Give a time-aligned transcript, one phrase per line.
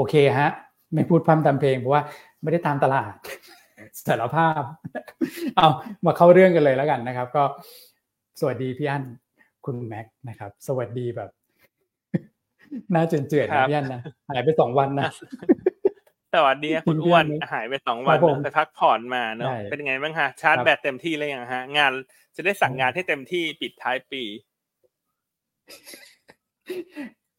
[0.00, 0.50] โอเคฮะ
[0.94, 2.02] ไม่พูดพร่ำทำเพลงเพราะว่า
[2.42, 3.12] ไม่ได้ตามตลาด
[4.06, 4.62] สารภาพ
[5.56, 5.68] เอา
[6.06, 7.44] มาเข้าเรื่องกันเลยแล้วกันนะครับ ก็
[8.40, 9.02] สวัสดีพี่อั้น
[9.66, 11.30] คุณแม็กนะครับ สวัสดีแบบ
[12.94, 15.10] น่าเจือนเจือนนะพี่อั้นนะหายไปสองวันนะ
[16.34, 21.92] สวัสดีคุณอ้วนหายไปสองวันไปพักผ่อนมาเนาะเป็นไงบ้างฮะชาร์จแบตเต็มที่เลยยังฮะ งาน
[22.36, 24.22] จะได้สั่งงานให้เต็มที่ปิดท้ายปี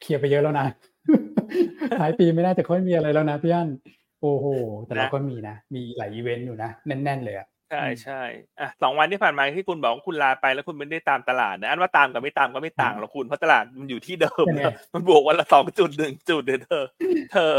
[0.01, 0.67] เคลียร์ไปเยอะแล้วนะ
[1.99, 3.70] ท้ายปีไม่น่าจะค่อยมีอะไรแล้วนะพี่อั้น
[4.21, 4.45] โอ้โห
[4.85, 8.21] แต่เราก็มีนะ มีหลายอีเวนต์อยู่นะ แน่น ๆ เลยอะใช่ใช่
[8.59, 14.45] อะสองวันที่ผ่านมาที่คุณบอกว่าคุณลาไปแล้วคุณไม่ได้ตามตลาดนะอันว่าตามกับไม่ตามก็ไม่ต่างหรอกคุณเพราะตลาดมันอยู่ที่เดิม
[14.94, 16.85] มันบวกวันละสองจุดหนึ่งจุดเธอ
[17.31, 17.55] เธอ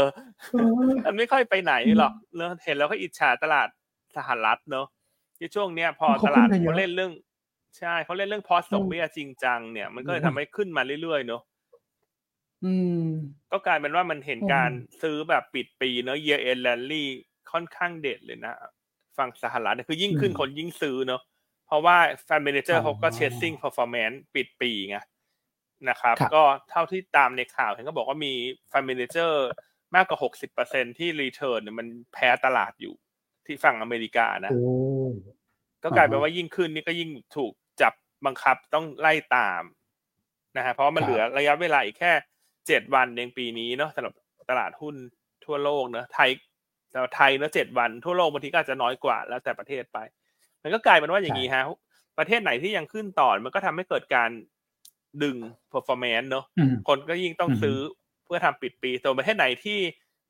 [1.05, 3.67] มันไม่ค่อยไปไหนหรอกเนอะเห็นแล้วก็อิจฉาตลาด
[4.17, 4.87] สหรัฐเนอะ
[5.37, 7.11] ที่ช่วงเนี้ยพอตลาดเขาเล่นเรื่อง
[7.79, 11.52] ใช่เขาเล่นเรื่อง pause ดอกเบี้ยจริงจังเนี่ยมันก็เลยทำให้ขึ้นมาเรื่อยๆเนอะอืม
[13.51, 17.05] ก็กลายเป็นว่ามันเห็นการซื้อแบบปิดปีเนอะ year end rally
[17.51, 18.55] ค่อนข้างเด็ดเลยนะ
[19.17, 21.21] ฝั่งสหรัฐคือยิ่งขึ้นคนยิ่งซื้อเนอะ
[21.67, 24.97] เพราะว่า fund manager เขาก็ chasing performance ปิดปีไง
[25.89, 28.33] นะครับ ก็เท่าที่ตามในข่าวเห็นก็บอกว่ามี
[28.69, 29.47] fund manager
[29.95, 32.93] มากกว่าหกสิบเปอร์เซ็นที่ return เนี่ยมันแพ้ตลาดอยู่
[33.45, 34.51] ที่ฝั่งอเมริกานะ
[35.83, 37.93] ก็กลายเป็นว่ายิ่งขึ้นนี่ก็ยิ่งถูกจับ
[38.25, 39.63] บังคับต้องไล่ตาม
[40.57, 42.13] นะฮะเพราะมันเหลือระยะเวลาอีกแค่
[42.67, 44.13] เจ็ดวันเองปีนี้เนาะสำหรับ
[44.49, 44.95] ตลาดหุ้น
[45.45, 46.29] ทั่วโลกเนาะไทย
[46.91, 49.97] แต่ไทยเนาะเจ็ดวันทั่วโลกบางทีก็อาจจะน้อยกว่าแล้วแต่ประเทศไป
[50.63, 51.63] มันก็กลายเป็นว่าอย่างนี้ฮะ
[52.17, 54.29] ประเทศไหนที่ยังขึ้นต่อมันก็ทำให้เกิดการ
[55.23, 55.37] ดึง
[55.71, 56.45] performance เนาะ
[56.87, 57.77] คนก็ยิ่งต้องซื้อ
[58.25, 59.79] เพื่อทำปิดปีแต่ประเทศไหนที่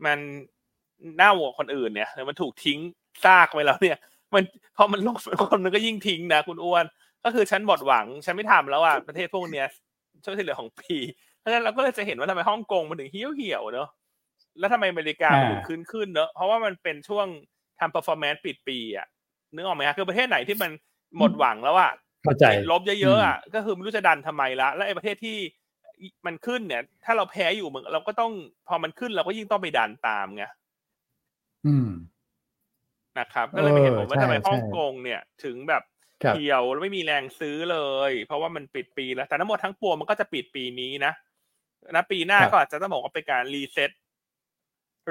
[0.06, 0.20] มัน
[1.16, 2.80] เน่ากว่าคนอื่นเนี่ยมันถูกทิ้ง
[3.26, 3.98] ซากไปแล้วเนี่ย
[4.34, 4.44] มัน
[4.78, 6.86] พอมันลงคนมันก็ยิ่งทิ้งนะคุณอ้วน
[7.24, 9.68] ก็คือฉันหมดหวัง ฉันไม่ทำแล้วอะประเทศพวกเนี้ย
[10.24, 10.96] ช่วงที่เหลือของปี
[11.44, 13.90] เพราะฉะนั้นเราก็เลยจะเห็นว่าทำไมฮ่องกงมันถึงเหี่ยวเหี่ยวเนอะ
[14.60, 17.28] แล้วทำไมอเมริกาถึงขึ้นขึ้นเนอะเพราะว่ามันเป็นช่วง
[17.80, 19.08] ทำ performance ปิดปีอะ
[19.54, 20.72] นึกออกไหมครับคือประเทศไหนที่มัน
[21.18, 21.92] หมดหวังแล้วอะ
[22.72, 25.38] ลบเยอะๆอะก็คือไม่รู้จะดันทำไมละแล้วไอ้ประเทศที่
[26.26, 28.32] มันขึ้นเนี่ย ถ้าเราแพ้อยู่มึงเราก็ต้อง
[28.68, 30.44] พอมันขึ้นเราก็ยิ่งต้องไปดันตามไง
[31.66, 31.88] อืม
[33.20, 35.84] นะครับ ก็เลยไม่เห็นผมว่าทำไมฮ่องกงเนี่ย ถึงแบบ
[36.28, 41.14] เที่ยวแล้วไม่มีแรงซื้อเลย เพราะว่ามันปิดปีแล้วแต่ทั้งหมดทั้งปวงมันก็จะปิดปีนี้นะ
[41.92, 43.92] นะปีหน้าก็อาจจะต้องบอกว่าเป็นการ reset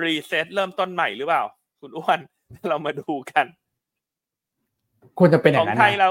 [0.04, 1.42] reset เริ่มต้นใหม่หรือเปล่า
[1.80, 2.20] คุณอ้วน
[2.68, 3.46] เรามาดูกัน
[5.18, 6.08] ควรจะเป็นอย่างนั้นของไทยเรา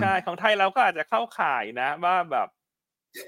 [0.00, 2.48] ใช่ของไทยเราก็อาจจะเข้าข่ายนะ ว่าแบบ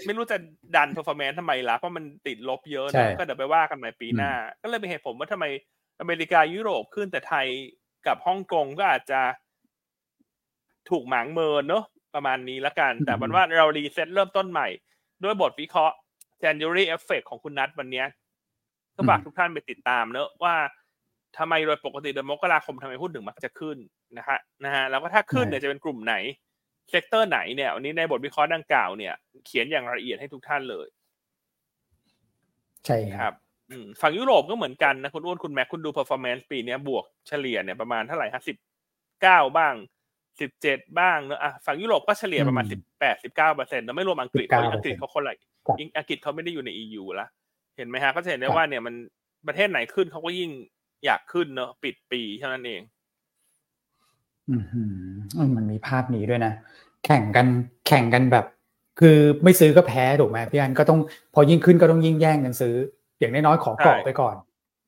[0.04, 0.36] ไม่รู้จะ
[0.76, 5.44] ดัน performance ทำไมล่ะเพราะมันติดลบเยอะนะก็เดี๋ยวไปว่ากันใหม่ปีหน้า ก็เลยเป็นเหตุผลว่าทำไม
[6.00, 7.46] อเมริกายุโรปขึ้นแต่ไทย
[8.06, 9.20] กับฮ่องกงก็อาจจะ
[10.90, 14.68] ถูกหมางเมินเนอะประมาณนี้ละกัน แต่มันว่าเรา reset เริ่มต้นใหม่
[15.24, 15.96] ด้วยบทวิเคราะห์
[16.44, 18.04] January Effect ของคุณนัทวันนี้
[18.96, 20.54] ก็ฝากทุกท่านไปติดตามเนอะว่า
[21.38, 23.78] ทำไมโดยปกติเดือนมกราคมทำไมหุ้นถึงมักจะขึ้น
[24.18, 26.14] นะฮะนะฮะแล้วก็ถ้าขึ้นเนี่ยจะเป็นกลุ่มไหน
[26.90, 29.14] sector ไหนเนี่ยวันนี้ในบทวิเคราะห์ดังกล่าวเนี่ย
[29.46, 30.86] เขียนอย่างละเอียดให้ทุกท่านเลย
[32.86, 33.32] ใช่ครับ
[34.00, 38.56] ฝั่งยุโรปก็เหมือนกันนะคุณอ้วนคุณแม็กคุณดู performance ปีนี้บวกเฉลี่ยเนี่ยประมาณเท่าไหร่ฮะสิบ
[39.22, 39.74] เก้าบ้าง
[40.40, 45.34] สิบเจ็ดบ้างเนอะอะฝั่งยุโรปก็เฉลี่ยประมาณสิบแปดสิบเก้าเปอร์เซ็นต์ไม่รวมอังกฤษเพราะอังกฤษเขาคนละ
[45.98, 47.26] อังกฤษเขาไม่ได้อยู่ใน EU ละ
[47.76, 48.94] เห็นไหมฮะก็จะเห็นได้ว่าเนี่ยมัน
[49.46, 50.50] ประเทศไหนขึ้นเขาก็ยิ่ง
[51.04, 52.80] อยากขึ้นเนอะปิดปีเท่านั้นเอง
[54.48, 54.54] อื
[55.46, 56.52] มมันมีภาพนี้ด้วยนะ
[57.04, 57.46] แข่งกัน
[57.86, 58.46] แข่งกันแบบ
[59.00, 60.98] คือไม่ซื้อก็แพ้ถูกไหมพี่อันก็ต้อง
[61.34, 62.74] พอยิ่งขึ้นก็ต้องยิ่งแย่งกันซื้อ
[63.18, 64.34] อย่างน้อยๆขอเกาะไปก่อน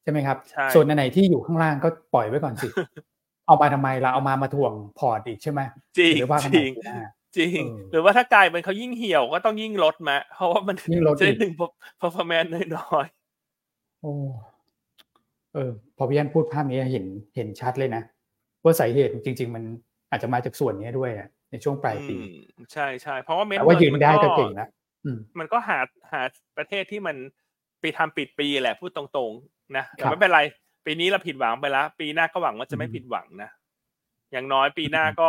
[0.02, 0.38] ใช่ไหมครับ
[0.74, 2.68] ส่วนไหนที่อยู่ข้างล่างก็ปล่อยไว้ก่อนสิ
[3.46, 5.60] เอามาทำไมล่ะเอามามาถ่วงพอร์ตอีกใช่ไหม
[5.98, 6.14] จริง
[6.56, 6.70] จริง
[7.36, 7.62] จริง
[7.92, 10.86] หรือว่าถ้ากลายเป็นเขายิ่งเหี่ยวก็ต้องยิ่งลดมาเพราะว่ามันจะ
[11.26, 11.52] ได้ดึง
[12.00, 14.12] performance น้อยๆโอ้
[15.54, 17.06] เออพอพี่ยันพูดภาพนี้เห็น
[17.36, 18.02] เห็นชัดเลยนะ
[18.62, 19.64] ว่าสาเหตุจริง ๆ มัน
[20.10, 21.10] อาจจะมาจากส่วนนี้ด้วย
[21.50, 22.16] ในช่วงปลายปี
[22.72, 24.68] ใช่ใช่เพราะว่าเม็ดว่ายืนได้ก็เก่งนะ
[25.38, 25.78] มันก็หา
[26.12, 26.22] หา
[26.56, 27.16] ประเทศที่มัน
[27.80, 30.40] ไปทำปิดปีแหละพูดตรงๆนะแต่ไม่เป็นไร
[30.86, 33.50] ปีนี้เราผิดหวังไปแล้วปีหน้าก็หวังว่าจะไม่ผิดหวังนะ
[34.32, 35.28] อย่างน้อยปีหน้าก็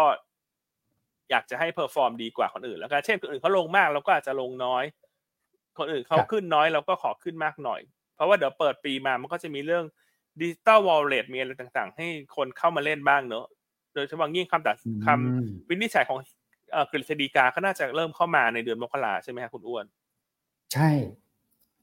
[1.29, 4.83] อยากจะให้ perform ดีกว่าคนอื่น แล้วกันเช่นคนอื่นเขาลงมากเราก็อาจจะลงน้อย
[5.77, 7.81] คนอื่นเขาขึ้นน้อยเราก็ขอขึ้นมากหน่อย
[8.15, 9.83] เพราะว่าเดี๋ยวเปิดปีมามันก็จะมีเรื่อง
[10.41, 13.45] digital wallet มีอะไรต่างๆ ให้คนเข้ามาเล่นบ้างเนอะ
[13.95, 14.75] โดยเฉพาะยิ่งคำตัด
[15.05, 16.19] คำวินิจฉัยของ
[16.91, 19.85] กฤษฎีกาก็น่าจะเริ่มเข้ามาในเดือนมกราใช่ไหมครับคุณอ้วน
[20.73, 20.89] ใช่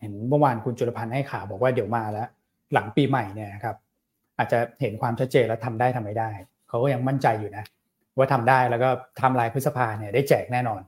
[0.01, 2.29] เห็นเมื่อวานคุณจุลพันธ์ให้ข่าวบอกว่าเดี๋ยวมาแล้ว
[2.75, 3.77] หลังปีใหม่เนี่ยครับ
[4.39, 6.31] อาจจะเห็นความชัดเจนแล้วทำได้ทำไม่ได้
[6.69, 7.65] เขาก็ยังมั่นใจอยู่นะ
[8.17, 8.89] ว่าทำได้แล้วก็
[9.21, 10.81] ทำลายพฤษภาเนี่ยได้แจกแน่นอน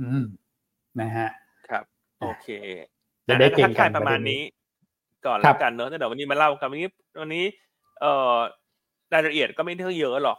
[0.00, 0.24] อืม
[1.00, 1.28] นะฮะ
[1.68, 1.84] ครับ
[2.20, 2.48] โอเค
[3.28, 4.40] จะได้เก่งกันประมาณนี้
[5.26, 6.88] ก่อนแล้วกันเนอะแต่เดี๋ยววันนี้มาเล่ากันวันนี้
[7.20, 7.44] วันนี้
[8.00, 8.36] เอ่อ
[9.14, 10.38] รายละเอียดก็ไม่ได้เยอะหรอก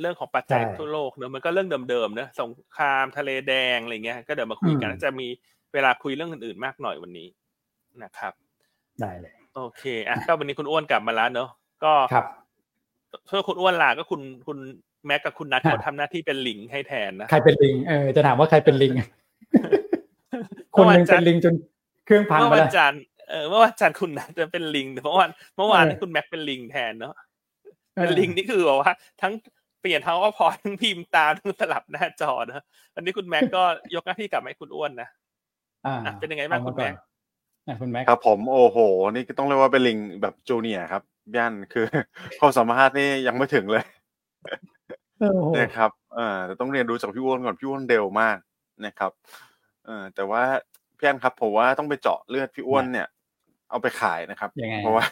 [0.00, 5.26] เรื่องของปัจจัยทั่วโลกเนอะมันก็เรื่องเดิมๆเนอะสงครามทะเลแดงอะไรเงี้ย ก็เดี๋ยวมาคุยกันจะมี
[5.72, 7.28] เวลาคุยเรื่องอื่นๆมากหน่อยวันนี้
[8.02, 8.32] นะครับ
[9.00, 11.48] ได้เลย โอเคอะก็วันนี้คุณอ้วนกลับมาแล้วเนอะ
[11.84, 12.26] ก็ครับ
[13.26, 14.58] เพื่อคุณอ้วนลาก็คุณคุณ
[15.06, 18.92] แม็กกับคุณนัทเขาทำหน้าที่เป็นลิงให้แทนนะใครเป็นลิงเออจะถามว่าใครเป็นลิง
[20.74, 21.54] คนหนึ่งเป็นลิงจน
[22.06, 27.14] เครื่องพังเมื่อไปวันแล้วจันทร์เออเมื่อวันจันทร์คุณนัทจะเป็นลิงแต่เมื่อวานเมื่อวานนี้คุณแม็กเป็นลิงแทนเนาะ
[27.94, 29.32] เป็นลิงนี่คือบอกว่า ทั้ง
[29.80, 32.64] เปลี่ยนทั้งว่าพอทั้งพิมพ์ตามทั้งสลับหน้าจอนะ
[32.94, 33.62] วันนี้คุณแม็กก็
[33.94, 35.08] ยกหน้าที่กลับมาให้คุณอ้วนนะ
[35.86, 37.04] อ่าอะเป็นยังไงบ้างคุณแม็กอะ
[37.80, 38.78] คุณแม็กครับผมโอ้โห
[39.12, 41.02] นี่ก็ต้องเรียกว่าเป็นลิงแบบ junior ครับ
[41.36, 41.86] ย่านคือ
[42.40, 43.84] ความสามารถนี่ยังไม่ถึงเลย
[45.20, 48.36] โอ้โหนะครับเอ่อแต่ต้องเรียนรู้จากพี่อ้วนก่อนพี่อ้วนเร็วมาก
[48.86, 49.12] นะครับ
[49.84, 50.42] เอ่อแต่ว่า
[50.96, 53.06] พี่อันครับผมว่าต้องไปเจาะเลือดพี่อ้วนเนี่ย
[53.70, 55.04] เอาไปขายนะครับยังไงเพราะว่า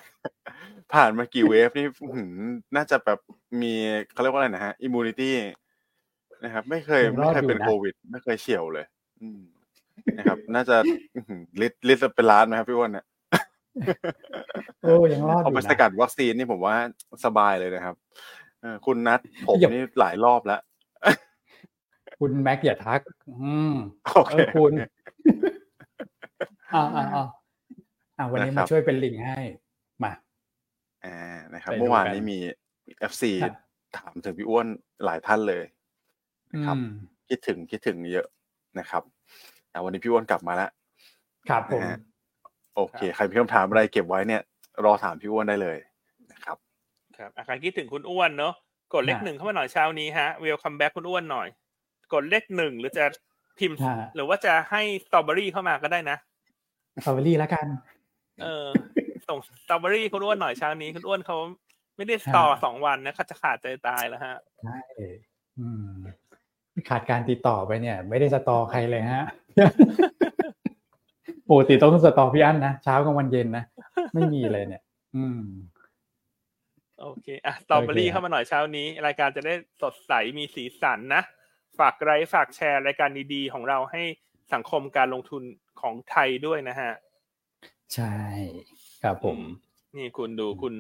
[0.93, 2.35] ผ่านมากี่ wave นี่อื้อหือ
[2.77, 3.19] น่าจะแบบ
[3.63, 3.73] มี
[4.13, 5.35] เขาเรียกว่าอะไรนะฮะ immunity
[6.45, 8.87] นะครับ ไม่เคยไม่เคยเป็นโควิด ไม่เคยเฉียวเลย
[9.21, 9.43] อืม
[10.19, 10.77] นะครับ น่าจะ
[11.15, 13.07] อื้อหือลิตรลิตรละเป็นล้านไหมครับพี่อ้วนเนี่ย
[14.83, 16.77] โอ้ยังรอดอเอายู่ไปนะสกัดวัคซีนนี่ผมว่า
[17.25, 17.97] สบายเลยนะครับ
[18.61, 20.61] เออคุณนัดผมอย่านี่หลายรอบแล้ว
[22.21, 24.73] คุณแม็กอย่าทัก อืมโอเคเออคุณ
[26.75, 27.27] อ่าอ่าอ่า
[28.19, 29.41] อ่าวันนี้นะครัมาบช่วยเป็นลิงให้
[30.05, 30.13] มา
[31.05, 31.17] อ่า
[31.55, 32.39] นะครับไปดูเมื่อวานกันนี้มี
[33.11, 33.55] FC ครับ
[33.97, 34.67] ถามถึงพี่อ้วน
[35.05, 35.65] หลายท่านเลย
[36.55, 36.89] อืครับม
[37.29, 38.27] คิดถึงคิดถึงเยอะ
[38.79, 39.16] นะครับแต่
[39.85, 40.71] วันนี้พี่อ้วนกลับมาแล้ว
[41.49, 41.99] ครับผมนะฮะ
[42.77, 44.43] โอเค ใครมีคำถามอะไรเก็บไว้เนี่ย
[44.85, 45.77] รอถามพี่อ้วนได้เลย
[46.33, 46.57] นะครับ
[47.19, 48.55] ครับอาการคิดถึงคุณอ้วนเนาะ
[48.95, 51.49] กดเลขอะหนึ่งเข้ามาหน่อยเช้านี้ฮะ welcome back คุณอ้วนหน่อย
[52.13, 53.05] กดเลขหนึ่งหรือจะ
[53.59, 56.17] พิมพ์อ่าหรือว่าจะให้สตรอเบอรี่เข้ามาก็ได้นะ
[57.05, 57.67] สตรอเบอรี่แล้วกัน
[58.43, 58.69] เออ
[59.29, 61.37] ส่งสตรอเบอรี่คุณอ้วนหน่อยเช้านี้คุณอ้วนเขา
[61.97, 64.79] ไม่ได้สตอสองวันนะเขาจะขาดใจตายแล้วฮะใช่
[65.59, 65.93] อืม
[66.89, 69.25] ขาดการติดต่อไปเนี่ย ไม่ได้สตอใครเลยฮะ
[71.51, 73.65] ปกติต้องสตอพี่อั้นนะเช้ากลางวันเย็นนะ
[74.15, 74.83] ไม่มีเลยเนี่ย
[75.17, 75.41] อืม
[77.01, 81.23] โอเคอะสตรอเบอรี่โอเคเข้ามาหน่อยเช้านี้ รายการจะได้สดใสมีสีสันนะ
[81.79, 84.03] ฝากไลค์ฝากแชร์รายการดีๆของเราให้
[84.53, 85.43] สังคมการลงทุน
[85.81, 86.93] ของไทยด้วยนะฮะ
[87.95, 88.17] ใช่
[89.03, 89.39] ครับผม
[89.97, 90.75] นี่คุณดูคุณ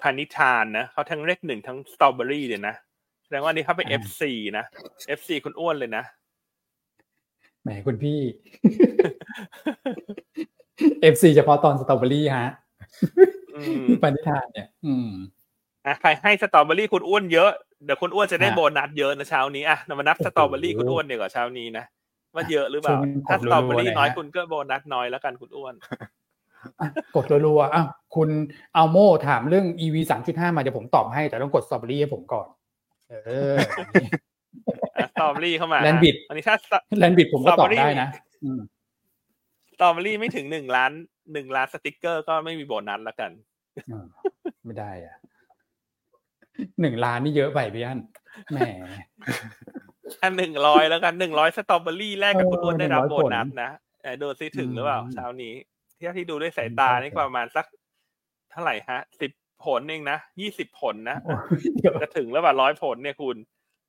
[0.00, 2.74] พานิธานนะเขาทั้งเลขหนึ่งทั้งสตรอเบอรี่เลยนะ
[3.24, 4.22] แสดงว่านี่เขาเป็นอ่า FC
[4.58, 4.64] นะ
[5.18, 6.04] FC คุณอ้วนเลยนะ
[7.66, 8.20] แหมคุณพี่
[11.00, 12.50] FC เฉพาะตอนสตรอเบอรี่ฮะ
[13.56, 15.08] อืมปณิธานเนี่ย อืม
[15.86, 17.50] อะใครให้สตรอเบอรี่คุณอ้วนเยอะ
[17.84, 21.84] เดี๋ยวคุณอ้วนจะได้ฮะโบนัสเยอะนะเช้านี้อะเรามานับโอ้โหสตรอเบอรี่คุณอ้วนเดี๋ยวกว่าเช้านี้นะ
[22.34, 25.74] ว่าเยอะหรือเปล่าช่วยกันกดถ้าสตรอเบอรี่รัวๆหน่อยน้อยฮะคุณก็โบนัสน้อยแล้วกันคุณอ้วน
[26.80, 27.84] อะกดรัวๆอะ
[28.16, 28.28] คุณ
[28.76, 28.96] อัลโม
[29.26, 32.46] ถามเรื่อง EV สามจุดห้ามาเดี๋ยวผมตอบให้แต่ต้องกดสตรอเบอรี่ให้ผมก่อน
[33.10, 33.14] เอ
[33.52, 34.35] ออะส
[35.18, 38.08] ตรอเบอรี่เข้ามา Landbridge อันนี้ถ้า Landbridge ผมก็ตอบ Strawberry ได้นะ
[38.44, 38.60] อืม
[39.72, 40.92] สตรอเบอรี่ไม่ถึงหนึ่งล้าน
[41.32, 43.30] หนึ่งล้านสติกเกอร์ก็ไม่มีโบนัสแล้วกัน
[43.92, 44.06] อ่า
[44.64, 45.16] ไม่ได้อะ
[46.80, 48.00] หนึ่งล้านนี่เยอะไปพี่อัน
[48.52, 48.58] แหม
[50.22, 53.70] อันหนึ่งร้อยแล้วกันหนึ่งร้อยสตรอเบอรี่แรกกับคุณอ้วนได้รับ100โบนัสนะ
[54.02, 55.54] เออดูซิถึงหรือเปล่าอืมเช้านี้
[55.98, 57.66] ที่ที่ดูด้วยสายตานี่ประมาณสัก
[58.50, 59.32] เท่าไหร่ฮะสิบ
[59.64, 61.40] ผลเองนะยี่สิบผลนะโอ้ย
[61.76, 63.36] เดี๋ยวจะถึงแล้วว่าร้อยผลเนี่ยคุณ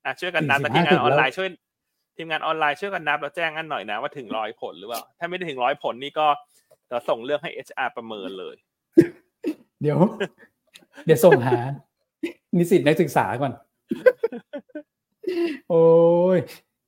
[0.07, 1.49] อะช่วยกันนับ45แล้วทีมงานออนไลน์ถึงแล้วช่วย
[2.15, 6.27] ทีมงานออนไลน์ช่วยกันนับแล้วแจ้งกันหน่อยนะว่าถึงร้อยผลหรือเปล่า ถ้าไม่ได้ถึงร้อยผลนี่ก็
[6.89, 8.55] เราส่งเรื่องให้ HR ประเมินเลย
[9.81, 9.97] เดี๋ยว
[11.05, 11.57] เดี๋ยวส่งหา
[12.57, 13.51] นิสิตนักศึกษาก่อน
[15.69, 15.85] โอ้
[16.35, 16.37] ย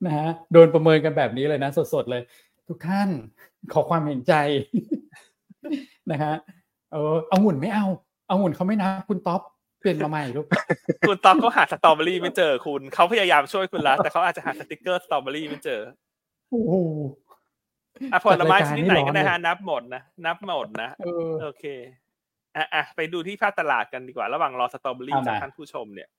[0.06, 2.22] นะฮะโดนประเมินกันแบบนี้เลยนะ สดๆเลย
[2.68, 3.10] ทุกท่าน
[3.74, 4.34] ขอความเห็นใจ
[6.12, 6.34] นะฮะ
[6.92, 7.86] เออเอาหุ่นไม่เอา
[8.28, 9.42] เอาหุ่นเขาไม่นับคุณท็อป
[9.80, 10.46] เปลี่ยนมาใหม่ลูก
[11.08, 15.82] คุณตอนเขาหาสตรอเบอรี่ไม่เจอคุณเขาพยายามช่วยคุณแล้วแต่เขาอาจจะหาสติกเกอร์สตรอเบอรี่ไม่เจอ
[16.50, 16.76] โอ้โห
[18.14, 21.66] อะผลไม้ชจัดรายการนิดไหนนี่ร้ก็อนได้เลยฮะนับหมดนะนับหมดนะเออโอเค
[22.56, 26.10] อะอะไปดูที่ภาคตลาดกันดีกว่า ระหว่างรอสตรอเบอรี่เอามาจากท่านผู้ชมเนี่ย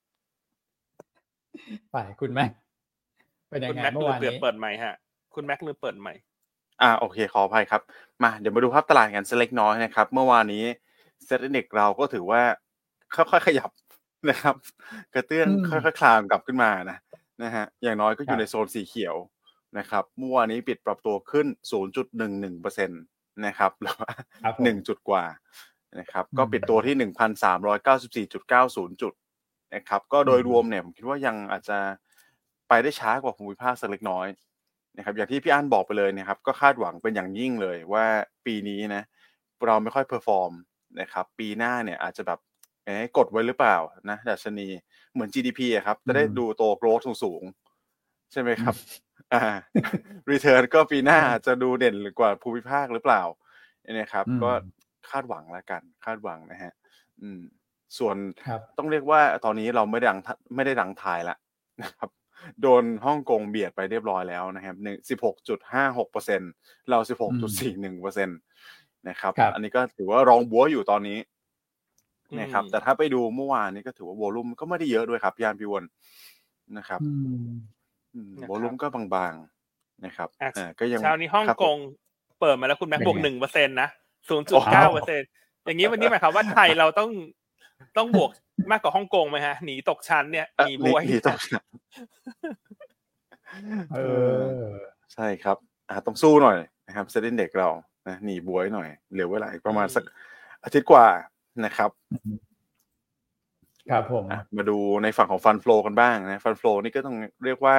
[1.91, 2.45] ไปคุณแม่
[3.49, 4.95] เป็นยังคุณไงแม็กเมื่อลืมวานเปิดนี้เปิดใหม่ฮะ
[5.35, 6.15] คุณแม็กลืมเปิดใหม่
[6.83, 7.83] อ่าโอเคขออภัยครับ
[8.23, 10.65] มาเดี๋ยวมาดูภาพตลาดกันสักเล็กน้อยนะครับ เมื่อวานนี้
[11.25, 12.43] เซ็ตเด็กเราก็ถือว่า
[13.17, 13.71] ค่อยๆขยับ
[14.31, 14.55] นะครับ
[15.15, 16.99] กระเตื้องอืมค่อยๆคลานกลับขึ้นมานะ
[17.43, 19.17] นะฮะอย่างน้อยก็อครัยู่บในโซนสีเขียว
[19.79, 21.47] นะครับเมื่อวานนี้ปิดปรับตัวขึ้น
[22.05, 22.95] 0.11เปอร์เซ็นต
[23.47, 24.11] นะครับหรือว่า
[24.43, 25.25] ครับผมหนึ่งจุดกว่า
[25.99, 29.13] นะครับอืมก็ปิดตัวที่หนึ่งพันสามร้อยเก้าสิบสี่จุดเก้าศูนย์จุด
[29.75, 31.79] นะครับ ก็โดยอืมรวมเนี่ยผมคิดว่ายังอาจจะ
[32.69, 34.27] ไปได้ช้ากว่าภูมิภาคสักเล็กน้อย
[34.97, 38.05] นะครับ อย่างที่พี่อั้นบอกไปเลยนะครับ ก็คาดหวังเป็นอย่างยิ่งเลยว่า
[38.47, 39.03] ปีนี้นะ
[39.67, 40.53] เราไม่ค่อย perform
[41.01, 42.50] นะครับ ปีหน้าเนี่ยอาจจะแบบเอ๊ะ
[43.17, 43.77] กดไว้หรือเปล่า
[44.11, 44.69] นะดัชนี
[45.13, 48.75] เหมือน GDP อะครับ จะได้ดูโตโกรธสูงๆ ใช่ไหมครับ
[49.33, 49.43] อ่า
[50.31, 53.23] return ก็ปีหน้าจะดูเด่นกว่าภูมิภาคหรือเปล่า
[53.95, 54.51] เนี่ยครับ ก็
[55.11, 56.73] คาดหวังแล้วกัน คาดหวังนะฮะ
[57.23, 57.41] อืม
[57.99, 58.17] ส่วน
[58.79, 60.19] ต้องเรียกว่าตอนนี้เราไม่ได้ดัง
[60.55, 61.39] ไม่ได้ดังทายแล้ว
[61.83, 62.09] นะครับ
[62.63, 66.41] โดนฮ่องกงเบียดไปเรียบร้อยแล้วนะครับหนึ่งสิบหกจุดห้าหกเปอร์เซ็น
[66.91, 68.35] เราสิบหกจุดสี่หนึ่งเปอร์เซ็นต
[69.09, 71.19] นะครับ อันนี้ก็ถือว่ารองบัวอยู่ตอนนี้
[72.39, 75.85] นะครับ แต่ถ้าไปดูเมื่อวานนี้ก็ถือว่าโวลุ่มก็ไม่ได้เยอะด้วยครับยานพิวน
[76.79, 77.01] นะครับ
[78.49, 81.77] โวลุ่มก็บางๆนะครับอ่าก็ยังเช้านี้ฮ่องกง
[82.41, 83.89] เปิดมาแล้วคุณแม็กบวกหนึ่งเปอร์เซ็นต์นะ
[84.29, 85.21] ศูนย์จุดเก้าเปอร์เซ็น
[85.65, 87.11] อย่างนี้วันนี้หมายความว่าไทยเราต้อง
[87.97, 88.31] ต้องบวก
[88.71, 91.65] มากกว่าฮ่องกงไหมฮะหนีตกชั้นเนี่ยหนีบวยหนีตกชั้น
[93.95, 94.01] เอ
[94.55, 94.65] อ
[95.15, 95.57] ใช่ครับ
[95.89, 97.69] อ่าต้องสู้หน่อยนะครับเซตอินเด็กเรา
[98.09, 100.05] นะหนีบวยหน่อยเหลือเวลาประมาณสัก
[100.65, 101.07] อาทิตย์กว่า
[101.67, 101.91] นะครับ
[103.91, 104.25] ครับผม
[104.57, 107.77] มาดูในฝั่งของฟันฟลอกันบ้างนะฟันฟลอนี่ก็ต้องเรียกว่า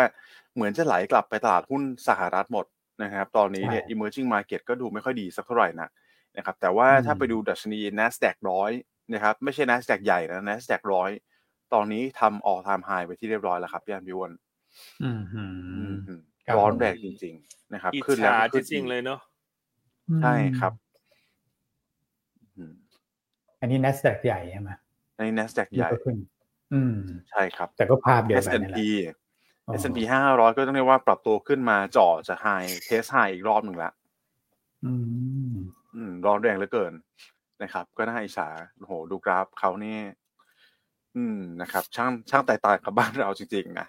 [0.56, 2.66] เหมือนจะไหลกลับไปตลาดหุ้นสหรัฐหมด
[3.04, 5.90] นะครับ ตอนนี้เนี่ย emerging market ก็ดูไม่ค่อยดีสักเท่าไหร่นัก
[6.38, 8.72] นะครับ แต่ว่าถ้าไปดูดัชนี NASDAQ ร้อย
[9.14, 11.10] นะครับ ไม่ใช่ NASDAQ ใหญ่นะ NASDAQ ร้อย
[11.74, 14.32] ตอนนี้ทำ all time high ไปที่เรียบร้อยแล้วครับพี่อันพิวน
[16.58, 19.20] ร้อนแรงจริง ๆ นะครับ ขึ้นแล้วขึ้นจริงเลยเนาะ
[20.22, 20.74] ใช่ครับ
[23.62, 24.70] อันนี้ NASDAQ ใหญ่ใช่ไหม
[25.16, 25.90] อันนี้ NASDAQ ใหญ่
[26.74, 26.96] อืม
[27.30, 28.80] ใช่ครับ แต่ก็ภาพเดียวกัน S&P
[29.80, 33.92] S&P ห้าร้อยก็ต้องเรียกว่าปรับตัวขึ้นมาจ่อจะ high test high อีกรอบหนึ่งละ
[34.86, 34.94] อื
[35.52, 35.54] ม
[35.96, 36.94] อืม ร้อนแรงเหลือเกิน
[37.64, 39.98] นะครับ ก็น่าอิจฉาโหดูกราฟเขานี่
[41.16, 43.88] อืมนะครับ ช่างช่างแตกต่างกับบ้านเราจริงๆนะ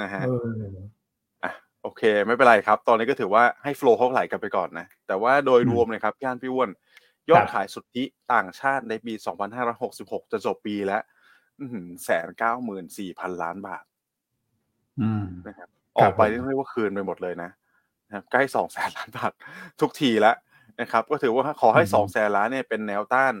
[0.00, 0.22] นะฮะ
[1.44, 6.70] อะโอเค ไม่เป็นไรครับ ตอนนี้ก็ถือว่าให้โฟล์เขาไหลกันไปก่อนนะ แต่ว่าโดยรวมเลยครับย่านพี่อ้วน
[7.30, 9.12] ยอดขายสุทธิต่างชาติในปี
[9.72, 11.02] 2566 จะจบปีแล้ว
[12.04, 13.84] แสนเก้าหมื่นสี่พันล้านบาท
[15.48, 15.68] นะครับ
[15.98, 17.50] ออกไปเรียกว่าคืนไปหมดเลยนะ
[18.06, 19.32] นะครับใกล้สองแสนล้านบาท
[19.80, 20.36] ทุกทีแล้ว
[20.80, 23.34] นะครับ ก็ถือว่าขอให้สองแสนล้านเนี่ยเป็นแนวต้าน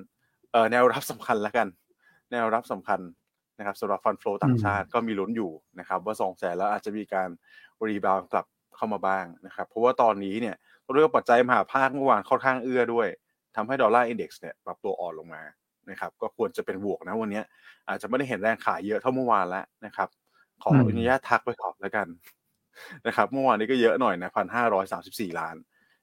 [0.52, 1.68] เอ่อแนวรับสำคัญแล้วกัน
[2.32, 3.00] แนวรับสำคัญ
[3.58, 7.28] นะครับสำหรับ fund flow ต่างชาติก็มีลุ้นอยู่นะครับ ว่าสองแสนแล้วอาจจะมีการ
[7.86, 10.56] rebound กลับเข้ามาบ้างนะครับ เพราะว่าตอนนี้เนี่ย
[10.92, 13.08] เรื่องปัจจัยมหภาคเมื่อวานค่อนข้างเอื้อด้วย
[13.56, 15.42] ทำให้ Dollar Index เนี่ยปรับตัวอ่อนลงมา
[15.90, 17.42] นะครับก็ควรจะเป็นบวกนะวันนี้
[17.88, 20.08] อาจจะไม่ได้เห็นแรงขายเยอะเท่าเมื่อวานแล้วนะครับ
[20.62, 22.06] ขออนุญาตถัดไปขอบแล้วกัน
[23.06, 25.56] นะครับเมื่อวานนี้ก็เยอะหน่อยนะพันห้าร้อยสามสิบสี่ล้าน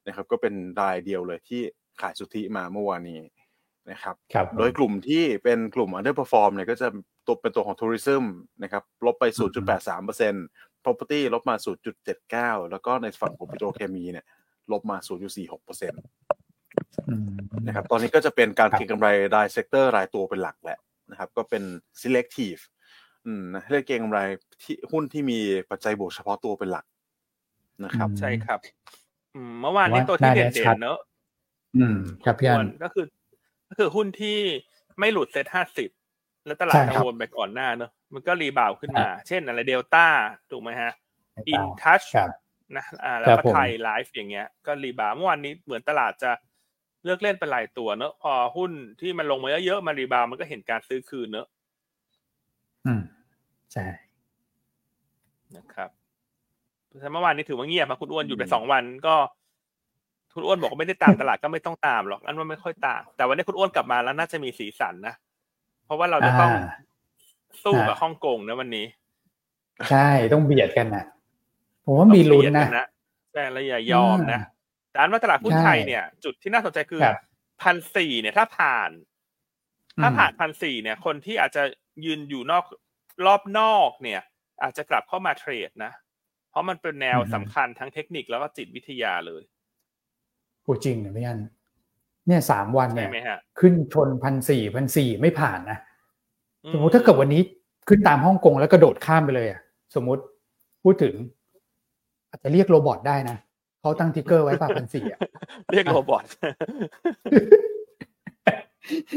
[0.08, 1.62] นะครับ ก็เป็นรายเดียวเลยที่
[2.02, 3.22] ขายสุทธิมาเมื่อวานนี้
[3.92, 6.88] นะครับลบโดยกลุ่มที่เป็นกลุ่ม underperform เนี่ยก็จะ
[7.28, 8.26] ตัวเป็นตัวของ tourism
[8.64, 9.24] นะครับลบไป
[10.06, 11.56] 0.83% property ลบมา
[12.14, 14.26] 0.79 แล้วก็ในฝั่งของปิโตรเคมีเนี่ย
[14.72, 20.80] ลบมา 0.46%นะครับตอนนี้ก็จะเป็นการเก็งกำไรราย sector รายตัวเป็นหลักแหละ
[21.12, 21.64] นะครับ ก็เป็น
[22.02, 22.62] selective
[23.26, 24.22] อืมเลือกเก็งกำไร
[24.64, 26.86] ที่หุ้นที่มีปัจจัยบวกเฉพาะตัวเป็นหลัก
[27.84, 28.60] นะครับใช่ครับ
[29.62, 31.00] เมื่อวานนี้ตัวที่เด่นๆเนอะ
[31.78, 33.06] อืมครับพี่อันก็คือ
[33.70, 34.38] ก็คือหุ้นที่
[35.00, 35.90] ไม่หลุดเซ็ตห้าสิบ
[36.46, 40.08] แล้วตลาดกังวลไปก่อนหน้าเนอะมันก็ rebound ขึ้นมา เช่นอะไรเดลต้า
[40.52, 40.92] ถูกไหมฮะ
[41.48, 42.04] อินทัช
[42.76, 46.32] นะอ่าแล้วก็ไทยไลฟ์อย่างเงี้ย ก็ rebound เมื่อวานนี้เหมือนตลาดจะ
[47.08, 48.72] เลือกเล่นเป็นรายตัวเนอะพอหุ้น
[49.02, 51.48] ที่มันลงมาเยอะๆมา rebound มันก็เห็นการซื้อคืนเนอะ
[52.86, 53.02] อืม
[53.74, 53.86] ใช่
[55.56, 55.90] นะครับ
[57.12, 59.16] เมื่อวานนี้ถือว่าเงียบมาคุณอ้วนอยู่ไปสองวันก็
[60.34, 65.16] คุณอ้วนบอกว่าไม่ได้ตามตลาดก็ไม่ต้องตามหรอกอันว่าไม่ค่อยตาม แต่วันนี้คุณอ้วนกลับมาแล้วน่าจะมีสีสันนะ
[65.86, 66.52] เพราะว่าเราจะต้อง
[67.64, 68.86] สู้กับฮ่องกงนะวันนี้
[69.90, 71.04] ใช่ต้องเบียดกันนะ
[71.86, 72.86] ผมว่ามีลุ้นนะ
[73.34, 74.42] แต่เราอย่ายอมนะ
[74.98, 77.02] แต่อันว่าตลาดหุ้นไทยเนี่ย จุดที่น่าสนใจคือ
[77.62, 78.90] พันสี่เนี่ย ถ้าผ่าน
[80.02, 81.64] ถ้าผ่านพันสี่เนี่ย คนที่อาจจะ
[82.06, 82.66] ยืนอยู่นอก
[83.26, 84.22] รอบนอกเนี่ย
[84.64, 85.92] อาจจะกลับเข้ามา trade นะ
[86.50, 89.44] เพราะมันเป็นแนวสำคัญทั้งเทคนิคแล้วก็จิตวิทยาเลย
[90.66, 91.40] กูจริงเนี่ยพี่อัน
[92.28, 93.10] เนี่ยสามวันเนี่ย
[93.60, 95.78] ขึ้นชนพันสี่พันสี่ไม่ผ่านนะ
[96.74, 97.42] สมมติถ้าเกิดวันนี้
[97.88, 99.62] ขึ้นตามฮ่องกงแล้วกระโดดข้ามไปเลยอะ
[99.96, 100.24] สมมติ
[100.84, 101.14] พูดถึง
[102.30, 103.38] อาจจะเรียก robot ได้นะ
[103.88, 105.20] เขาตั้ง trigger ไว้ป่ะพันสี่อะ
[105.74, 106.26] เรียก robot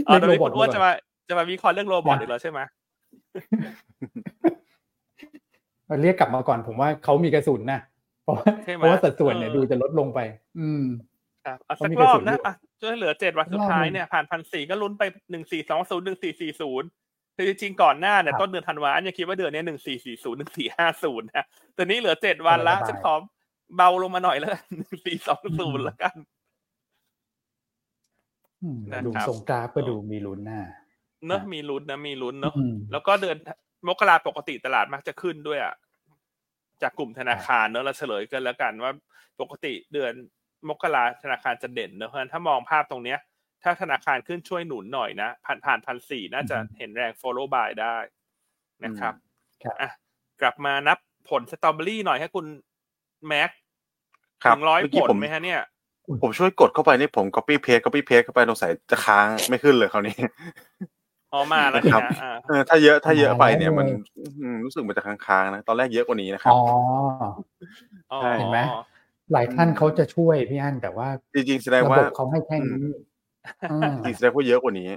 [0.06, 0.90] อ๋อ robot ว่าจะมา
[1.28, 2.60] จะมาวิเคราะห์เรื่อง robot อีกแล้วใช่ไหม
[6.02, 7.80] เรียกกลับมาก่อนผมว่าเขามีกระสุนนะ
[8.22, 8.36] เพราะ
[8.76, 10.20] เพราะว่าสัดส่วนเนี่ยดูจะลดลงไป
[10.58, 10.82] อืม
[11.46, 16.88] ครับสักรอบนะอะจนเหลือเจ็ดวันสุดท้ายเนี่ยผ่านพันสี่ก็ลุ้นไปหนึ่งสี่สองศูนย์หนึ่งสี่สี่ศูนย์
[17.36, 21.46] คือจริงๆก่อนหน้าเนี่ยต้นเดือนธันวาเนี่ยคิดว่าเดือนนี้หนึ่งสี่สี่ศูนย์หนึ่งสี่ห้าศูนย์นะ
[21.76, 23.14] ตอนนี้เหลือเจ็ดวันละฉันขอ
[23.76, 26.16] เบาลงมาหน่อยแล้วหนึ่งสี่สองศูนย์แล้วกัน
[29.06, 30.60] ดูทรงกราฟก็ดูมีลุ้นหน้า
[31.26, 32.54] เนอะมีลุ้นนะมีลุ้นเนอะ
[32.92, 33.36] แล้วก็เดือน
[33.88, 35.74] มกราปกติตลาดมักจะขึ้นด้วยอะ
[36.82, 38.92] จากกลุ่มธนาคารเนอะเราเฉลยกันแล้วกันว่า
[39.40, 40.12] ปกติเดือน
[40.68, 43.18] มกราธนาคารจะเด่นเนอะเพราะฉะนั้นถ้ามองภาพตรงเนี้ย
[43.62, 47.96] ถ้าธนาคารขึ้นช่วยหนุนหน่อยนะผ่านผ่านพันสี่น่าจะเห็นแรง follow by ได้
[48.84, 49.14] นะครับ
[49.80, 49.90] อะ
[50.40, 50.98] กลับมานับ
[51.28, 52.46] ผลสตรอเบอรี่หน่อยให้คุณ
[53.26, 53.50] แม็ก
[54.44, 54.80] ถึงร้อย
[55.10, 55.60] ผลไหมฮะเนี่ย
[56.22, 60.16] ผมช่วยกดเข้าไปนี่ผม copy paste copy paste เข้าไปตรงใส่จะค้างไม่ขึ้นเลยคราวนี้
[61.32, 62.02] อ๋อมาแล้วครับ
[62.68, 63.86] ถ้าเยอะถ้าเยอะไปเนี่ยมัน
[64.64, 66.54] รู้สึกมันจะค้างๆนะตอนแรกเยอะกว่านี้นะครับ
[68.12, 68.60] อ๋อเห็นไหม
[69.32, 72.76] หลายท่านเขาจะช่วยพี่อันแต่ว่า จริงๆแสดงว่าเขาให้แค่นี้
[74.04, 74.88] จริงแสดงว่าเยอะกว่านี้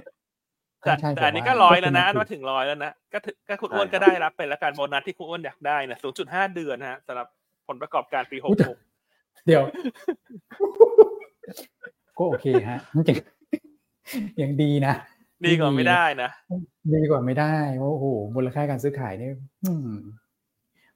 [0.80, 7.26] แต่อันนี้ก็ร้อยแล้วนะมาถึงร้อยแล้วนะก็ถึงก็คุณอ้วนก็ได้รับไปแล้วการโบนัสที่คุณอ้วนอยากได้นะศูนย์จุดห้าเดือนนะฮะสำหรับ
[7.68, 8.78] ผลประกอบการปีหกหก
[9.46, 9.62] เดี๋ยว
[12.18, 13.18] ก็โอเคฮะจริง
[14.42, 14.94] ยังดีนะ
[15.46, 16.30] ดีกว่าไม่ได้นะ
[16.94, 19.30] ดีกว่าไม่ได้โอ้โหมูลค่าการซื้อขายนี่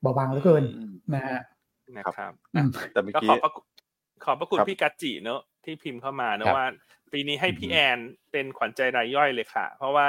[0.00, 0.64] เบาบางเหลือเกิน
[1.14, 1.40] นะฮะ
[1.96, 2.32] นะครับ
[2.92, 3.52] แต่เมื่อกี้ขอบ
[4.24, 6.66] ขอบพระคุณพี่กัจจิเนอะที่พิมพ์เข้ามานะว่า
[7.12, 7.98] ปีนี้ให้พี่แอน
[8.32, 10.06] เป็นขวัญใจรายย่อยเลยค่ะ เพราะว่า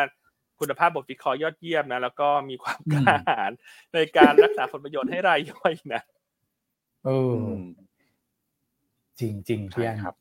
[0.60, 3.52] คุณภาพบทวิเคราะห์ยอดเยี่ยมนะแล้วก็มีความกล้าหาญ
[3.94, 6.02] ในการรักษาผลประโยชน์ให้รายย่อยนะ
[7.06, 7.36] เออ
[9.20, 10.16] จริงจริงพี่แอนครับ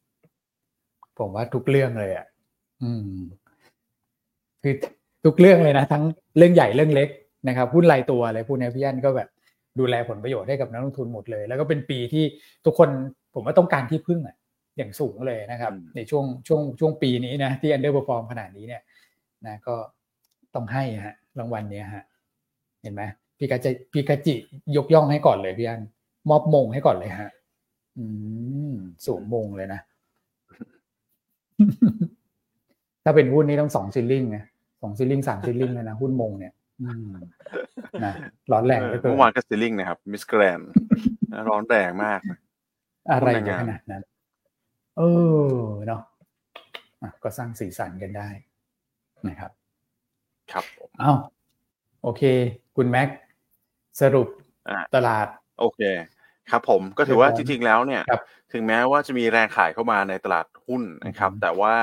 [1.19, 2.27] ผมว่าทุกเรื่องเลยอะ
[2.83, 3.19] อืม
[4.63, 4.75] คือ
[5.25, 6.05] ทุกเรื่องเลยนะทั้ง
[6.37, 7.09] เรื่องใหญ่เรื่องเล็ก
[7.49, 9.29] นะครับหุ้นรายตัวอะไรพวกนี้พี่อันก็แบบ
[9.79, 12.25] ดูแลผลประโยชน์ให้กับนักลงทุนหมดเลย แล้วก็เป็นปีที่
[12.65, 12.89] ทุกคน
[13.35, 14.37] ผมว่าต้องการที่พึ่งอะ
[14.77, 18.83] อย่างสูงเลยนะครับ ในช่วงช่วงช่วงปีนี้นะที่ underperform ขนาดนี้เนี่ย
[19.47, 19.75] นะ ก็
[20.55, 22.05] ต้องให้ฮะรางวัลเนี้ยฮะ
[22.83, 23.03] เห็นไหม
[23.39, 24.35] พี่กาจิพี่กาจิ
[24.77, 25.83] ยกย่องให้ก่อนเลยพี่อัน
[26.31, 27.31] มอบมงให้ก่อนเลยฮะ
[27.99, 28.05] อื
[28.71, 28.73] ม
[29.07, 29.81] สูงมงเลยนะ
[33.05, 34.39] ถ้าเป็นหุ้นนี้ต้องสอง ceiling ไง
[34.83, 36.55] สอง ceiling สาม ceiling เลยนะ หุ้นมงเนี่ย
[38.05, 38.13] นะ
[38.53, 40.61] ร้อนแรงเมื่อวานก็ ceiling นะครับ Miss Grand
[41.49, 42.21] ร้อนแรงมาก
[43.11, 43.29] อะไร
[43.61, 44.03] ขนาดนั้น
[44.99, 45.03] เอ
[45.53, 46.03] อเนาะ
[47.23, 48.29] ก็สร้างสีสันกันได้
[49.29, 49.51] นะครับ
[50.53, 50.65] ครับ
[51.03, 51.19] อ้าว
[52.03, 52.23] โอเค
[52.77, 53.09] คุณแม็ก
[54.01, 54.29] สรุป
[54.95, 55.27] ตลาด
[55.61, 55.81] โอเค
[56.51, 58.03] ครับผมก็ถือว่าจริงๆแล้วเนี่ย
[58.53, 61.75] ถึงแม้ว่าจะมีแรงขายเข้ามาในตลาดหุ้นนะครับ แต่ว่า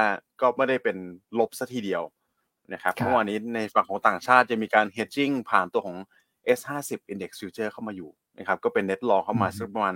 [0.41, 0.97] ก็ไม่ได้เป็น
[1.39, 2.03] ลบซะทีเดียว
[2.73, 5.97] นะครับเมื่อวานนี้ในฝั่งของต่างชาติจะมีการ hedging ผ่านตัวของ
[6.57, 9.95] S50 Index Future เข้ามาอยู่นะครับก็เป็น net long เข้ามาสักประมาณ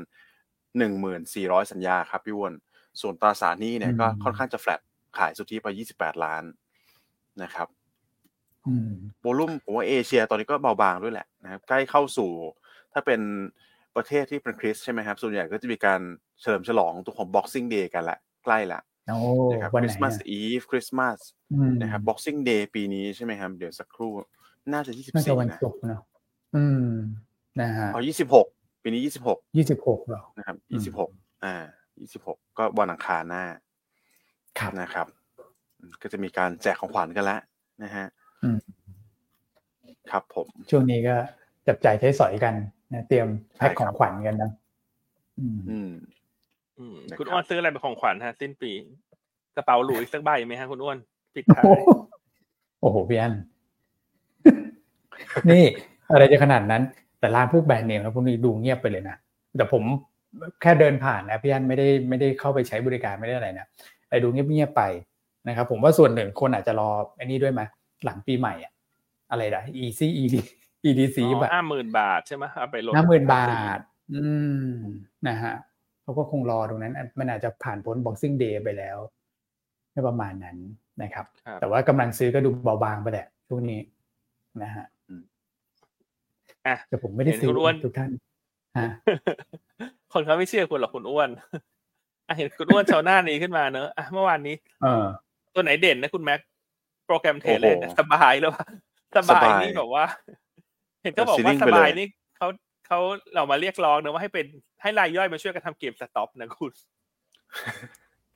[0.86, 2.54] 1,400 สัญญาครับพี่วอน
[3.02, 4.80] ส่วนตราสารนี้เนี่ยก็ค่อนข้างจะ flat
[5.18, 6.44] ขายสุทธิไป 28 ล้าน
[7.44, 7.68] นะครับ
[9.22, 12.32] โวลุ่มผมว่าเอเชียตอนนี้ก็เบาบางด้วยแหละนะครับใกล้เข้าสู่
[12.94, 13.22] ถ้าเป็น
[13.96, 16.02] ประเทศที่เป็นคริสใช่ไหมครับ ส่วนใหญ่ก็จะมีการ
[16.42, 18.82] เฉลิมฉลองตัวของ Boxing Day กันแหละ ใกล้ละ
[19.52, 21.18] นะครับคริสต์มาสอีฟคริสต์มาส
[21.82, 24.12] นะครับ Boxing Day ปีนี้ใช่ไหมครับ เดี๋ยวสักครู่
[24.74, 26.02] น่าจะยี่สิบสี่นะเนาะ
[26.56, 26.90] อืม
[27.62, 28.48] นะฮะอ๋อยี่สิบหก
[28.84, 31.10] ปีนี้ยี่สิบหกยี่สิบหกเหรอนะครับยี่สิบหก
[31.44, 31.56] อ่า
[32.02, 33.44] ยี่สิบหกก็วันอังคารหน้า
[34.60, 35.08] ครับนะครับ
[36.02, 37.42] ก็จะมีการแจกของขวัญกันแล้ว
[37.84, 38.06] นะฮะ
[40.12, 41.16] ครับผม ช่วงนี้ก็
[41.68, 42.54] จับจ่ายใช้สอยกัน
[42.94, 44.52] นะเตรียมแพ็คของขวัญกันนะ
[45.40, 45.92] อืม
[47.20, 48.72] คุณอ้วนซื้ออะไรเป็นของขวัญฮะ สิ้นปี
[49.56, 50.98] กระเป๋าหลุยสักใบไหมฮะคุณอ้วน
[51.36, 51.80] ปิดท้าย
[52.82, 53.34] โอ้โหพี่อัน
[55.52, 55.64] นี่
[56.12, 56.84] อะไรจะขนาดนั้น
[57.20, 59.16] แต่ร้านพวกแบรนด์เนมแล้วพวกนี้ดูเงียบไปเลยนะ
[59.58, 59.84] แต่ผม
[60.62, 63.66] แค่เดินผ่านนะพี่อันไม่ได้ไม่ได้เข้าไปใช้บริการไม่ได้อะไรนะ
[64.10, 64.84] แต่ดูเงียบๆไป
[65.48, 67.62] นะครับ ผมว่าส่วนหนึ่งคนอาจจะรออันนี้ด้วยไหม
[68.06, 68.72] หลังปีใหม่อะ
[69.32, 70.36] อะไรนะ easy ed
[70.88, 73.46] edc แบบห้าหมื่นบาทใช่ไหมเอาไปลดห้าหมื่นบา
[73.78, 73.80] ท
[74.14, 74.24] อื
[74.72, 74.74] ม
[75.28, 75.56] นะฮะ
[76.04, 78.98] เขาก็คงรอตรงนั้น มันอาจจะผ่านพ้น boxing day ไปแล้ว
[80.08, 80.58] ประมาณนั้น
[81.04, 81.26] นะครับ
[81.62, 83.80] แต่ว่ากำลังซื้อก็ดูเบาบางไปแหละช่วงนี้
[84.64, 84.86] นะฮะ
[86.90, 87.50] แต่ผมไม่ได้ซื้อ
[87.86, 88.10] ทุกท่าน
[90.14, 91.30] คนเขาไม่เชื่อคุณหรอกคุณอ้วน
[92.38, 94.56] เห็นคุณอ้วนชาวหน้านี้ขึ้นมาเนอะเมื่อวานนี้
[95.54, 96.40] ตัวไหนเด่นนะคุณแม็ก
[97.06, 98.52] program trade เลยสบายแล้ว
[99.16, 100.06] สบายนี่แบบว่า
[101.02, 102.08] เห็นเขาบอกว่าสบายนี่
[102.38, 102.48] เขา
[102.88, 103.00] เขา
[103.34, 104.46] เรามาเรียกร้องนะว่าให้เป็น
[104.82, 106.72] ให้รายย่อยมาช่วยกันทำ GameStop นะคุณ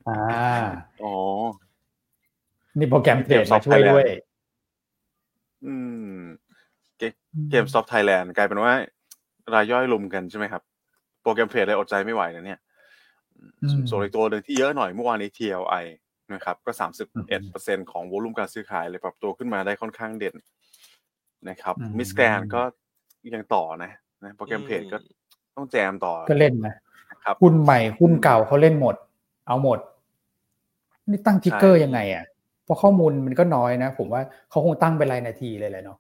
[0.08, 0.58] อ่า
[1.04, 1.14] อ๋อ
[2.78, 4.06] นี่ program trade มาช่วยด้วย
[5.66, 5.74] อื
[6.16, 6.18] ม
[7.50, 8.74] GameStop Thailand กลายเป็นว่า
[9.54, 10.62] รายย่อยลุมกันใช่ไหมครับ
[11.22, 12.60] program trade เลยอดใจไม่ไหวนะเนี่ย
[13.90, 15.86] ส่วนอีกตัวหนึ่งที่เยอะหน่อยเมื่อวานนี้ TLI
[16.34, 20.36] นะครับ ก็สามสิบเอ็ดเปอร์เซ็นของ volume การซื้อขายเลยปรับตัวขึ้นมาได้ค่อนข้างเด่น
[21.50, 22.62] นะครับ Miss Grand ก็
[23.36, 23.92] ยังต่อนะ
[24.24, 24.98] นะ program trade ก็
[25.56, 26.76] ต้องแจมต่อก็เล่นนะ
[27.24, 28.96] ครับหุ้นใหม่หุ้นเก่าเขาเล่นหมด
[29.48, 29.80] เอาหมด
[31.10, 32.26] นี่ตั้ง trigger ยังไงอะ
[32.64, 35.98] เพราะข้อมูลมันก็น้อยนะ ผมว่าเขาคงตั้งเป็นรายนาทีเลยแหละเนาะ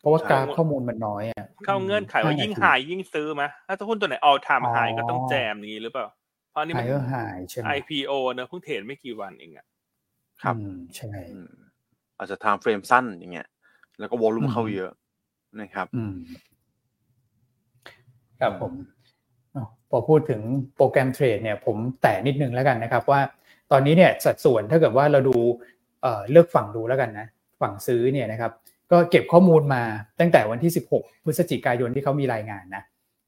[0.00, 6.06] เพราะว่ากราฟข้อมูลมันน้อยอะเข้าเงื่อนไขว่ายิ่งหายยิ่งซื้อไหมถ้าหุ้นตัวไหน all time high ก็ต้องแจมอย่างนี้หรือเปล่า
[6.50, 7.14] เพราะนี่ไฮมันเออร์ไฮ
[7.50, 9.66] ใช่ไหม IPO เนอะเพิ่งเทรดไม่กี่วันเองอะ
[10.42, 11.52] ครับอืมใช่อืม
[12.18, 13.46] อาจจะ time frame สั้นอย่างเงี้ย
[13.98, 14.90] แล้วก็วอลุ่มอืมเข้าเยอะ
[15.60, 16.14] นะครับอืม
[18.40, 18.72] ครับผม
[19.54, 20.42] อ๋อพอพูดถึง
[20.76, 23.20] โปรแกรมเทรดเนี่ย ผมแตะนิดนึงแล้วกันนะครับ ว่า
[23.72, 25.36] ตอนนี้เนี่ยสัดส่วนถ้าเกิดว่าเราดู
[26.02, 27.26] เอ่อเลือกฝั่งดูแล้วกันนะ
[27.60, 28.52] ฝั่งซื้อเนี่ยนะครับ
[28.92, 29.82] ก็เก็บข้อมูลมา
[30.20, 32.84] ตั้งแต่วันที่ 16 พฤศจิกายนที่เขามีรายงานนะ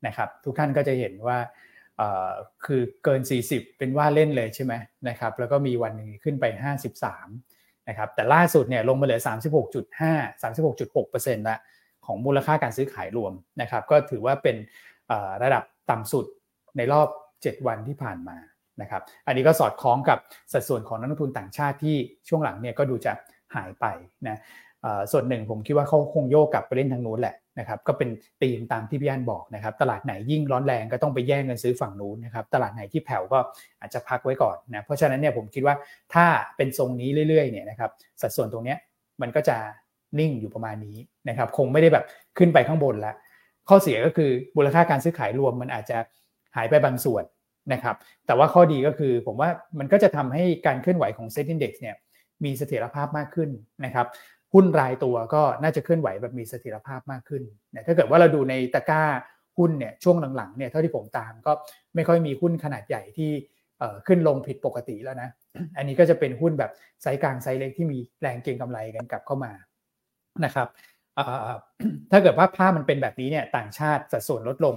[0.06, 1.38] นะครับ ทุกท่านก็จะเห็นว่า
[1.96, 2.30] เอ่อ
[2.66, 4.74] คือเกิน 40 เป็นว่าเล่นเลยใช่ไหม
[5.08, 6.44] นะครับ แล้วก็มีวันหนึ่งขึ้นไป
[7.04, 7.55] 53
[7.88, 9.20] นะครับแต่ล่าสุดเนี่ยลงมาเหลือ
[9.80, 11.56] 36.5 36.6%ละ
[12.06, 14.56] ของมูลค่าการซื้อขายรวมนะครับก็ถือว่าเป็น
[15.42, 16.24] ระดับต่ำสุด
[16.76, 17.08] ในรอบ
[17.42, 18.36] 7 วันที่ผ่านมา
[18.82, 20.18] นะครับอันนี้ก็สอดคล้องกับ
[20.52, 21.96] สัดส่วนของนักลงทุนต่างชาติที่
[22.28, 23.12] ช่วงหลังเนี่ยก็ดูจะ
[23.54, 23.86] หายไป
[24.28, 24.38] นะ
[25.12, 28.08] ส่วนหนึ่งผมคิดว่าเขาคงโยกกลับไปเล่นทางนู้นแหละ นะครับก็เป็น
[28.42, 33.38] ธีมตามที่พี่อันบอกนะครับ ตลาดไหนยิ่งร้อนแรงก็ต้องไปแย่งเงินซื้อฝั่งนู้นนะครับ ตลาดไหนที่แผ่วก็
[33.80, 35.74] อาจจะพักไว้ก่อนนะเพราะฉะนั้นเนี่ยผมคิดว่า
[36.14, 37.90] ถ้าเป็นทรงนี้เรื่อยๆเนี่ยนะครับ
[38.22, 38.78] สัดส่วนตรงเนี้ย
[39.22, 39.56] มันก็จะ
[40.18, 40.96] นิ่งอยู่ประมาณนี้
[41.28, 42.04] นะครับคงไม่ได้แบบ
[42.38, 43.14] ขึ้นไปข้างบนล้ว
[43.68, 45.98] ข้อเสียก็คือมูลค่าการซื้อขายรวมมันอาจจะ
[46.56, 47.24] หายไปบางส่วน
[47.72, 51.96] นะครับแต่ว่าข้อดีก็คือผมว่ามันก็จะทำให้การเคลื่อนไหวของเซ็ตอินดี x เนี่ย
[52.44, 53.50] มีเสถียรภาพมากขึ้น
[53.84, 54.06] นะครับ
[54.54, 57.42] หุ้นรายตัวก็น่าจะเคลื่อนไหวแบบมีเสถียรภาพมากขึ้น
[57.74, 59.02] นะถ้าเกิดว่าเราดูในตะกร้า
[59.58, 61.52] หุ้นเนี่ยช่วงหลังๆเนี่ยเท่าที่ผมตามก็
[61.94, 63.30] ไม่ค่อยมีหุ้นขนาดใหญ่ที่
[64.06, 65.28] ขึ้นลงผิดปกติแล้วนะ
[65.76, 66.70] อันนี้ก็จะเป็นหุ้นแบบ
[67.02, 69.52] ไซส์กลางไซส์เล็กที่มีแรงเก็งกำไรกันกลับเข้ามา
[70.44, 70.68] นะครับ
[72.10, 74.76] ถ้าเกิดว่าภาพมันเป็นแบบนี้เนี่ยต่างชาติสัดส่วนลดลง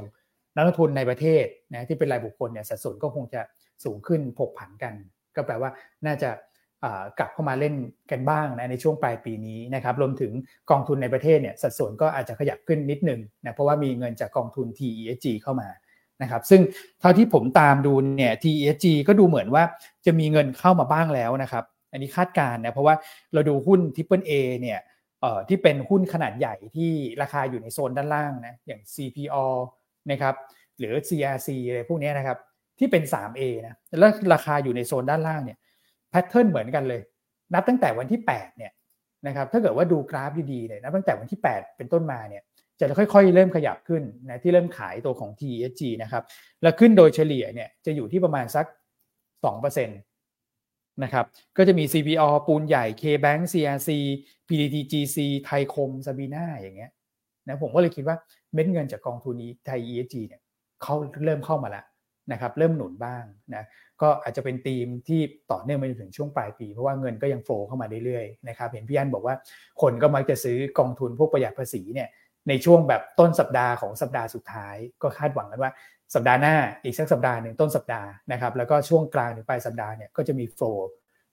[0.55, 3.41] นักลงทุนในประเทศนะที่เป็นรายบุคคลเนี่ยสัดส่วนก็คงจะ
[3.83, 4.93] สูงขึ้นผกผันกัน
[5.35, 5.71] ก็แปลว่า
[6.05, 6.29] น่าจะ
[7.19, 7.73] กลับเข้ามาเล่น
[8.11, 10.31] กันบ้างนะในช่วงปลายปีนี้นะครับรวมถึง
[10.71, 15.69] กองทุนในประเทศเนี่ยสัดส่วนก็อาจจะขยับขึ้นนิดนึงนะเพราะว่ามีเงินจากกองทุน TESG เข้ามา
[16.21, 16.61] นะครับซึ่ง
[16.99, 19.63] เท่าที่ผมตามดูเนี่ย TESG ก็ดูเหมือนว่า
[20.05, 22.95] จะมีเงินเข้ามาบ้างแล้วนะครับ อันนี้คาดการณ์นะเพราะว่า
[23.33, 24.79] เราดูหุ้น Triple A เนี่ย
[25.47, 29.45] ที่เป็นหุ้นขนาดใหญ่ที่ราคาอยู่ในโซนด้านล่างนะอย่าง CPO
[30.11, 30.35] นะครับ
[30.79, 32.37] หรือ CRC อะไรพวกนี้นะครับ
[32.79, 35.57] ที่เป็น 3A นะแล้วราคาอยู่ในโซนด้านล่างเนี่ย
[36.09, 37.01] แพทเทิร์นเหมือนกันเลย
[37.53, 38.71] นับตั้งแต่วันที่8เนี่ย
[39.27, 42.43] นะครับถ้าเกิดว่าดูกราฟดีๆเนี่ยนับตั้งแต่วันที่ 8 เป็นต้นมาเนี่ย
[42.79, 46.23] จะค่อยๆ เริ่มขยับขึ้นนะที่เริ่มขายตัวของ TESG นะครับ
[46.61, 48.65] แล้วขึ้นโดยเฉลี่ยเนี่ยจะอยู่ที่ประมาณสัก
[49.45, 51.25] 2%นะครับ
[51.57, 53.89] ก็จะมี CPO ปูนใหญ่ KBank CRC
[54.47, 56.91] PTTGC ไทยคมซาบีนาอย่างเงี้ย
[57.47, 58.17] นะผมก็เลยคิดว่า
[58.53, 60.41] เม็ดเงินจากกองทุนนี้ไทย ESG เนี่ย
[60.83, 60.95] เขา
[61.25, 61.85] เริ่มเข้ามาแล้ว
[62.31, 63.23] นะครับเริ่มหนุนบ้าง
[63.55, 63.63] นะ
[64.01, 69.35] ก็อาจจะเป็นธีมที่ต่อเนื่องไปจนถึงช่วงปลายปี เพราะว่าเงินก็ยังโฟล์เข้ามาเรื่อยๆนะครับเห็นพี่อันบอกว่า
[69.81, 72.09] คนก็มักจะซื้อกองทุนพวกประหยัดภาษีเนี่ย
[72.49, 75.71] ในช่วงแบบต้นสัปดาห์ของสัปดาห์สุดท้าย ก็คาดหวังกันว่า
[76.15, 80.65] สัปดาห์หน้าอีกสักสัปดาห์หนึ่งต้นสัปดาห์นะครับแล้วก็ช่วงกลางถึงปลายสัปดาห์เนี่ยก็จะมี flow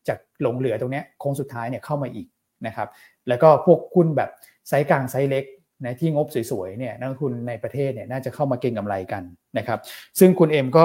[0.09, 2.27] จากหลงเหลือตรงนี้โค้งสุดท้ายเนี่ยเข้ามาอีก
[2.67, 2.89] นะครับ
[3.29, 4.31] แล้วก็พวกหุ้นแบบ
[4.69, 5.45] ไซส์กลางไซส์เล็ก
[5.85, 9.23] นะที่งบสวยๆเนี่ยนักลงทุนในประเทศเนี่ยน่าจะเข้ามาเก็งกำไรกัน
[9.59, 9.79] นะครับ
[10.19, 10.85] ซึ่งคุณเอ็มก็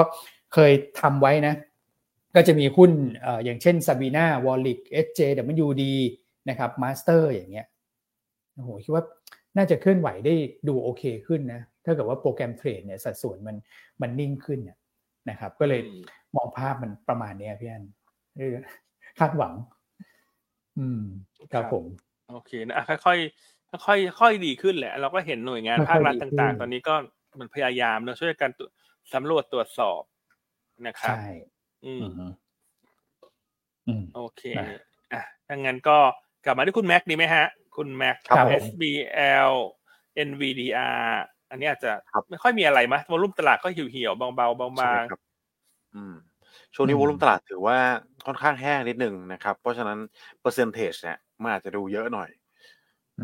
[0.54, 1.54] เคยทำไว้นะ
[2.34, 2.90] ก็จะมีหุ้น
[3.22, 5.84] เอ่ออย่างเช่น Sabina w a l l i c SJWD
[6.48, 7.66] นะครับ Master อย่างเงี้ย
[8.54, 9.04] โอ้โหคิดว่า
[9.56, 10.34] น่าจะเคลื่อนไหวได้
[10.68, 13.56] ดูโอเคขึ้นนะ ถ้าเกิดว่าโปรแกรมเทรดเนี่ยสัดส่วนมัน
[14.02, 14.78] มันนิ่งขึ้นเนี่ย
[15.30, 16.02] นะครับ ก็เลยอืม
[16.36, 17.84] มองภาพมันประมาณเนี้ยพี่อัน
[18.36, 18.54] เออ
[19.18, 19.54] คาดหวัง
[20.78, 21.02] อืม
[21.52, 21.84] ครับผม
[22.30, 26.94] โอเคนะอะค่อยๆค่อยๆค่อยดีขึ้นแหละ เราก็เห็นหน่วยงานค่อยๆภาครัฐดีขึ้นต่าง ๆ ตอนนี้ก็
[27.40, 28.70] มันพยายามเนอะช่วยกันตรวจ
[29.14, 30.02] สำรวจตรวจสอบ
[30.86, 31.26] นะครับใช่
[31.84, 32.24] อืมอืมฮึ
[33.86, 34.64] อืมโอเคนะ
[35.12, 35.98] อะถ้างั้นก็
[36.44, 39.52] กลับมาที่คุณแม็กดีไหมฮะ คุณแม็กครับผม SBL
[40.14, 41.08] NVDR
[41.50, 45.18] อันนี้อาจจะครับไม่ค่อยมีอะไรมะวอลุ่มตลาดก็เหี่ยวๆเบาๆบาใช่งครับ
[45.94, 46.14] อืม
[46.74, 47.78] ช่วงนี้อืมวอลุ่มตลาดถือว่า
[48.26, 49.98] ค่อนข้างแห้งนิดนึงนะครับ เพราะฉะนั้น
[50.40, 52.30] เปอร์เซนเทจเนี่ยมันอาจจะดูเยอะหน่อย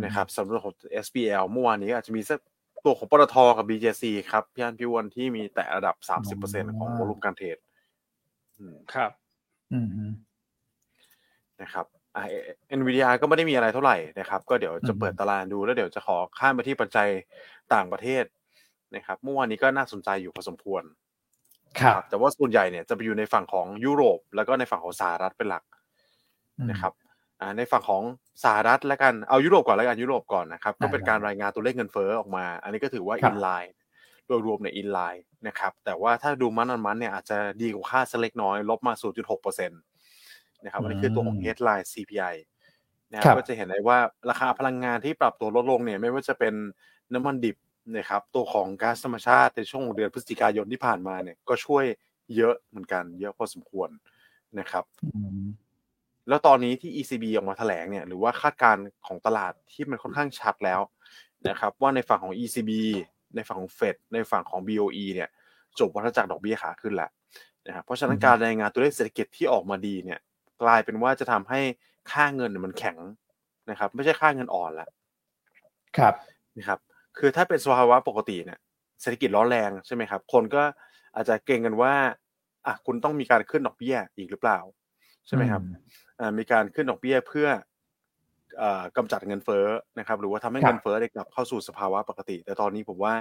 [0.05, 2.41] นะครับสำหรับของ SBL เมื่อวานนี้อาจจะมีสัก
[2.85, 7.68] ตัวของปตทกับ BJC ครับพี่อันพี่อ้วันที่มีแต่ระดับ 30%ของวอลุ่มการเทรดอืมๆ
[8.95, 9.11] ครับ
[9.73, 10.05] อืมฮึ
[11.63, 12.25] นะครับอ่า
[12.79, 17.09] NVDR ก็ไม่ได้มีอะไรเท่าไหร่นะครับ ก็เดี๋ยวจะอืมเปิดตารางดูแล้วเดี๋ยวจะขอข้ามไปที่ปัจจัย
[17.75, 18.25] ต่างประเทศ
[18.95, 20.83] นะครับเมื่อวานนี้ก็น่าสนใจอยู่พอสมควร
[21.81, 25.65] ครับ แต่ว่าส่วนใหญ่เนี่ยจะไปอยู่ในฝั่งของยุโรป แล้วก็ในฝั่งของสหรัฐเป็นหลัก
[26.71, 26.93] นะครับ
[27.41, 28.03] อ่าในฝั่งของ
[28.45, 33.73] สหรัฐแล้วกันเอายุโรปก่อนแล้วกันยุโรปก่อนนะครับ ก็เป็นได้การรายงานตัวเลขเงินเฟ้อออกมา อันนี้ก็ถือว่าครัอิบนไลน์
[34.29, 38.93] โดยรวมในอินไลน์นะครับแต่ว่าถ้าดูมันอันมันเนี่ยอาจจะดีกว่าคาดสักเล็กน้อย ลบมา
[39.31, 39.73] 0.6%น
[40.65, 42.35] นะครับอันนี้คือตัวของอืม headline CPI
[43.13, 43.99] นะคครัรับบก็จะเห็นได้ว่า
[44.31, 46.55] ราคาพลังงานที่ปรับตัวลดลงเนี่ยไม่ว่าจะเป็น
[47.15, 47.57] น้ำมันดิบ
[47.97, 51.85] นะครับตัวของก๊าซธรรมชาติในช่วงเดือนพฤศจิกายนที่ผ่านมาเนี่ยก็ช่วย
[52.37, 53.89] เยอะเหมือนกัน เยอะพอสมควร
[54.59, 55.47] นะครับอืม
[56.29, 60.81] แล้วตอนนี้ที่ ECB ออกมาแถลงเนี่ยหรือว่าคาดการณ์ของตลาดที่มันค่อนข้างชัดแล้ว
[61.49, 62.71] นะครับ ว่าในฝั่งของ ECB
[63.35, 65.29] ในฝั่งของ Fed ในฝั่งของ BOE เนี่ย
[65.79, 67.11] จบวัฏจักรดอกเบี้ยขาขึ้นแล้ว
[67.67, 70.19] นะครับเพราะฉะนั้นการรายงานตัวเลขเศรษฐกิจที่ออกมาดีเนี่ย
[70.63, 71.61] กลายเป็นว่าจะทำให้
[72.13, 72.97] ค่าเงินเนี่ยมันแข็ง
[73.71, 74.89] นะครับ ไม่ใช่ค่าเงินอ่อนละ
[75.99, 76.15] ครับ
[76.57, 76.79] นะครับ
[77.19, 78.59] คือถ้าเป็นสภาวะปกติเนี่ย
[79.01, 80.63] เศรษฐกิจร้อนแรงใช่ไหมครับ คนก็
[81.15, 81.95] อาจจะเกรงกันว่า
[82.67, 84.59] อะคุณต้องมีการขึ้นดอกเบี้ยอีกหรือเปล่า
[85.27, 85.63] ใช่ไหมครับ
[86.21, 87.67] อ่ามีการขึ้นดอกเบี้ยเพื่อเอ่อ
[88.97, 89.67] กำจัดเงินเฟ้อ
[89.99, 93.15] นะครับ หรือว่าทำให้ครับเงินเฟ้อได้กลับเข้าสู่สภาวะปกติ แต่ตอนนี้ผมว่า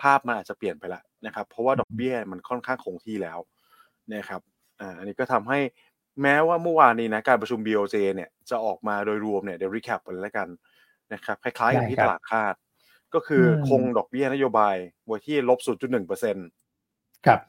[0.00, 3.38] ภาพมันอาจจะเปลี่ยนไปแล้วนะครับ เพราะว่าดอกเบี้ยมันค่อนข้างคงที่แล้ว
[4.14, 4.40] นะครับ
[4.80, 5.58] อ่าอันนี้ก็ทำให้
[6.22, 10.48] แม้ว่าเมื่อวานนี้นะการประชุม BOJ เนี่ยจะออกมาโดยรวมเนี่ยเดี๋ยวรีแคปไปแล้วกัน
[11.12, 12.54] นะครับคล้ายๆกับที่ได้ตครับลาดคาด
[13.14, 16.46] ก็คืออมคงดอกเบี้ยนโยบายไว้ที่ลบ0.1เปอร์เซ็นต์
[17.26, 17.40] ครับ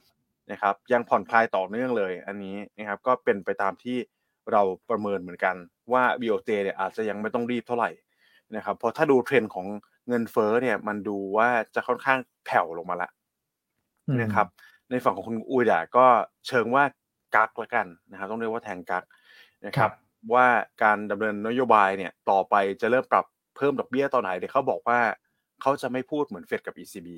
[0.52, 3.98] นะครับ ยังผ่อนคลายต่อเนื่องเลย อันนี้นะครับก็เป็นไปตามที่
[4.52, 5.56] เราประเมินเหมือนกัน
[5.94, 7.90] ว่า BOJ เนี่ยอาจจะยังไม่ต้องรีบเท่าไหร่
[8.56, 9.68] นะครับเพราะถ้าดูเทรนด์ของ
[10.08, 13.10] เงินเฟ้อเนี่ยมันดูว่าจะค่อนข้างแผ่วลงมาละ
[14.08, 14.48] อืมนะครับ
[14.90, 16.06] ในฝั่งของคุณอุเอดะก็
[16.48, 16.84] เชิงว่า
[17.36, 19.04] กั๊กละกันนะครับต้องเรียกว่าแทงกัก
[19.66, 19.92] นะคครัรับ
[20.28, 20.46] บว่า
[20.84, 23.26] การดำเนินนโยบายเนี่ยต่อไปจะเริ่มปรับ
[23.58, 25.00] เพิ่มดอกเบี้ยตอนไหนเดี๋ยวเขาบอกว่า
[25.62, 27.10] เขาจะไม่พูดเหมือนเฟดกับ ECB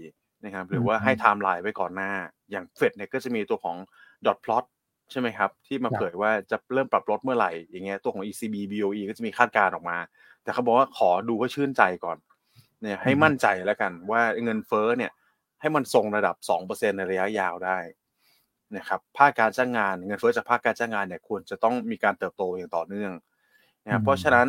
[0.45, 2.11] นะครับหรือว่าให้ไทม์ไลน์ไว้ก่อนหน้า
[2.51, 3.77] อย่างเฟดเนี่ยก็จะมีตัวของ
[4.25, 4.65] dot plot
[5.11, 9.97] ใช่ไหมครับ ที่มาครับเผยว่าจะเริ่มปรับลดเมื่อไหร่อย่างเงี้ยตัวของ ECB BOE ก็จะมีคาดการณ์ออกมา
[10.43, 12.17] แต่เขาบอกว่าขอดูให้ชื่นใจก่อน
[12.81, 15.11] เนี่ยให้มั่นใจแล้วกันว่าเงินเฟ้อเนี่ย
[15.61, 16.35] ให้มันทรงระดับ
[16.67, 17.77] 2%ในระยะยาวได้
[18.77, 23.11] นะครับภาคการจ้างงานเงินเฟ้อจากภาคการจ้างงานเนี่ยควรจะต้องมีการเติบโตอย่างต่อเนื่อง
[23.85, 24.47] นะครับอืมเพราะฉะนั้น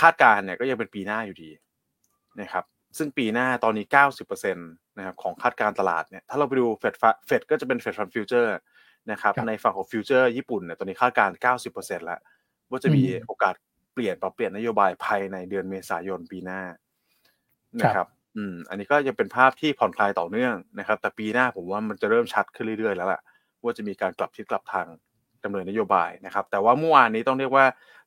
[0.00, 1.50] คาดการณ์เนี่ยก็ยังเป็นปีหน้าอยู่ดี
[2.40, 2.64] นะครับ
[2.98, 3.86] ซึ่งปีหน้าตอนนี้
[4.22, 6.94] 90%นะครับของคาดการณ์ตลาดเนี่ยถ้าเราไปดูเฟด
[7.26, 8.56] เฟดก็จะเป็น Fed Fund Futures
[9.10, 11.36] นะครับครับในฝั่งของฟิวเจอร์ญี่ปุ่นเนี่ยตอนนี้คาดการณ์
[11.70, 12.20] 90%แล้ว
[12.70, 13.54] ว่าจะมีอืมโอกาส
[13.94, 16.60] เปลี่ยนปรับเปลี่ยนนโยบายภายในเดือนเมษายนปีหน้า
[17.80, 23.20] นะครับ อืม อันนี้ก็ยังเป็นภาพที่ผ่อนคลายต่อเนื่องนะครับ แต่ปีหน้าผมว่ามันจะเริ่มชัดขึ้นเรื่อยๆแล้วล่ะ
[23.62, 24.86] ว่าจะมีการกลับทิศกลับทาง
[25.44, 27.64] ดำเนินนโยบายนะครับ แต่ว่าเมื่อวานนี้ต้องเรียกว่า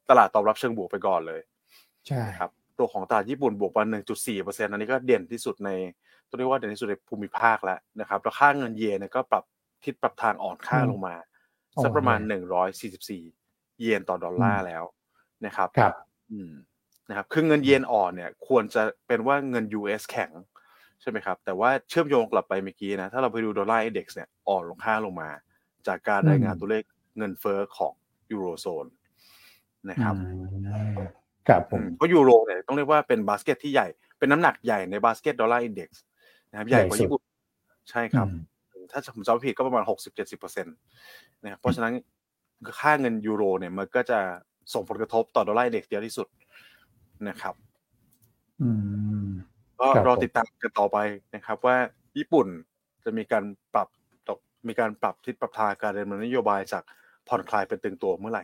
[0.09, 1.41] ตลาดตอบรับเชิงบวกไปก่อนเลย
[2.07, 3.83] ใช่นะครับ ตัวของตลาดญี่ปุ่นบวกมา
[4.15, 5.69] 1.4เปอร์เซ็นต์อันนี้ก็เด่นที่สุดใน
[6.29, 9.43] ต้องเรียกว่าเด่นที่สุดในภูมิภาคแล้วนะครับ แล้วค่าเงินเยนเนี่ยก็ปรับ
[9.85, 11.15] ทิศปรับทางอ่อนค่าลงมา
[11.83, 12.19] สักประมาณ
[12.99, 14.83] 144เยนต่อดอลลาร์แล้ว
[15.45, 15.93] นะครับครับ
[16.31, 16.51] อืม
[17.09, 20.31] นะครับคือเงินเยนอ่อนเนี่ย ควรจะเป็นว่าเงิน US แข็ง
[21.01, 25.29] ใช่ไหมครับ แต่ว่าเชื่อมโยงกลับไปเมื่อกี้นะ ถ้าเราไปดูดอลลาร์อินเด็กซ์เนี่ยอ่อนลงค่าลงมา
[25.87, 26.83] จากการรายงานอืมตัวเลข
[27.17, 27.93] เงินเฟ้อของ
[28.31, 28.85] ยูโรโซน
[29.89, 30.27] นะครับอื
[30.89, 30.93] ม
[31.47, 33.87] ครับผมเพราะยูโรเนี่ยต้องเรียกว่าเป็นบาสเกตที่ใหญ่
[34.19, 36.03] เป็นน้ำหนักใหญ่ใน basket Dollar Index
[36.49, 37.23] นะครับใหญ่กว่าใหญ่สุดญี่ปุ่น
[37.89, 38.39] ใช่ครับอืม
[39.03, 40.75] ถ้าผมจำไม่ผิดก็ประมาณหกสิบเจ็ดสิบเปอร์เซ็นต์
[41.43, 41.93] นะครับเพราะฉะนั้น
[42.79, 44.19] ค่าเงินยูโรเนี่ยมันก็จะ
[44.73, 46.27] ส่งผลกระทบต่อ Dollar Index เยอะที่สุด
[47.29, 47.55] นะครับ
[48.61, 48.69] อื
[49.25, 49.29] ม
[49.79, 50.97] ก็ครับรอผมติดตามกันต่อไป
[51.35, 51.75] นะครับ ว่า
[52.17, 52.47] ญี่ปุ่น
[53.03, 53.87] จะมีการปรับ
[54.27, 56.83] ดอกมีการปรับทิศปรับทางการดำเนินนโยบายจาก
[57.27, 58.43] ผ่อนคลายเป็นตึงตัวเมื่อไหร่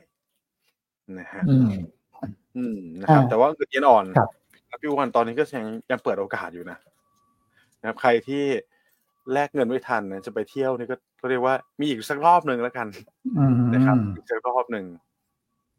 [1.19, 1.69] นะฮะอืม
[2.57, 4.05] อืมนะครับอ่าแต่ว่าเงินเยนอ่อน
[4.69, 6.77] ครับพี่วันตอนนี้ก็ยังยังเปิดโอกาสอยู่นะ
[7.81, 8.43] นะครับ ใครที่
[9.34, 12.88] แลกเงินไม่ทันนะจะไปเที่ยวนี่ก็ก็เรียกว่ามีอีกสักรอบหนึ่งแล้วกัน
[13.38, 14.86] อืมนะครับอีกสักรอบหนึ่ง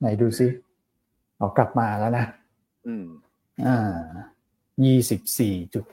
[0.01, 0.47] ไหนดูซิ
[1.37, 2.27] เอากลับมาแล้วนะ
[2.87, 3.07] อืม
[3.67, 3.79] อ่า
[4.85, 5.85] ยี่สิบสี่จุด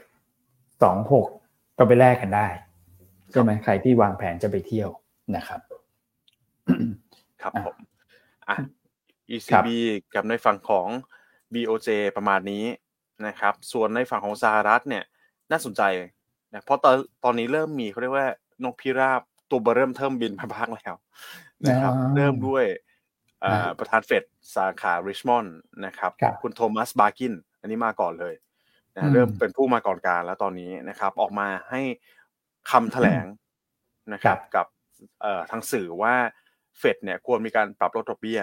[0.82, 1.28] สองหก
[1.78, 2.48] ก็ไปแลกกันได้
[3.32, 4.90] ใช่ไหมใครที่วางแผนจะไปเที่ยว
[5.36, 5.62] นะครับ
[7.42, 7.78] ครับอะผม
[8.50, 8.58] อะ
[9.32, 9.68] ECB
[10.14, 10.88] กับในฝั่งของ
[11.54, 12.66] BOJ ประมาณนี้
[13.28, 15.04] นะครับ ส่วนในฝั่งของสหรัฐเนี่ย
[15.52, 15.82] น่าสนใจ
[16.54, 18.28] นะเพราะตอนตอนนี้เริ่มมีเขาเรียกว่า
[18.64, 20.94] นกพิราบตัวเบอร์เริ่มเทิมบินมาบ้างแล้ว
[21.70, 22.66] นะครับอ่าเริ่มด้วย
[23.44, 24.24] อ่าอ่าประธานเฟด
[24.56, 28.36] สาขาริชมอนด์นะครับครับ คุณโทมัสบาร์กิน อันนี้มาก่อนเลย
[28.98, 31.82] อืนะมเริ่มเป็นผู้มาก่อนการแล้วตอนนี้นะครับ ออกมาให้
[32.72, 33.26] คำแถลง
[34.14, 34.66] นะครับ กับ
[35.22, 36.16] เอ่อทางสื่อว่า
[36.80, 38.42] เฟดเนี่ยควรมีการปรับลดดอกเบี้ย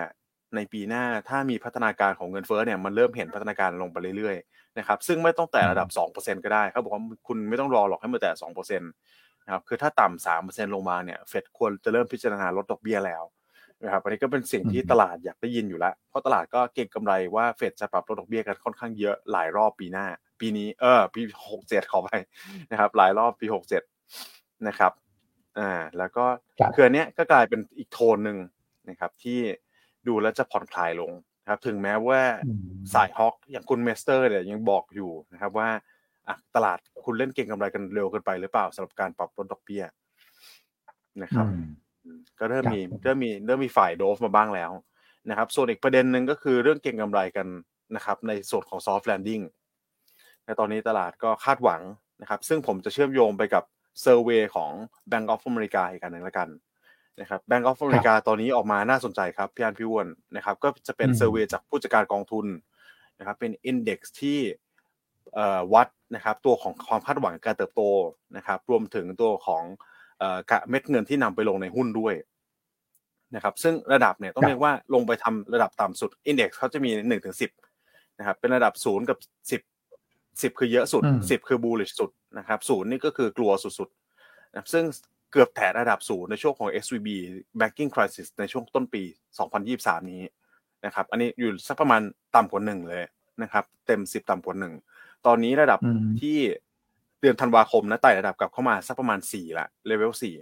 [0.54, 13.22] ในปีหน้าถ้ามีพัฒนาการของเงินเฟ้อเนี่ยมันเริ่มเห็นพัฒนาการลงไปเรื่อยๆนะครับซึ่งไม่ต้องแตะระดับ 2%ก็ได้เขาบอกว่าคุณไม่ต้องรอหรอกให้มันแตะ 2%นะครับคือถ้าต่ำ3%ลงมาเนี่ยเฟดควรจะเริ่มพิจารณาลดดอกเบี้ยแล้ว
[13.84, 20.06] นะครับอันนี้ก็เป็นสิ่งที่อืมตลาดอยากได้ยินอยู่แล้ว เพราะตลาดก็เก็งกำไรว่าเฟดจะปรับลดดอกเบี้ยกันค่อนข้างเยอะหลายรอบปีหน้า
[20.40, 21.20] ปีนี้เออปี
[21.56, 22.08] 67ขอไป
[22.70, 23.46] นะครับ หลายรอบปี
[24.04, 24.92] 67นะครับ
[25.58, 26.24] อ่าแล้วก็
[26.60, 28.38] ครับคืออันเนี้ยก็กลายเป็นอีกโทนหนึ่ง
[28.88, 29.40] นะครับที่
[30.08, 32.20] ดูแล้วจะผ่อนคลายลงนะครับ ถึงแม้ว่า
[32.94, 35.68] สาย hawk อย่างคุณเมสเตอร์เนี่ยยังบอกอยู่นะครับว่า
[36.54, 39.84] ตลาดคุณเล่นเก็งกำไรกันเร็วเกินไปหรือเปล่าสำหรับการปรับลดดอกเบี้ย
[41.22, 41.46] นะครับ
[42.38, 44.70] ก็เริ่มมีเริ่มมีเริ่มมีฝ่าย dove มาบ้างแล้ว
[45.30, 47.46] นะครับ ส่วนอีกประเด็นหนึ่งก็คือเรื่องเก็งกำไรกัน
[47.96, 49.40] นะครับ ในส่วนของ soft landing
[50.44, 51.82] ในตอนนี้ตลาดก็คาดหวัง
[52.20, 53.64] นะครับ ซึ่งผมจะเชื่อมโยงไปกับ
[54.02, 54.70] survey ของ
[55.10, 56.48] Bank of America อีกอันหนึ่งละกัน
[57.20, 62.46] นะครับ Bank of America ตอนนี้ออกมาน่าสนใจครับพี่อันพี่วอนนะครับก็จะเป็น survey จากผู้จัดการกองทุน
[63.18, 64.38] นะครับเป็น index ที่
[65.72, 67.82] วัดนะครับตัวของความคาดหวังการเติบโต
[68.36, 69.62] นะครับรวมถึงตัวของ
[70.70, 72.14] เม็ดเงินที่นำไปลงในหุ้นด้วย
[73.34, 77.50] นะครับซึ่งระดับเนี่ยต้องเรียกว่าลงไปทำระดับต่ำสุดอินเด็กซ์เขาจะมีหนึ่งถึงสิบ
[78.18, 79.18] นะครับเป็นระดับศูนย์กับ
[79.50, 79.60] สิบ
[80.42, 84.84] สิบคือเยอะสุดสิบคือบูลลิชสุดนะครับศูนย์นี่ก็คือกลัวสุดๆนะซึ่ง
[85.32, 87.08] เกือบแตะระดับศูนย์ในช่วงของ SVB
[87.60, 89.02] banking crisis ในช่วงต้นปี
[89.56, 90.22] 2023 นี้
[90.84, 92.02] นะครับ อันนี้อยู่สักประมาณ
[92.36, 93.04] ต่ำกว่าหนึ่งเลย
[93.42, 94.74] นะครับ เต็มสิบต่ำกว่าหนึ่ง
[95.26, 95.80] ตอนนี้ระดับ
[96.20, 96.38] ที่
[97.20, 100.34] เดือนธันวาคมนะไต่ระดับกลับเข้ามาสักประมาณสี่ละเลเวลสี่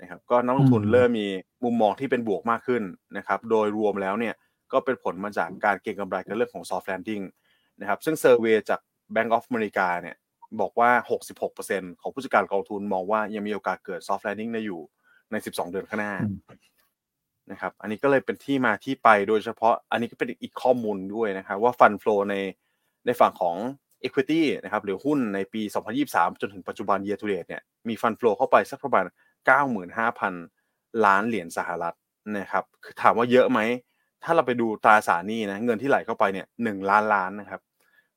[0.00, 1.26] นะครับก็นักลงทุนเริ่มมี
[1.64, 2.82] มุมมองที่เป็นบวกมากขึ้น
[3.16, 4.34] นะครับ โดยรวมแล้วเนี่ย
[4.72, 7.24] ก็เป็นผลมาจากการเก็งกำไรกันเรื่องของ soft landing
[7.80, 8.80] นะครับ ซึ่ง survey จาก
[9.14, 10.16] Bank of America เนี่ย
[10.60, 10.90] บอกว่า
[11.46, 14.80] 66%ของผู้จัดการกองทุนมองว่ายังมีโอกาสเกิด soft landing ได้อยู่
[15.30, 16.14] ใน 12 เดือนข้างหน้า
[17.50, 22.36] นะครับ อันนี้ก็เลยเป็นที่มาที่ไปโดยเฉพาะ อันนี้ก็เป็นอีกข้อมูลด้วยนะครับ ว่าฟันฟลอใน
[23.06, 23.56] ในฝั่งของ
[24.06, 25.62] equity นะครับหรือหุ้นในปี
[26.02, 29.04] 2023 จนถึงปัจจุบัน year to date เนี่ยมีฟันฟลอเข้าไปสักประมาณ
[30.24, 31.96] 95,000 ล้านเหรียญสหรัฐ
[32.38, 33.60] นะครับคือถามว่าเยอะไหม
[34.24, 37.60] ถ้าเราไปดูตราสารนี้นะเงินที่ไหลเข้าไปเนี่ยหนึ่งล้านล้านนะครับ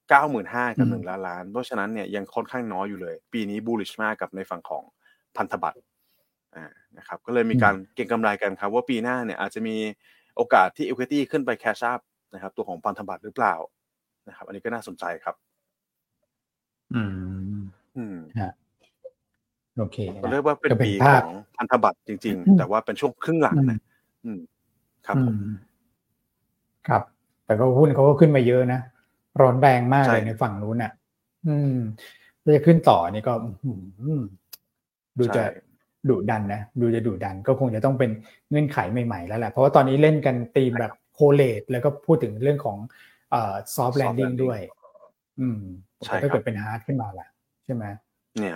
[0.10, 4.84] เก้าหมื่นห้ากับหนึ่งล้านล้าน เพราะฉะนั้นเนี่ยยังค่อนข้างน้อยอยู่เลย ปีนี้บูลลิชมากกับในฝั่งของ
[5.38, 5.80] พันธบัตร
[6.56, 6.66] อ่า
[6.98, 9.76] นะครับก็เลยมีการเก็งกำไรกันครับ ว่าปีหน้าเนี่ยอาจจะมี
[10.36, 12.00] โอกาสที่ equity ขึ้นไปแคชอัพ
[12.34, 13.56] นะครับ ตัวของพันธบัตรหรือเปล่า
[14.28, 15.36] นะครับ อันนี้ก็น่าสนใจครับ
[16.94, 17.02] อื
[17.60, 17.62] ม
[17.98, 18.18] อืม
[19.78, 19.98] โอเค
[20.32, 23.80] เรียกว่าเป็นปีของพันธบัตรจริง ๆ แต่ว่าเป็นช่วงครึ่งหลังนะ
[24.26, 24.40] อืม
[25.08, 25.16] ครับ
[26.88, 27.02] ครับ
[27.46, 28.80] แต่ก็หุ้นเขาก็ขึ้นมาเยอะนะ
[29.42, 30.92] ร้อนแรงมากเลยในฝั่งนู้นอะ
[31.48, 31.78] อืม
[32.56, 33.34] จะขึ้นต่อนี่ก็
[35.20, 35.44] ดูจะ
[36.10, 38.12] ดุดันนะดูจะดุดัน ก็คงจะต้องเป็น
[38.50, 42.78] เงื่อนไขใหม่ๆแล้วแหละ เพราะว่าตอนนี้เล่นกันตีมแบบ cut rate แล้วก็พูดถึงเรื่องของ
[43.32, 44.60] เอ่อ soft landing ด้วย
[45.40, 45.62] อืม
[46.22, 47.28] ถ้าเกิดเป็น hard ขึ้นมาล่ะ
[47.66, 47.86] ใช่ไหม
[48.40, 48.56] เนี่ย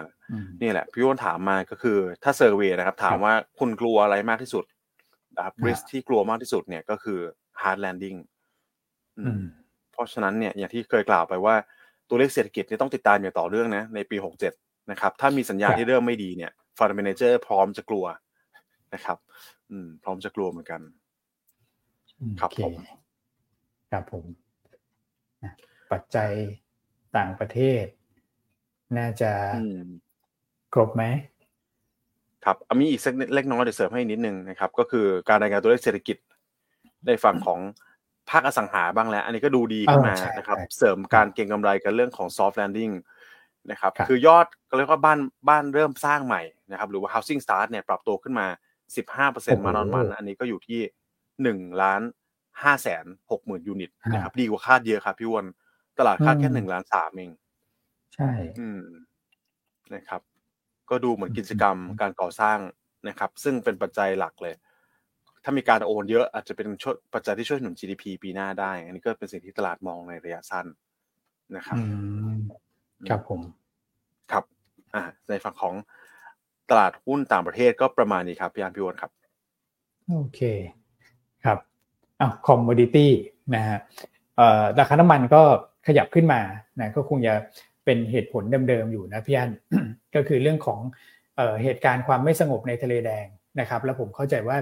[0.61, 4.65] นี่แหละพี่วอนถามมาก็คือ ถ้า survey นะครับ ถามว่าคุณกลัวอะไรมากที่สุด
[5.37, 7.19] นะครับ risk ที่กลัวมากที่สุดเนี่ยก็คือ
[7.61, 8.15] hard landing
[9.91, 11.55] เพราะฉะนั้นเนี่ยอย่างที่เคยกล่าวไปว่า
[12.09, 14.53] ตัวเลขเศรษฐกิจเนี่ยต้องติดตามอย่างต่อเนื่องนะในปีหกเจ็ด
[14.91, 18.05] นะครับ ถ้ามีสัญญาณที่เริ่มไม่ดีเนี่ยฟันเมนเจอร์พร้อมจะกลัว
[18.93, 19.17] นะครับ
[19.71, 20.81] อืม พร้อมจะกลัวเหมือนกัน
[22.39, 22.73] ครับผม
[23.91, 24.25] ครับผม
[25.91, 26.31] ปัจจัย
[27.17, 27.83] ต่างประเทศ
[28.97, 29.31] น่าจะ
[30.73, 31.03] ครบไหม
[32.45, 36.17] ครับมีอีกสักเล็กน้อยเดี๋ยวเสริมให้นิดนึงนะครับ ก็คือการรายงานตัวเลขเศรษฐกิจ
[37.07, 37.59] ในฝั่งของ
[38.29, 42.93] ภาคอสังหาบ้างแล้ว อันนี้ก็ดูดีขึ้นมานะครับ เสริมการเก็งกำไรกันเรื่องของ soft landing
[43.71, 48.47] นะครับคือยอดก็เรียกว่าบ้านบ้านเริ่มสร้างใหม่นะครับ หรือว่า housing start เนี่ยปรับตัวขึ้นมา
[49.05, 50.79] 15%มานอนมัน อันนี้ก็อยู่ที่
[51.43, 52.01] หนึ่งล้าน
[52.63, 55.45] ห้าแสนหกหมื่นยูนิตนะครับดีกว่าคาดเยอะครับพี่วอน
[55.99, 57.31] ตลาดคาดแค่หนึ่งล้านสามเอง
[58.15, 58.81] ใช่ อืม
[59.95, 60.21] นะครับ
[60.89, 62.59] ก็ดูเหมือนกิจกรรมการก่อสร้าง
[63.07, 64.55] นะครับ ซึ่งเป็นปัจจัยหลักเลย
[65.43, 66.67] ถ้ามีการโอนเยอะอาจจะเป็น
[67.13, 70.65] ปัจจัยที่ช่วยหนุน GDP ปีหน้าได้ อันนี้ก็เป็นสิ่งที่ตลาดมองในระยะสั้น
[71.55, 71.77] นะครับ
[73.09, 73.41] ครับผม
[74.31, 74.43] ครับ
[74.95, 75.75] อ่า ในฝั่งของ
[76.69, 79.11] ตลาดหุ้นต่างประเทศก็ประมาณนี้ครับพี่อันพี่วอนครับ
[80.09, 80.39] โอเค
[81.45, 81.57] ครับ
[82.21, 83.11] อะคอมมดิตี้
[83.55, 83.77] นะฮะ
[84.37, 85.41] เอ่อราคาน้ำมันก็
[85.87, 86.41] ขยับขึ้นมา
[86.79, 87.33] นะก็คงจะ
[87.85, 89.51] เป็นเหตุผลเดิมๆอยู่นะพี่อัน
[90.15, 90.79] ก็คือเรื่องของ
[91.35, 93.27] เอ่อเหตุการณ์ความไม่สงบในทะเลแดง
[93.59, 94.57] นะครับ แล้วผมเข้าใจว่า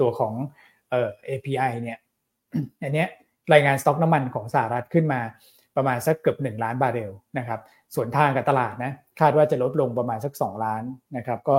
[0.00, 0.32] ตัวของ
[0.90, 1.98] เอ่อ API เนี่ย
[2.82, 3.06] อันนี้
[3.52, 5.20] รายงานสต็อกน้ำมันของสหรัฐขึ้นมา
[5.76, 7.60] ประมาณสักเกือบ 1 ล้านบาร์เรลนะครับ
[7.94, 10.82] ส่วนทางกับตลาดนะคาดว่าจะลดลงประมาณสัก 2 ล้าน
[11.16, 11.56] นะครับก็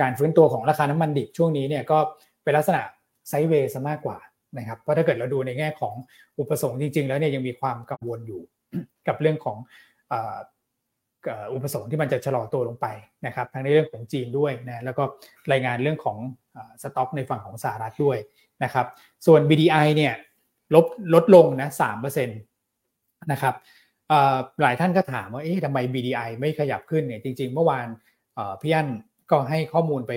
[0.00, 1.98] การฟื้นตัวของราคาน้ำมันดิบช่วงนี้เนี่ยก็
[2.42, 2.80] เป็นลักษณะ
[3.28, 4.18] ไซด์เวย์ซะมากกว่า
[4.58, 5.94] นะครับเพราะถ้าเกิดเราดูในแง่ของ
[6.38, 8.42] อุปสงค์จริง ๆ แล้วเนี่ยยังมีความกังวลอยู่
[9.08, 9.56] กับเรื่องของ
[11.52, 12.86] อุปสงค์ที่มันจะชะลอตัวลงไป
[13.26, 15.04] นะครับทั้งในเรื่องของจีนด้วยนะแล้วก็
[15.52, 16.18] รายงานเรื่องของ
[16.82, 18.18] สต็อกในฝั่งของสหรัฐด้วย
[18.64, 18.86] นะครับ
[19.26, 20.14] ส่วน BDI เนี่ย
[20.74, 22.34] ลดลดลงนะสามเปอร์เซ็นต
[23.32, 23.54] นะครับ
[24.62, 27.86] หลายท่านก็ถามว่าเอ๊ะทำไม BDI ไม่ขยับขึ้นเนี่ยจริง ๆ เมื่อวาน
[28.60, 28.88] พี่อั้น
[29.30, 30.12] ก็ให้ข้อมูลไป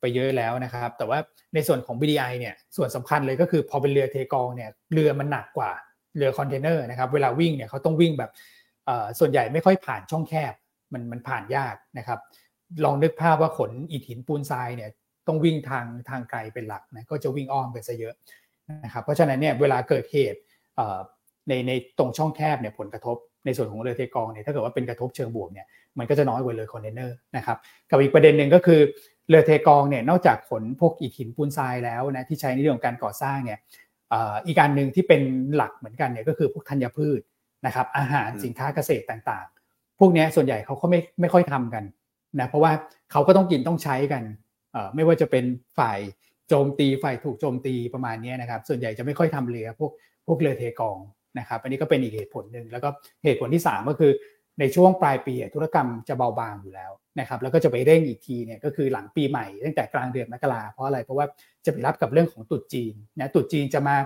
[0.00, 1.18] ไปเยอะแล้วนะครับ แต่ว่า
[1.54, 5.70] ในส่วนของ BDI เนี่ยส่วนสำคัญเลยก็คือพอเป็นเรือเทกองเนี่ยเรือมันหนักกว่า
[6.16, 8.30] เรือคอนเทนเนอร์นะครับเวลาวิ่งเนี่ยเขาต้องวิ่งแบบ
[9.18, 10.52] ส่วนใหญ่ไม่ค่อยผ่านช่องแคบ
[10.92, 12.18] มันมันผ่านยากนะครับ
[12.84, 14.90] ลองนึกภาพว่าขนอิฐหินปูนทรายเนี่ย
[15.26, 18.14] ต้องวิ่งทางทางไกลเป็นหลักนะก็จะวิ่งอ้อมไปซะเยอะ
[18.84, 20.38] นะครับเพราะฉะนั้นเนี่ยเวลาเกิดเหตุ
[21.48, 23.16] ในในตรงช่องแคบเนี่ยผลกระทบ
[23.46, 25.66] ในส่วนของเรือเทกองเนี่ยถ้าเกิดว่าเป็นกระทบเชิงบวกเนี่ย
[25.98, 27.58] มันก็จะน้อยกว่าเรือคอนเทนเนอร์นะครับ
[27.90, 28.80] กับอีกประเด็นหนึ่งก็คือ
[29.28, 33.58] เรือเทกองเนี่ยนอกจากขนพวกอิฐหินปูนทรายแล้วนะที่ใช้ในเรื่องของการก่อสร้างเนี่ย
[34.46, 35.22] อีกการหนึ่งที่เป็น
[35.54, 37.20] หลักเหมือนกันเนี่ยก็คือพวกธัญพืช
[37.66, 41.84] นะครับอาหารสินค้าเกษตรต่างๆ พวกนี้ส่วนใหญ่เขาก็ไม่ไม่ค่อยทำกัน
[42.40, 42.72] นะเพราะว่า
[43.12, 44.22] เขาก็ต้องกินต้องใช้กัน
[44.94, 45.44] ไม่ว่าจะเป็น
[45.78, 45.98] ฝ่าย
[46.48, 49.92] โจมตีฝ่ายถูกโจมตีประมาณนี้นะครับ ส่วนใหญ่จะไม่ค่อยทำเรือพวก
[50.26, 50.98] พวกเรือเทกอง
[51.38, 52.88] นะครับอันนี้ก็เป็นอีกเหตุผลหนึ่งแล้วก็
[53.24, 54.12] เหตุผลที่ 3 ก็คือ
[54.60, 56.90] ในช่วงปลายปีธุรกรรมจะเบาบางอยู่แล้ว
[57.20, 61.26] นะครับแล้วก็จะไปเร่งอีกทีเนี่ยก็คือหลังปีใหม่ตั้งแต่กลางเดือนมกราเพราะอะไรเพราะว่า
[61.64, 63.96] จะไปรับกับเรื่องของตรุษจีนนะตรุษจีนจะมา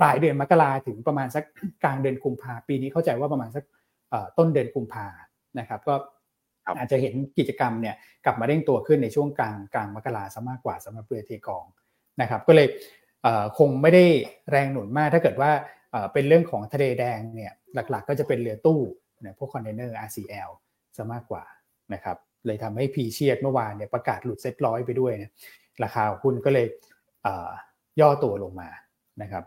[0.00, 1.44] ปลายเดือนมกราถึงประมาณสัก
[1.84, 3.64] กลางเดือนกุมภาปีนี้เข้าใจว่าประมาณสัก
[4.38, 5.06] ต้นเดือนกุมภา
[5.58, 5.94] นะครับ ก็
[6.78, 7.94] อาจจะเห็นกิจกรรมเนี่ย
[8.24, 11.64] กลับมาเร่งตัวขึ้นในช่วงกลางกลางมกราซะมากกว่าสำหรับเรือเทกอง
[12.20, 12.68] นะครับ ก็เลย
[13.58, 14.04] คงไม่ได้
[14.50, 15.50] แรงหนุนมากถ้าเกิดว่า
[16.12, 18.80] เป็นเรื่องของทะเลแดงเนี่ยหลักๆ ก็จะเป็นเรือตู้
[19.20, 20.50] เนี่ยพวกคอนเทนเนอร์ RCL
[20.96, 21.44] ซะมากกว่า
[21.94, 22.16] นะครับ
[22.46, 25.30] เลยทำให้พีเชียดเมื่อวานเนี่ยประกาศหลุดเซ็ตร้อยไปด้วยเนี่ย
[25.82, 26.66] ราคาหุ้นก็เลย
[28.00, 28.68] ย่อตัวลงมา
[29.22, 29.44] นะครับ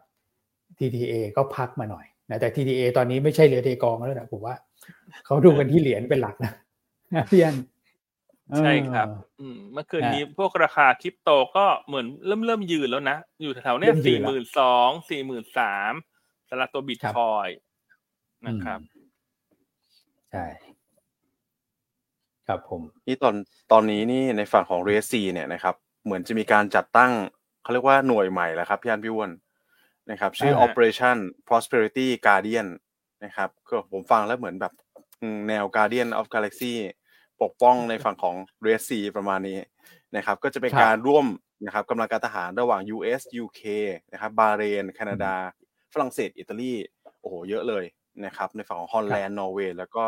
[0.80, 4.56] TTA ก็พักมาหน่อยนะแต่ TTA ตอนนี้ไม่ใช่เหลือเทกองแล้วนะผมว่า
[5.26, 6.52] เขาดูกันที่เหรียญเป็นหลักนะ
[7.30, 7.58] พี่อัน
[8.58, 9.08] ใช่ครับ
[9.40, 15.94] อืมเมื่อคืนนี้พวกราคาคริปโตก็เหมือนเริ่มเริ่มยืนแล้วนะ อยู่แถวๆเนี้ยสี่หมื่นสองสี่หมื่นสาม
[16.50, 17.48] สำหรับตัวบิตคอย
[18.48, 18.80] นะครับ
[20.32, 20.46] ใช่
[22.48, 23.36] ครับผม นี่ตอน
[23.72, 27.12] ตอนนี้นี่ในฝั่งของเรซีเนี่ยนะครับ เหมือนจะมีการจัดตั้ง
[27.62, 29.32] เขาเรียกว่าหน่วยใหม่แล้วครับพี่อันพี่วอน
[30.12, 32.68] นะครับ ชื่อ Operation Prosperity Guardian
[33.24, 34.74] นะครับคือผมฟังแล้วเหมือนแบบ
[35.48, 36.74] แนว Guardian of Galaxy
[37.42, 39.60] ปกป้องในฝั่งของเรซีประมาณนี้
[40.16, 41.26] นะครับ ก็จะเป็นการร่วม
[41.66, 43.62] นะครับกำลังการทหารระหว่าง US UK
[44.12, 45.34] นะครับบาห์เรนแคนาดา
[45.94, 46.74] ฝรั่งเศส อิตาลี
[47.20, 47.86] โอ้โหเยอะเลย
[48.26, 50.06] นะครับ ในฝั่งของฮอลแลนด์นอร์เวย์แล้วก็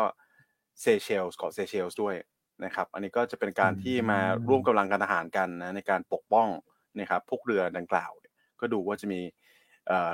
[0.80, 2.14] เซเชลส์เกาะเซเชลส์ด้วย
[2.64, 4.18] นะครับ อันนี้ก็จะเป็นการที่มา
[4.48, 6.48] ร่วมกำลังการทหารกันนะในการปกป้อง
[6.98, 8.10] นะครับพวกเรือดังกล่าว
[8.60, 9.20] ก็ดูว่าจะมี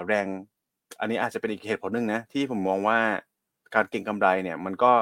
[0.07, 0.27] แรง
[1.01, 2.99] อันนี้อาจจะเป็นอีกเหตุผลหนึ่งนะที่ผมมองว่า
[3.75, 4.93] การเก็งกำไรเนี่ยมันก็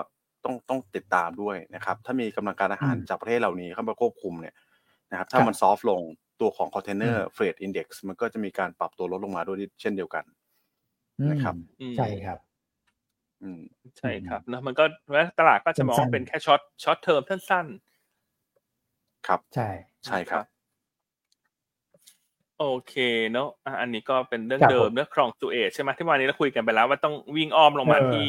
[0.45, 4.55] ต้องต้องติดตามด้วยนะครับ ถ้ามีกำลังการทหารจากประเทศเหล่านี้เข้ามาควบคุมเนี่ย
[5.11, 6.03] นะครับ ถ้ามัน soft ลง
[6.41, 10.25] ตัวของ container freight index มันก็จะมีการปรับตัวลดลงมาด้วยเช่นเดียวกัน
[11.31, 11.55] นะครับ
[11.97, 12.39] ใช่ครับ
[13.43, 13.61] อืม
[13.99, 14.85] ใช่ครับนะมันก็
[15.39, 19.69] ตลาดก็จะมองเป็นแค่ short short term สั้นๆ ครับ ใช่
[20.07, 20.45] ใช่ครับ
[22.69, 22.95] โอเค
[23.33, 23.49] เนาะ
[23.81, 28.25] อันนี้ก็เป็นเรื่องเดิมเรื่องคลองสุเอซใช่ไหมที่วันนี้เราคุยกันไปแล้วว่าต้องวิ่งอ้อมลงมาที่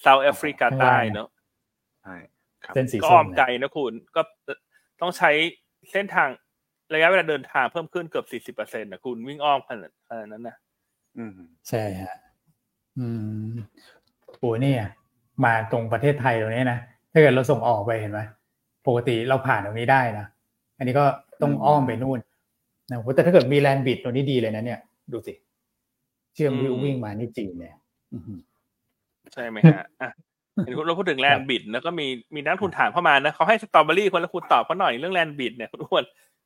[0.00, 1.28] South แอฟริกาใต้เนาะ
[2.02, 2.16] ใช่
[2.64, 4.22] ครับก็อ้อมไกลนะคุณก็
[5.00, 5.30] ต้องใช้
[5.92, 6.28] เส้นทาง
[6.94, 10.56] ระยะเวลาเดินทางเพิ่มขึ้นเกือบสี่สิบเปอร์เซ็นต์นะคุณวิ่งอ้อมขนาดขนาดนั้นนะ
[11.18, 12.16] อืมใช่ฮะ
[12.98, 13.06] อื
[13.48, 13.52] ม
[14.38, 14.86] โอ้เนี่ย
[15.44, 16.78] มาตรงประเทศไทยตรงนี้นะ
[17.12, 18.20] ถ้าเกิดเราส่งออกไปเห็นไหม
[18.86, 20.26] ปกติเราผ่านตรงนี้ได้นะ
[20.78, 21.04] อันนี้ก็
[21.42, 22.18] ต้องอ้อมไปนู่น
[22.90, 24.80] นะแต่ถ้าเกิดมีแลนบิดตัวนี้ดีเลยนะเนี่ย
[25.12, 25.32] ดูสิ
[26.34, 27.74] เชื่อมวิววิ่งมานี่จีนเนี่ย
[29.32, 30.10] ใช่ไหมฮะอะ
[30.64, 36.04] เห็นเราพูดถึงแลนบิดแล้วก็มีมีนักทุนถามเข้ามานะเขาให้สตรอเบอรี่คนละคุณตอบเขาหน่อยเรื่องแลนบิดเนี่ยคุณอ้วน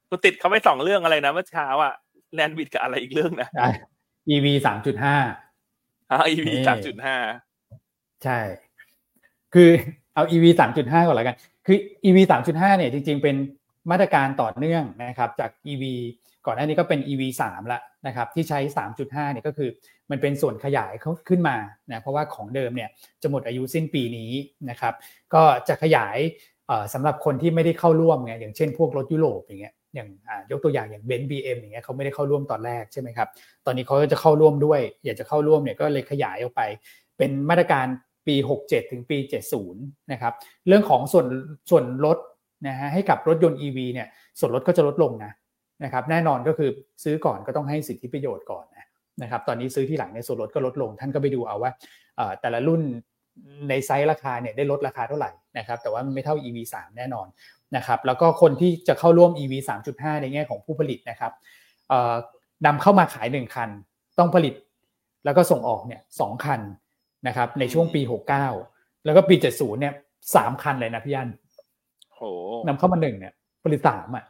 [0.09, 1.93] คุณติดเขาไปสองเรื่องอะไรนะเมื่อเช้าอะ
[2.35, 3.49] แลนบิดกับอะไรอีกเรื่องนะ
[4.35, 5.17] EV สามจุดห้า
[6.11, 7.17] อ๋อ EV สามจุดห้า
[8.25, 8.39] ใช่
[9.55, 9.71] คือ
[10.15, 13.37] เอา EV สามจุดห้าก่อนละกัน คือ EV สามจุดห้าเนี่ยจริง ๆ เป็น
[13.91, 15.85] มาตรการต่อเนื่องนะครับจาก EV
[16.47, 18.59] ก่อนหน้านี้ก็เป็น EV 3แล้วนะครับที่ใช้
[18.97, 19.71] 3.5เนี่ยก็คือ
[20.11, 21.57] มันเป็นส่วนขยายเขาขึ้นมา
[21.91, 22.91] นะเพราะว่าของเดิมเนี่ย
[23.23, 24.31] จะหมดอายุสิ้นปีนี้
[24.71, 24.95] นะครับ
[25.35, 26.19] ก็จะขยาย
[26.95, 30.09] สำหรับคนที่ไม่ได้เข้าร่วมไงอย่างเช่นพวกรถยุโรปอย่างเงี้ยอย่าง
[30.51, 33.29] ยกตัวอย่างอย่างเบนซ์บีเอ็มอย่างเงี้ยเขาไม่ได้เข้าร่วมตอนแรกใช่ไหมครับ
[33.67, 36.63] ตอนนี้เขาจะเข้าร่วมด้วย อยากจะเข้าร่วมเนี่ยก็เลยขยายออกไป
[37.19, 37.87] เป็นมาตรการ
[38.27, 38.35] ปี
[38.65, 39.19] 67 ถึงปี
[39.65, 40.33] 70 นะครับ
[40.69, 41.27] เรื่องของส่วน
[41.71, 42.19] ส่วนลด
[42.67, 44.07] นะฮะให้กับรถยนต์ EV เนี่ย
[44.39, 45.33] ส่วนลดก็จะลดลงนะ
[45.85, 46.71] นะครับแน่นอนก็คือ
[47.05, 48.65] ซื้อก่อนก็ต้องให้สิทธิประโยชน์ก่อน
[49.23, 51.71] นะครับตอนนี้ซื้อที่หลังในส่วนลดก็ลดลง ท่านก็ไปดูเอาว่า
[52.41, 52.83] แต่ละรุ่น
[53.69, 57.27] ในไซส์ราคาเนี่ยได้ลดราคาเท่าไหร่นะครับแต่ว่ามันไม่เท่า EV 3 แน่นอน
[57.77, 59.53] นะครับแล้วก็คนที่จะเข้าร่วม EV
[59.89, 61.33] 3.5 ในแง่ของผู้ผลิตนะครับ
[62.67, 63.71] นำเข้ามาขาย 1 คัน
[64.19, 64.55] ต้องผลิต
[65.25, 66.61] แล้วก็ส่งออกเนี่ยสคัน
[67.27, 68.01] นะครับในช่วงปี
[68.53, 69.95] 69 แล้วก็ปี 70เนี่ย
[70.35, 71.31] สามคันเลยนะพี่ยัน
[72.69, 74.25] นำเข้ามาหนึ่งเนี่ย ผลิตสามอะ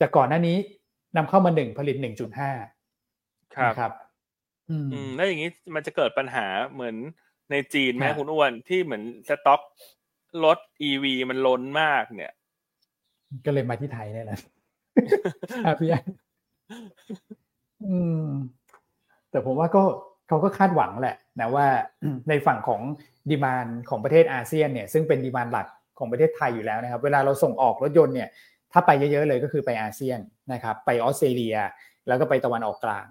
[0.00, 0.56] จากก่อนหน้านี้
[1.16, 2.50] นำเข้ามาหนึ่งผลิตหนึ่งจุดห้า
[3.78, 3.92] ครับ
[4.70, 4.76] อื
[5.06, 6.96] มแล้วอย่างนี้มันจะเกิดปัญหาเหมือน
[7.50, 9.60] ในจีนไหมคุณอ้วนที่เหมือนสต็อก
[10.44, 12.32] รถอีวีมันล้นมากเนี่ย
[13.46, 14.38] ก็เลยมาที่ไทยนี่แหละ
[15.80, 15.90] พี่
[17.84, 18.24] อืม
[19.30, 19.82] แต่ผมว่าก็
[20.28, 21.66] เขาก็คาดหวังแหละ นะว่า
[22.28, 22.80] ในฝั่งของ
[23.30, 25.66] ดีมานของประเทศอาเซียนเนี่ย ซึ่งเป็นดีมานหลัก
[25.98, 28.28] ของประเทศไทยอยู่แล้วนะครับ เวลาเราส่งออกรถยนต์เนี่ย
[28.72, 30.20] ถ้าไปเยอะๆเลยก็คือไปอาเซียน
[30.52, 31.56] นะครับไปออสเตรเลีย
[32.08, 33.06] แล้วก็ไปตะวันออกกลาง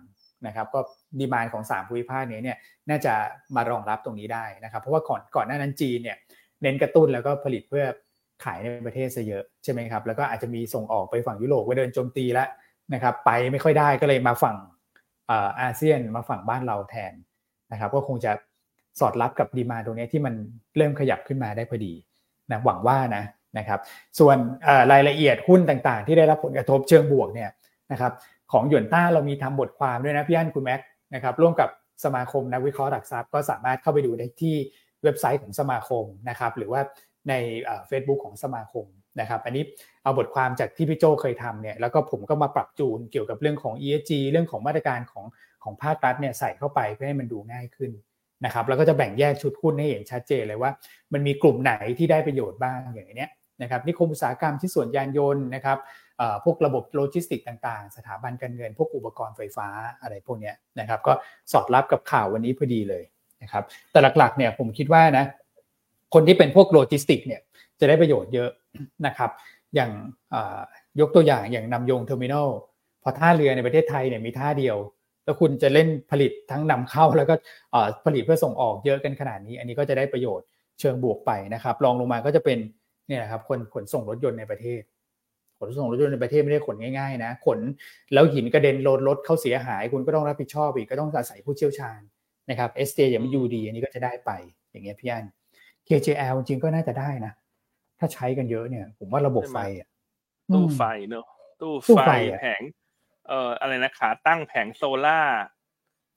[0.47, 0.79] นะครับก็
[1.19, 2.57] ดีมานของ3ภูมิภาคนี้เนี่ย
[2.89, 3.13] น่าจะ
[3.55, 6.17] มารองรับตรงนี้ได้นะครับ เพราะว่าก่อนก่อนหน้านั้นจีนเนี่ย
[6.61, 7.85] เน้นกระตุ้นแล้วก็ผลิตเพื่อ
[8.43, 12.47] ขายในประเทศซะเยอะใช่ไหมครับแล้วก็อาจจะมีส่งออกไปฝั่งยุโรปไปเดินโจมตีแล้ว
[12.93, 14.57] นะครับไปไม่ค่อยได้ก็เลยมาฝั่ง
[15.61, 17.13] อาเซียนมาฝั่งบ้านเราแทน
[17.71, 18.31] นะครับก็คงจะ
[18.99, 20.33] สอดรับกับ demand ตรงนี้ที่มัน
[20.77, 21.93] เริ่มขยับขึ้นมาได้พอดี
[22.51, 23.23] นะหวังว่านะ
[23.57, 23.79] นะครับ
[24.19, 24.37] ส่วน
[24.91, 27.49] รายละเอียดหุ้นต่างๆ ที่ได้รับผลกระทบเชิงบวกเนี่ย
[27.91, 28.13] นะครับ
[28.51, 30.79] ของหยวนต้าเรามีทำบทความด้วยนะพี่อันคุณแม็ก
[31.13, 31.69] นะครับร่วมกับ
[32.03, 34.55] สมาคมนักวิเคราะห์หลักทรัพย์ก็สามารถเข้าไปดูได้ที่
[35.03, 36.81] เว็บไซต์ของสมาคมนะครับหรือว่า
[37.29, 37.33] ใน
[37.87, 38.85] เฟซบุ๊กของสมาคม
[39.19, 39.63] นะครับอันนี้
[40.03, 45.25] เอาบทความจากที่พี่โจเคยทำเนี่ยแล้วก็ผมก็มาปรับจูนเกี่ยวกับเรื่องของ ESG เรื่องของมาตรการของ
[45.63, 47.91] ของภาครัฐเนี่ยใส่เข้าไปเพื่อให้มันดูง่ายขึ้น
[48.45, 50.71] นะครับแล้วก็จะแบ่งแยกชุดหุ้นให้เห็นชัดเจนเลยว่า
[51.13, 53.29] มันมีกลุ่มไหนที่ได้ประโยชน์บ้างอย่างนี้
[53.61, 55.77] นะครับนิคมอุตสาหกรรมที่ส่วนยานยนต์นะครับ
[56.43, 59.67] พวกระบบโลจิสติกต่าง ๆ สถาบันการเงิน พวกอุปกรณ์ไฟฟ้า
[60.01, 61.13] อะไรพวกนี้นะครับก็
[61.51, 63.03] สอดรับกับข่าววันนี้พอดีเลย
[63.41, 65.25] นะครับแต่หลักๆเนี่ยผมคิดว่านะ
[66.13, 67.41] คนที่เป็นพวกโลจิสติกเนี่ย
[67.79, 68.49] จะได้ประโยชน์เยอะ
[69.05, 69.31] นะครับ
[69.75, 69.91] อย่าง
[70.99, 72.49] ยกตัวอย่างอย่างนามยง Terminal
[73.03, 74.77] พอท่าเรือในประเทศไทยเนี่ยมีท่าเดียว
[75.27, 77.35] แล้วคุณจะเล่นผลิตทั้งนำเข้าแล้วก็
[78.05, 80.47] ผลิตเพื่อส่งออกเยอะกันขนาดนี้ อันนี้ก็จะได้ประโยชน์
[80.79, 82.57] เชิงบวกไปนะครับรองลงมาก็จะเป็น
[83.07, 84.81] เนี่ยครับคนขนส่งรถยนต์ในประเทศ
[85.59, 87.59] ขนส่งรถยนต์ในประเทศไม่ได้ขนง่ายๆนะขน
[88.13, 91.99] แล้วหินกระเด็นโดนรถเข้าเสียหาย คุณก็ต้องรับผิดชอบอีกก็ต้องอาศัยผู้เชี่ยวชาญ
[92.49, 94.31] นะครับ SJ อย่างยูดีอันนี้ก็จะได้ไป
[94.71, 95.25] อย่างเงี้ยพี่อัน
[95.87, 97.33] KJL จริงก็น่าจะได้นะ
[97.99, 99.87] ถ้าใช้กันเยอะเนี่ย ผมว่าระบบไฟอะ
[100.53, 101.25] ตู้ไฟเนอะ
[101.61, 102.11] ตู้ไฟ
[102.41, 102.61] แผง
[103.27, 105.19] เอ่ออะไรนะขาตั้งแผงโซล่า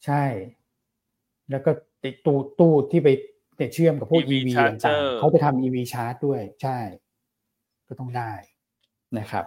[0.05, 0.25] ใช่
[1.51, 1.71] แล้วก็
[2.05, 3.09] ติดตู้ตู้ที่ไป
[3.75, 6.79] เชื่อมกับพวก EV ต่างๆเขาจะทำ EV ชาร์จด้วย ใช่
[7.89, 8.33] ก็ต้องได้
[9.19, 9.45] นะครับ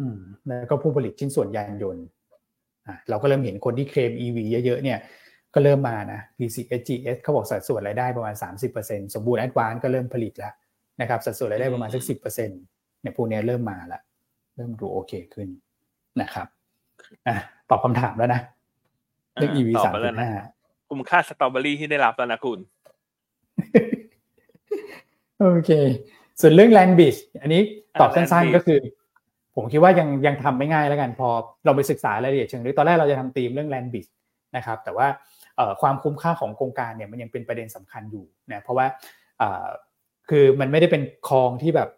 [0.00, 2.04] อืม แล้วก็ผู้ผลิตชิ้นส่วนยานยนต์
[2.86, 4.98] อะเราก็เริ่มเห็นคนที่เคลม EV เยอะๆเนี่ย
[5.54, 8.34] ก็เริ่มมานะ PCSGS เขาบอกสัดส่วนรายได้ประมาณ
[8.74, 10.54] 30%สมบูรณ์ Advance ก็เริ่มผลิตแล้ว
[11.00, 14.02] นะครับ สัดส่วนรายได้ประมาณสัก10%เนี่ยพวกนี้เริ่มมาแล้ว
[14.56, 15.48] เริ่มดูโอเคขึ้น
[16.20, 16.46] นะครับ
[17.26, 17.36] อะ
[17.70, 18.40] ตอบคำถามแล้วนะ
[19.34, 20.30] เรื่อง EV สามจุดห้า
[20.88, 22.58] คุ้มค่าสตรอเบอรี่ที่ได้รับแล้วนะคุณ
[25.40, 25.70] โอเค
[26.40, 27.60] ส่วนเรื่อง land bridge อันนี้
[28.00, 28.78] ตอบสั้นๆก็คือ
[29.56, 31.28] ผมคิดว่ายังยังทำไม่ง่ายแล้วกันพอ
[31.64, 34.06] เราไปศึกษารายละเอียดเชิงลึกตอนแรกเราจะทำธีมเรื่อง land bridge
[34.56, 35.06] นะครับ แต่ว่า
[35.80, 38.86] ความคุ้มค่าของโครงการเนี่ยมันยังเป็นประเด็นสำคัญอยู่นะเพราะว่า
[40.28, 41.88] คือมันไม่ได้เป็นคลองที่แบบ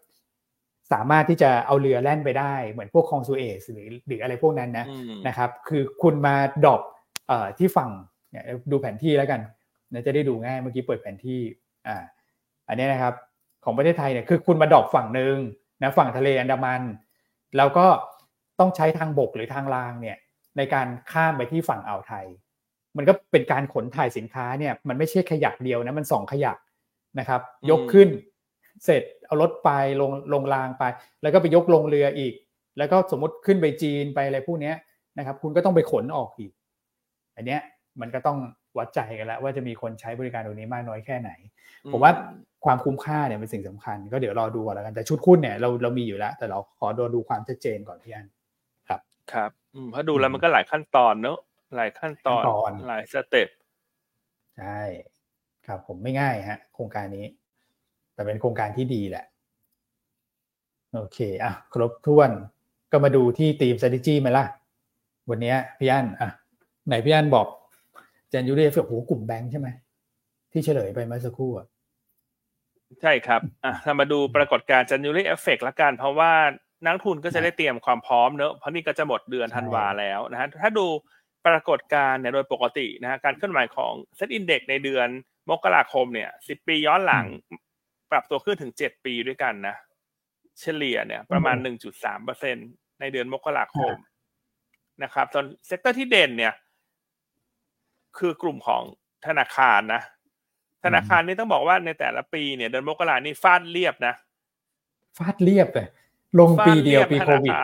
[0.91, 4.85] สามารถที่จะเอาเรือแล่นไปได้เหมือนพวกคลองซูเอซหรือหรืออะไรพวกนั้นนะ
[5.27, 6.81] นะครับ คือคุณมา drop
[7.57, 7.91] ที่ฝั่ง
[8.31, 9.41] เนี่ยดูแผนที่แล้วกัน
[9.91, 11.39] นะจะได้ดูง่ายเมื่อกี้เปิดแผนที่
[11.87, 12.03] อ่า
[12.67, 13.13] อันนี้นะครับ
[13.63, 15.35] ของประเทศไทยเนี่ยคือคุณมา drop ฝั่งหนึ่ง
[15.81, 16.81] นะฝั่งทะเลอันดามัน
[17.57, 17.87] แล้วก็
[18.59, 20.17] ต้องใช้ทางบกหรือทางรางเนี่ย
[20.57, 22.25] ในการข้ามไปที่ฝั่งอ่าวไทย
[22.97, 26.57] มันก็เป็นการขนถ่ายสินค้าเนี่ยมันไม่ใช่ขยักเดียวนะมันสองขยัก
[27.19, 28.09] นะครับ ยกขึ้น
[28.83, 29.69] เสร็จเอารถไป
[30.01, 30.83] ลงลงรางไป
[31.21, 32.33] แล้วก็ไปยกลงเรืออีก
[32.77, 34.73] แล้วก็สมมติขึ้นไปจีนไปอะไรพวกนี้
[35.17, 36.51] นะครับ คุณก็ต้องไปขนออกอีก
[37.35, 37.61] อันเนี้ย
[38.01, 38.37] มันก็ต้อง
[38.77, 41.31] วัดใจกันแล้วว่าจะมีคนใช้บริการตรงนี้มากน้อยแค่ไหน
[41.91, 42.11] ผมว่า
[42.65, 48.27] ความคุ้มค่าเนี่ยเป็นสิ่งสำคัญ ก็เดี๋ยวรอดูก่อนแล้วกันแต่ชุดหุ้นเนี่ยเราเรามีอยู่แล้ว แต่เราขอดูดูความชัดเจนก่อนพี่อัน
[48.87, 49.01] ครับ
[49.33, 49.51] ครับ
[49.91, 51.37] เพราะดูแล้วมันก็หลายขั้นตอนเนอะ
[51.75, 53.49] หลายขั้นตอนหลาย step
[54.57, 54.81] ใช่
[55.67, 57.25] ครับผมไม่ง่ายฮะ โครงการนี้
[58.15, 59.25] แต่เป็นโครงการที่ดีแหละ
[60.95, 62.31] โอเค อะ ครบถ้วน
[62.91, 64.45] ก็มาดูที่ทีม strategy มาล่ะ
[65.29, 66.29] วันนี้พี่อันอะ
[66.87, 67.47] ไหนพี่อันบอก
[68.29, 69.67] January โอ้โหกลุ่มแบงค์ใช่ไหม
[70.51, 71.67] ที่เฉลยไปเมื่อสักครู่อะ
[73.01, 76.31] ใช่ครับ อะเรามาดูปรากฏการณ์ January effect ละกัน เพราะว่า
[76.85, 80.85] นักทุนก็จะได้เตรียมความพร้อมเนอะ เพราะนี่ก็จะหมดเดือนธันวาแล้วนะฮะ ถ้าดู
[81.47, 85.07] ปรากฏการณ์เนี่ยโดยปกตินะฮะ การเคลื่อนไหวของ SET Index ในเดือน
[85.49, 87.25] มกราคมเนี่ยสิบปีย้อนหลัง
[88.11, 89.75] ปรับตัวขึ้นถึงเจ็ดปีด้วยกันนะ
[90.59, 92.55] เฉลี่ยเนี่ย ประมาณหนึ่งจุดสามเปอร์เซ็น
[92.99, 93.95] ในเดือนมกราคม
[95.03, 96.53] นะครับส่วน sector ที่เด่นเนี่ย
[98.17, 98.83] คือกลุ่มของ
[99.27, 100.01] ธนาคารนะ
[100.83, 104.13] ธนาคารนี่ต้องบอกว่าในแต่ละปีเนี่ย เดือนมกรานี่ฟาดเรียบนะ
[105.17, 105.87] ฟาดเรียบเลย
[106.39, 107.55] ลงปีเดียวปีโควิด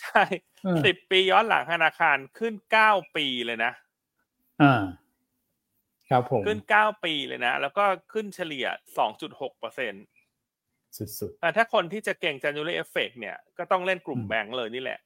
[0.00, 0.22] ใช่
[0.84, 3.72] สิบปีย้อนหลังธนาคารขึ้นเก้าปีเลยนะ
[4.62, 4.82] อ่า
[6.10, 8.66] ครับผมขึ้นเก้าปีเลยนะ แล้วก็ขึ้นเฉลี่ย
[8.98, 9.92] สองจุดหกเปอร์เซ็น
[10.98, 14.98] สุดๆถ้าคนที่จะเก็ง January effect เนี่ยก็ต้องเล่นกลุ่มแบงก์เลยนี่แหละ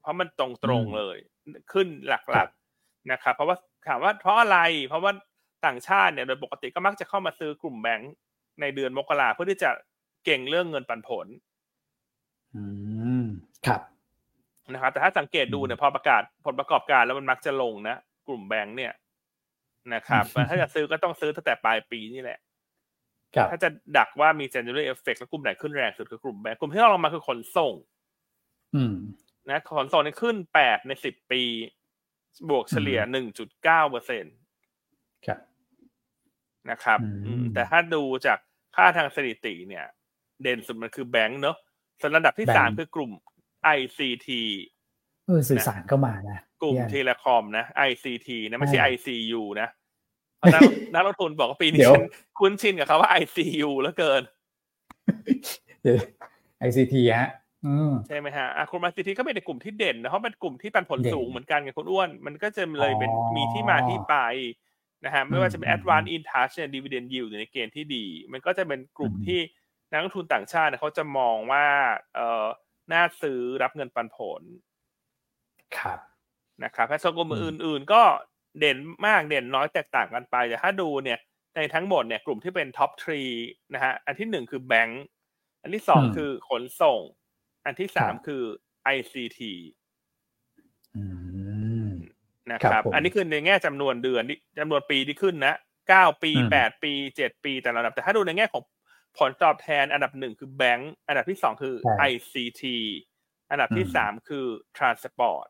[0.00, 0.46] เพราะมันตร
[0.80, 1.16] งๆเลย
[1.72, 3.56] ขึ้นหลักๆนะครับเพราะว่า
[3.88, 4.58] ถามว่าเพราะอะไร
[4.88, 5.12] เพราะว่า
[5.66, 8.12] ต่างชาติเนี่ยโดยปกติก็มักจะเข้ามาซื้อกลุ่มแบงก์
[8.60, 9.70] ในเดือนมกราเพื่อที่จะ
[10.24, 11.26] เก่งเรื่องเงินปันผล
[12.54, 12.62] อื
[13.22, 13.24] ม
[13.66, 13.80] ครับ
[14.72, 17.96] นะครับแต่ถ้าสังเกตดูเนี่ยพอประกาศผลประกอบการแล้วมันมักจะลงนะ
[18.28, 18.92] กลุ่มแบงก์เนี่ย
[19.94, 22.38] นะครับถ้าจะซื้อก็ต้องซื้อตั้งแต่ปลายปีนี่แหละ
[23.50, 23.68] ถ้าจะ
[23.98, 27.74] ดักว่ามี January effect แล้วกลุ่มไหนขึ้นแรงสุดคือกลุ่มแบงก์กลุ่มที่เราลงมาคือขนส่ง
[28.74, 28.96] อืม
[29.50, 31.42] นะขนส่งนี่ขึ้นแปดในสิบปี
[32.48, 34.34] บวกเฉลี่ยหนึ่งจุดเก้าเปอร์เซ็นต์
[35.26, 35.38] ครับ
[36.70, 36.98] นะครับ
[37.54, 38.38] แต่ถ้าดูจาก
[38.76, 39.84] ค่าทางสถิติเนี่ย
[40.42, 41.56] เด่นสุดมันคือแบงก์เนอะ
[42.00, 43.10] ส่วนระดับที่สามคือกลุ่ม
[43.78, 44.28] ICT
[44.70, 49.68] เออสื่อสารก็มานะกลุ่มเทเลคอมนะ ICT นะไม่ใช่ ICU นะ
[50.94, 52.06] นักลงทุนบอกว่าปีนี้ฉัน
[52.38, 54.22] คุ้นชินกับเขาว่า ICU แล้วเกิน
[56.66, 57.30] ICT ฮะ
[58.06, 64.16] ใช่ไหมฮะคุณมาซีทีก็เป็นในกลุ่มที่เด่นนะเพราะเป็นกลุ่มที่ปันผลสูงเหมือนกันกับคุณอ้วน มันก็จะเลยเป็นมีที่มาที่ไป
[65.04, 69.40] นะฮะไม่ว่าจะเป็น Advanc Intouch เนี่ย Dividend Yield อยู่ในเกณฑ์ที่ดี มันก็จะเป็นกลุ่มที่
[69.90, 71.66] นักลงทุนต่างชาติเขาจะมองว่า
[72.14, 72.46] เออ
[72.92, 74.42] น่าซื้อรับเงินปันผล
[75.82, 75.98] ครับ
[76.64, 78.02] นะครับและส่วนกลุ่มอื่น ๆ ก็
[78.58, 78.76] เด่น
[79.06, 81.18] มากเด่นน้อยแตกต่างกันไป แต่ถ้าดูเนี่ย
[81.56, 83.22] ในทั้งหมดเนี่ยกลุ่มที่เป็น top three
[83.74, 85.04] นะฮะอันที่หนึ่งคือแบงก์
[85.62, 87.00] อันที่สองคือขนส่ง
[87.64, 88.42] อันที่สามคือ
[88.96, 89.40] ICT
[92.52, 94.22] นะครับ อันนี้คือในแง่จำนวนเดือน
[94.58, 95.54] จำนวนปีที่ขึ้นนะ
[95.88, 98.62] เก้าปีแปดปีเจ็ดปีแต่ระดับ แต่ถ้าดูในแง่ของ
[99.18, 101.74] ผลตอบแทน อันดับหนึ่งคือแบงก์อันดับที่สองคือ
[102.10, 102.62] ICT
[103.50, 105.46] อันดับที่สามคือ Transport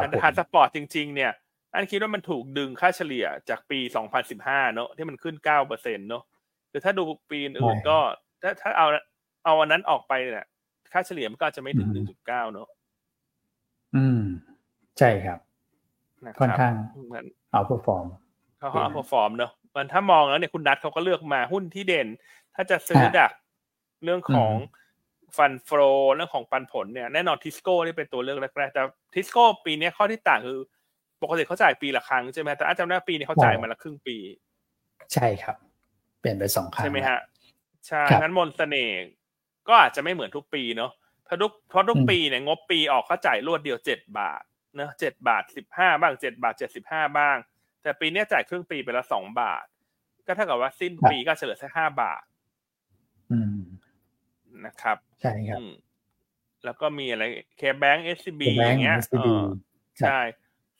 [0.00, 1.32] แต่ Transport จริง ๆ เนี่ย
[1.72, 3.78] อันคิดว่ามันถูกดึงค่าเฉลี่ยจากปี
[4.26, 6.22] 2015 เนอะที่มันขึ้น 9เปอร์เซ็นต์เนอะ
[6.70, 7.98] แต่ถ้าดูปีอื่นก็
[8.42, 8.86] ถ้าถ้าเอา
[9.44, 10.46] เอาอันนั้นออกไปเนี่ย
[10.92, 12.68] ค่าเฉลี่ยมันก็จะไม่ถึง 1.9 เนอะ
[13.96, 14.20] อืม
[14.98, 15.38] ใช่ครับ
[16.40, 16.72] ค่อนข้าง
[17.52, 18.06] outperform
[18.58, 22.08] เขา outperform เนอะมันถ้ามองแล้วเนี่ยคุณนัทเขาก็เลือกมาหุ้นที่เด่น
[22.54, 23.32] ถ้าจะซื้อดัก
[24.04, 24.52] เรื่องของ
[25.36, 25.80] fund flow
[26.14, 28.82] เรื่องของปันผลเนี่ยแน่นอนทิสโก้นี่เป็นตัวเลือกแรกๆแต่
[29.14, 30.58] ทิสโก้ปีนี้ข้อที่ต่างคือ
[31.22, 34.16] ปกติเขาจ่ายปีละครั้งใช่ไหมแต่อาจจะได้ปีนี้เขาจ่ายมาละครึ่งปี
[35.14, 35.56] ใช่ครับ
[36.20, 37.18] เปลี่ยนไปสองครั้งใช่ไหมฮะ
[37.86, 39.00] ใช่งั้นมนเสน่ห์
[39.68, 40.92] ก็อาจจะไม่เหมือนทุกปีเนาะ
[41.24, 44.42] เพราะทุกเพราะทุกปีเนี่ยงบปีออกเขาจ่ายรวดเดียวเจ็ดบาท
[44.76, 47.36] เนะเจ็ดบาทสิบห้าบ้างเจ็ดบาทเจ็ดสิบห้าบ้าง
[47.82, 49.64] แต่ปีนี้จ่ายครึ่งปีไปละสองบาท
[50.26, 52.22] ก็เท่ากับว่าสิ้นปีก็เฉลี่ยแค่ห้าบาท
[53.32, 53.60] อืม
[54.66, 55.60] นะครับ ใช่ครับ
[56.64, 57.24] แล้วก็มีอะไร
[57.56, 58.98] เคแบงก์เอสซีบีอย่างเงี้ย
[60.00, 60.20] ใช่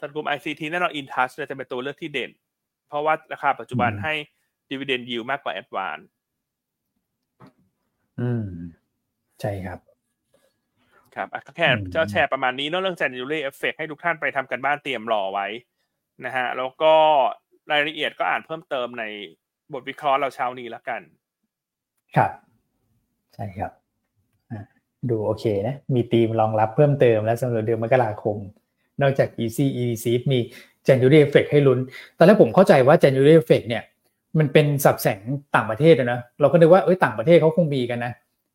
[0.02, 2.30] สังคมไอซีทีแน่นอนอินทัชจะเป็นตัวเลือกที่เด่น
[2.88, 4.14] เพราะว่าราคาปัจจุบันให้
[4.70, 5.98] ดีเวเดนยิวมากกว่าแอดวาน
[8.20, 8.46] อืม
[9.40, 9.80] ใช่ครับ
[11.14, 15.46] ครับแค่จะแชร์ประมาณนี้เนาะเรื่อง January Effect ให้ทุกท่านไปทำกันบ้านเตรียมรอไว้
[16.24, 16.94] นะฮะ แล้วก็
[17.72, 19.04] รายละเอียดก็อ่านเพิ่มเติมใน
[19.72, 21.02] บทวิเคราะห์เราเช้านี้แล้วกัน
[22.16, 22.30] ครับ
[23.34, 23.72] ใช่ครับ
[25.10, 28.36] ดูโอเคนะ มีทีมรองรับเพิ่มเติมแล้วสำหรับเดือนมกราคม
[29.02, 30.38] นอกจาก Easy Easy มี
[30.86, 31.78] January Effect ให้ลุ้น
[32.16, 33.82] ตอนแรกผมเข้าใจว่า January Effect เนี่ย
[34.38, 35.20] มันเป็นสับแสง
[35.54, 38.12] ต่างประเทศนะ เราก็นึกว่าเอ้ยต่างประเทศเขาคงมีกันนะ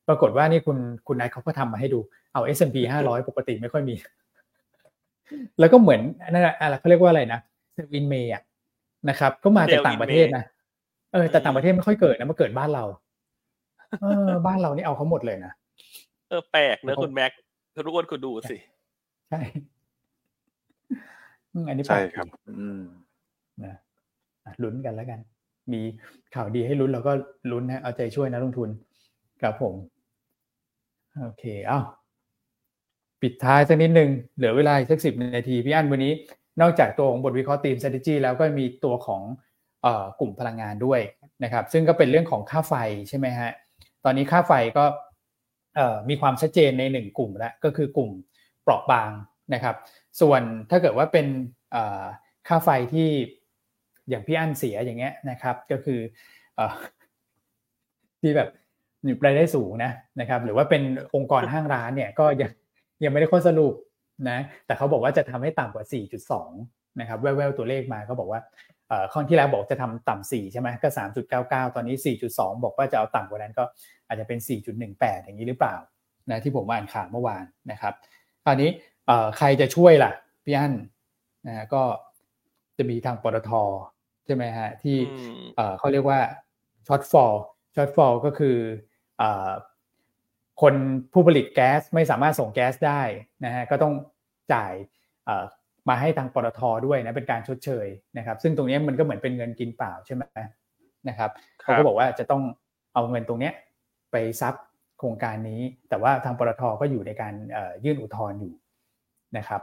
[0.07, 0.77] ปรากฏว่านี่คุณ
[1.07, 1.99] คุณนายเขาก็ทำมาให้ดู
[2.33, 3.95] เอา S&P 500 ปกติไม่ค่อยมี
[5.59, 7.39] แล้วก็เหมือนนั่นอะไรเขาเรียกว่าอะไรนะ
[7.73, 8.31] เซวินเมย์
[9.09, 10.43] นะครับ ก็มาจากต่างประเทศนะ
[11.13, 12.85] เออแต่ต่างประเทศไม่ค่อยเกิดนะมาเกิดบ้านเรา
[14.01, 15.53] เออบ้านเรานี่เอาเขาหมดเลยนะ
[16.29, 17.31] เออแปลกเนอะคุณแม็ก
[17.85, 18.57] ทุกคนคุณดูสิ
[19.29, 19.41] ใช่
[21.67, 22.27] อันนี้ใช่ครับ
[22.59, 22.81] อืม
[23.63, 23.75] นะ
[24.63, 25.19] ลุ้นกันแล้วกัน
[25.73, 25.81] มี
[26.35, 27.13] ข่าวดีให้ลุ้นเราก็
[27.51, 28.69] ลุ้นนะเอาใจช่วยนะลงทุน
[29.41, 29.73] ครับผม
[31.21, 31.79] โอเค เอ้า
[33.21, 36.13] ปิดท้ายสักนิดนึง เหลือเวลาสักสิบนาที พี่อันวันนี้
[36.61, 39.21] นอกจากตัวของบทวิเคราะห์ทีม strategy แล้วก็มีตัวของ
[40.19, 40.99] กลุ่มพลังงานด้วย
[41.43, 42.73] นะครับ ซึ่งก็เป็นเรื่องของค่าไฟ
[43.09, 43.51] ใช่ไหมฮะ
[44.05, 44.85] ตอนนี้ค่าไฟก็
[46.09, 48.09] มีความชัดเจนในหนึ่งกลุ่มแล้วก็คือกลุ่ม
[48.63, 49.11] เปราะบาง
[49.53, 49.75] นะครับ
[50.21, 51.27] ส่วนถ้าเกิดว่าเป็น
[52.47, 53.09] ค่าไฟที่
[54.09, 55.99] อย่างพี่อั้นเสียอย่างเงี้ยนะครับ ก็คือ
[58.21, 58.49] ที่แบบ
[59.25, 60.83] รายได้สูงนะนะครับ หรือว่าเป็น
[61.15, 62.51] องค์กรห้างร้านเนี่ยก็ยัง
[63.03, 63.73] ยังไม่ได้ข้อสรุป
[64.29, 65.85] นะแต่เขาบอกว่าจะทำให้ต่ำกว่า
[66.41, 68.41] 4.2 นะครับแววๆตัวเลขมาเขาบอกว่า
[69.11, 73.63] ข้อที่แล้วบอกจะทำต่ำสี่ใช่ไหมก็สามจุดเก้าเก้าตอนนี้สี่จุดสองบอกว่าจะเอาต่ำกว่านั้นก็
[74.07, 75.75] อาจจะเป็นสี่จุดหนึ่งแปดอย่างนี้หรือเปล่า
[76.29, 77.93] นะที่ผมอ่านข่าวเมื่อวานนะครับ
[78.45, 78.69] ตอนนี้
[79.37, 80.11] ใครจะช่วยล่ะ
[80.43, 80.73] พี่อั้น
[81.47, 81.83] นะก็
[82.77, 83.51] จะมีทางปตท
[84.25, 84.97] ใช่ไหมฮะที่
[85.79, 86.19] เขาเรียกว่า
[86.87, 87.33] ช็อตฟอล
[87.75, 88.57] ช็อตฟอลก็คือ
[90.61, 90.73] คน
[91.13, 93.01] ผู้ผลิตแก๊สไม่สามารถส่งแก๊สได้
[93.45, 93.93] นะฮะก็ต้อง
[94.53, 94.73] จ่าย
[95.89, 97.87] มาให้ทางปตทด้วยนะเป็นการชดเชย
[98.17, 100.23] นะครับ ซึ่งตรงนี้มันก็เหมือนเป็นเงินกินเปล่าใช่ไหม
[101.09, 101.31] นะครับ
[101.61, 102.41] เขาก็บอกว่าจะต้อง
[102.93, 103.51] เอาเงินตรงนี้
[104.11, 104.53] ไปซับ
[104.99, 107.33] โครงการนี้ แต่ว่าทางปตทก็อยู่ในการ
[107.85, 108.53] ยื่นอุทธรณ์อยู่
[109.37, 109.61] นะครับ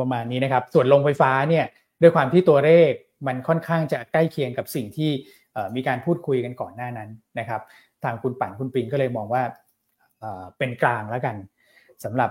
[0.00, 1.64] ประมาณนี้นะครับ ส่วนโรงไฟฟ้าเนี่ย
[2.02, 2.90] ด้วยความที่ตัวเลข
[3.26, 5.10] มันค่อนข้างจะใกล้เคียงกับสิ่งที่
[5.76, 7.60] มีการพูดคุยกันก่อนหน้านั้นนะครับ
[8.04, 9.42] ทางคุณปั่นคุณปิงก็เลยมองว่า
[10.58, 11.36] เป็นกลางแล้วกัน
[12.04, 12.30] สำหรับ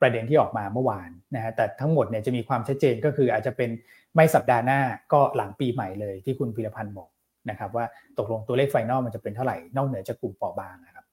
[0.00, 3.70] ประเด็นที่ออกมาเมื่อวานนะฮะแต่ทั้งหมดเนี่ยจะมีความชัดเจนก็คืออาจจะเป็น
[4.14, 4.80] ไม่สัปดาห์หน้า
[5.12, 7.10] ก็หลังปีใหม่เลยที่คุณพิรพันธ์บอก
[7.50, 7.84] นะครับ ว่า
[8.18, 11.06] ตกลงตัวเลขไฟนอลมันจะเป็นเท่าไหร่นอกเหนือจากกลุ่มเปราะบางนะครับ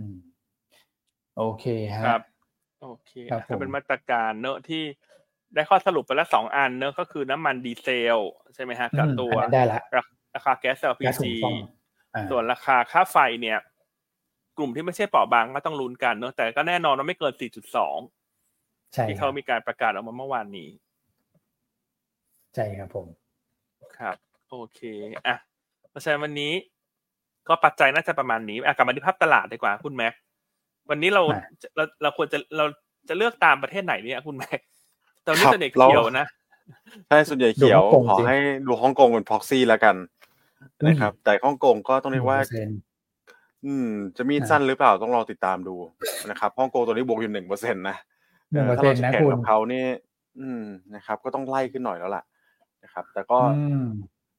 [0.04, 0.18] ืม
[1.36, 1.64] โอเค
[2.06, 2.22] ครับ
[2.82, 3.12] โอเค
[3.48, 4.82] ก็เป็นมาตรการเนอะที่
[5.54, 8.18] ได้ข้อสรุปไปแล้วสองอันเนอะก็คือน้ำมันดีเซล
[8.54, 9.80] ใช่ไหมฮะกับตัวได้ละ
[10.34, 11.24] ราคาแก๊ส LPG
[12.30, 13.58] ส่วนราคาค่าไฟเนี่ย
[14.60, 17.32] กลุ่มที่ไม่ใช่เปราะบางก็ต้องลุ้นกันเนอะแต่ก็แน่นอนว่าไม่เกิน
[18.20, 20.68] 4.2ที่เขามีการประกาศออกมาเมื่อวานนี้
[22.54, 23.06] ใช่ครับผม
[23.98, 24.16] ครับ
[24.50, 24.80] โอเค
[25.26, 25.36] อะ
[25.90, 26.52] เพราะฉะนั้นวันนี้
[27.48, 30.14] ก็ปัจจัยน่าจะประมาณนี้อะกลับมาที่ภาพตลาดดีกว่าคุณแม็ก
[30.90, 31.22] วันนี้เรา
[31.76, 32.64] เราเราควรจะเรา
[33.08, 34.60] จะเลือกตามประเทศไหนเนี่ยคุณแม็ก
[35.26, 36.26] ตอนนี้ส่วนใหญ่เขียวนะ
[37.08, 38.36] ใช่ส่วนใหญ่เขียวขอให้
[38.66, 39.96] ดูฮ่องกงเป็นพ็อกซี่แล้วกัน
[40.86, 42.38] นะครับ แต่ฮ่องกงก็ต้องเรียกว่า
[43.66, 45.76] อืม จะมีสั้นหรือเปล่าต้องรอติดตามดู
[46.30, 47.96] นะครับฮ่องกงตัวนี้บวกอยู่หนึ่งเปอร์เซ็นต์นะ
[48.76, 49.84] ถ้าเราจะแข่งกับเขานี่
[50.40, 50.62] อืม
[50.94, 52.24] นะครับ ก็ต้องไล่ขึ้นหน่อยแล้วล่ะ
[52.84, 53.38] นะครับ แต่ก็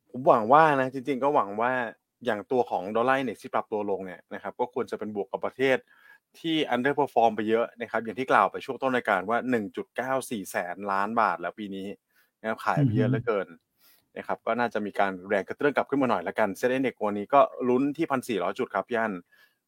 [0.09, 1.71] ผมหวังว่านะ จริง ๆ ก็หวังว่า
[2.25, 5.77] อย่างตัวของดอลลาร์เนี่ยที่ปรับตัวลงเนี่ยนะครับก็ควรจะเป็นบวกกับประเทศ
[6.39, 9.37] ที่ underperform ไปเยอะนะครับอย่างที่กล่าวไปช่วงต้นรายการว่า
[9.89, 11.87] 1.94 แสนล้านบาทแล้วปีนี้
[12.41, 13.47] นะครับขายไปเยอะเหลือเกิน
[14.17, 17.39] นะครับก็น่าจะมีการแรงกระเตื้องกลับขึ้นมาหน่อยละกันเซ็นเด็กวันนี้ก็
[17.69, 19.13] ลุ้นที่พันสี่ร้อยจุดครับพี่อัน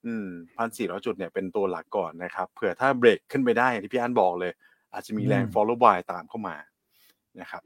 [0.06, 0.28] อืม
[0.58, 4.52] พันสี่ร้อยจุดเนี่ยเป็นตัวหลักก่อนนะครับเผื่อถ้าเบรกขึ้นไปได้อย่างที่พี่อันบอกเลย
[4.94, 6.56] อาจจะมีแรง follow by ตามเข้ามา
[7.42, 7.64] นะครับ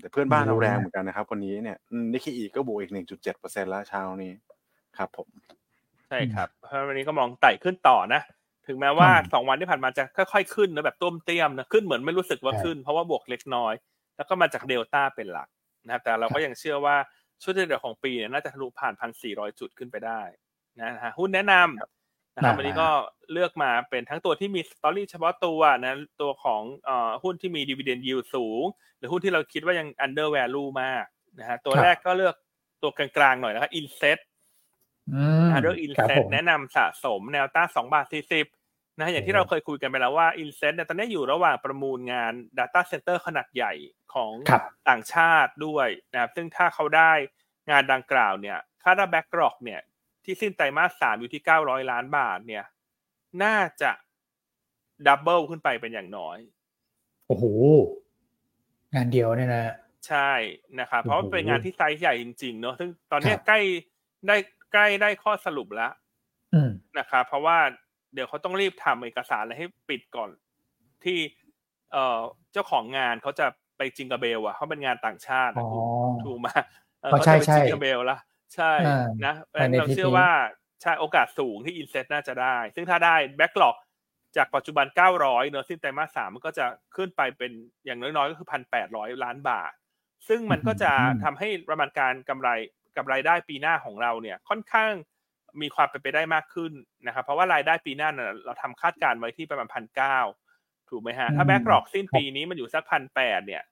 [0.00, 1.78] แต่เพื่อนบ้านเราแรงเหมือนกันนะครับ วันนี้เนี่ย
[2.12, 4.32] นิกเกอีก็บวกอีกหนึ่งจุดเจ็ดเปอร์เซ็นต์แล้วเช้านี้
[4.98, 5.28] ครับผม
[6.08, 8.22] ใช่ครับ เพราะวันนี้ก็มองไต่ขึ้นต่อนะ
[8.66, 13.74] ถึงแม้ว่าสองวันที่ผ่านมาจะค่อยๆขึ้นนะแบบต้วมเตี้ยมนะขึ้นเหมือนไม่รู้สึกว่าขึ้น เพราะว่าบวกเล็กน้อย
[14.16, 15.48] แล้วก็มาจากเดลต้าเป็นหลัก
[15.84, 16.96] นะครับแต่เราก็ยังเชื่อว่า
[17.42, 20.22] ช่วงที่เหลือของปีเนี่ยน่าจะทะลุผ่านพันสี่ร้อยจุดขึ้นไปได้
[20.80, 22.88] นะฮะหุ้นแนะนำนะครับวันนี้ก็
[23.32, 28.62] เลือกมาเป็นทั้งตัวที่มี story เฉพาะตัวนะตัวของเอ่อหุ้นที่มีดีเวเดนยิวสูง
[28.98, 31.04] หรือหุ้นที่เราคิดว่ายัง undervalue มาก
[31.38, 32.34] นะฮะตัวแรกก็เลือก
[32.82, 34.18] ตัวกลางๆหน่อยนะครับ INSET
[35.62, 38.46] เรื่อง INSET แนะนำสะสมแนวต้านสองบาทสี่สิบ
[39.00, 43.72] นะอย่างที่เราเคยคุยกันไปแล้วว่า INSET เนี่ยตอนนี้อยู่ระหว่างประมูลงาน Data Center ขนาดใหญ่
[44.14, 44.32] ของ
[44.88, 47.12] ต่างชาติด้วยนะครับซึ่งถ้าเขาได้
[47.70, 49.80] งานดังกล่าวเนี่ยค่า backlog เนี่ย
[50.24, 52.64] ที่สิ้นไตรมาสสามอยู่ที่เก้าร้อยล้านบาทเนี่ย
[53.42, 53.90] น่าจะ
[55.06, 56.38] double ขึ้นไปเป็นอย่างน้อย
[57.26, 57.44] โอ้โห
[58.94, 59.74] งานเดียวเนี่ยนะ
[60.08, 60.32] ใช่
[60.80, 63.60] นะครับ เพราะมันเป็นงานที่ไซส์ใหญ่จริง ๆ เนอะซึ่งตอนนี้ใกล้
[64.26, 64.36] ได้
[64.72, 65.92] ใกล้ได้ข้อสรุปแล้ว
[66.98, 67.58] นะครับ เพราะว่า
[68.14, 70.30] เดี๋ยวเขาต้องรีบทำเอกสารอะไรให้ปิดก่อน
[71.04, 71.18] ที่
[71.92, 72.20] เอ่อ
[72.52, 73.46] เจ้าของงานเขาจะ
[73.76, 75.52] ไป jingle bell อะเขาเป็นงานต่างชาติ
[76.24, 76.54] ถูกมะ
[77.10, 78.18] เขาจะไป jingle bell ละ
[78.54, 78.72] ใช่
[79.24, 79.34] นะ
[79.78, 80.28] เราเชื่อว่า
[80.82, 83.76] ใช่โอกาสสูงที่ INSET น่าจะได้ ซึ่งถ้าได้ backlog
[84.36, 84.86] จากปัจจุบัน
[85.18, 87.52] 900เนอะสิ้นไตรมาสสามมันก็จะขึ้นไปเป็น
[87.84, 88.48] อย่างน้อยๆ ก็คือ
[88.84, 89.72] 1,800 ล้านบาท
[90.28, 90.92] ซึ่งมันก็จะ
[91.24, 92.48] ทำให้ประมาณการกำไร
[92.96, 94.92] กับรายได้ปีหน้าของเราเนี่ย ค่อนข้าง
[95.60, 96.72] มีความเป็นไปได้มากขึ้น
[97.06, 100.18] นะครับเพราะว่ารายได้ปีหน้าเนี่ยเราทำคาดการไว้ที่ประมาณพันเก้า
[100.90, 103.62] ถูกไหมฮะถ้า backlog สิ้นปีนี้มันอยู่สักพันแปดเนี่ย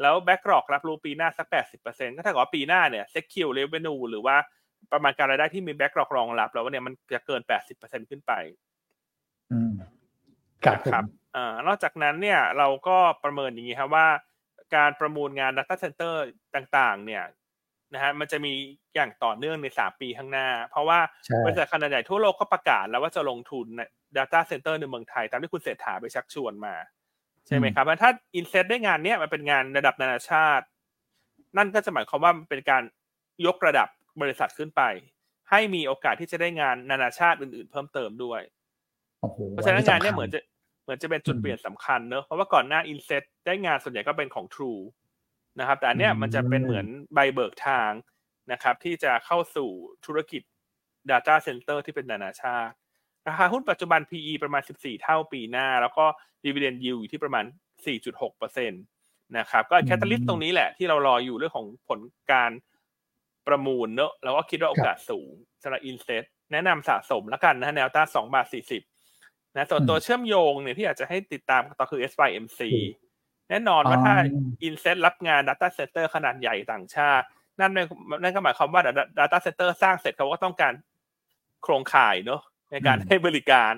[0.00, 4.36] แล้ว backlog รับรู้ปีหน้าสักแปดสิบเปอร์เซ็นต์ก็เท่ากับว่าปีหน้าเนี่ย secured revenue หรือว่า
[4.92, 8.32] ประมาณการรายได้ที่มี backlog รองรับแล้วเนี่ยมันจะเกินแปดสิบเปอร์เซ็นต์ขึ้นไป
[9.52, 9.74] อืม
[10.64, 11.04] ครับ
[11.36, 14.06] อ่านอกจากนั้นเนี่ยเราก็ประเมินอย่างนี้ครับว่า
[14.76, 16.14] การประมูลงาน Data Center
[16.54, 17.24] ต่าง ๆ เนี่ย
[17.94, 18.52] นะฮะมันจะมี
[18.94, 20.98] อย่างต่อเนื่องในสามปีข้างหน้า เพราะว่า
[21.44, 23.80] บริษัทขนาดใหญ่ทั่วโลกก็ประกาศแล้วว่าจะลงทุนใน
[24.16, 26.74] Data Center ในเมืองไทย ตามที่คุณเศรษฐาไปชักชวนมา
[27.46, 30.64] ใช่ไหมครับถ้าอินเซตได้งานเนี้ยมันเป็นงานระดับนานาชาติ
[31.56, 32.82] นั่นก็จะหมายความว่าเป็นการ
[33.46, 33.88] ยกระดับ
[34.20, 34.82] บริษัทขึ้นไป
[35.50, 38.40] ให้มีโอกาสที่จะได้งานนานาชาติอื่นๆ เพิ่มเติมด้วย
[39.50, 40.40] เพราะฉะนั้นงานเนี้ยเหมือนจะ
[40.84, 44.80] เหมือนจะเป็นจุดเปลี่ยนสำคัญเนอะเพราะว่าก่อนหน้าอินเซตได้งานส่วนใหญ่ก็เป็นของ True
[45.58, 47.90] นะครับ แต่อันเนี้ยมันจะเป็นเหมือนใบเบิกทาง
[48.52, 49.70] นะครับ ที่จะเข้าสู่
[50.06, 50.42] ธุรกิจ
[51.10, 52.72] Data Center ที่เป็นนานาชาติ
[53.26, 56.04] ราคาหุ้นปัจจุบัน PE ประมาณ 14 เท่าปีหน้า แล้วก็
[56.44, 57.44] Dividend Yield อยู่ที่ประมาณ
[57.86, 62.00] 4.6%นะครับ ก็แคตตาลิสต์ตรงนี้แหละที่เรารออยู่เรื่องของผล
[62.32, 62.52] การ
[63.46, 65.30] ประมูลเนอะเราก็คิดว่าโอกาสสูง
[65.62, 68.46] สำหรับ INSET แนะนำสะสมแล้วกันนะแนวต้าน2บาท
[68.96, 72.60] 40นะส่วนตัวเชื่อมโยงเนี่ยที่อยากจะให้ติดตามต่อคือ SYMC
[73.50, 74.14] แน่นอนว่าถ้า
[74.62, 77.26] INSET รับงาน Data Center ขนาดใหญ่ต่างชาติ
[77.60, 77.72] นั่น
[78.22, 78.82] นั่นก็หมายความว่า
[79.18, 80.74] Data Center สร้างเสร็จเขาก็ต้องการ
[81.62, 82.40] โครงข่ายเนอะ
[82.70, 83.72] ในการให้บริการ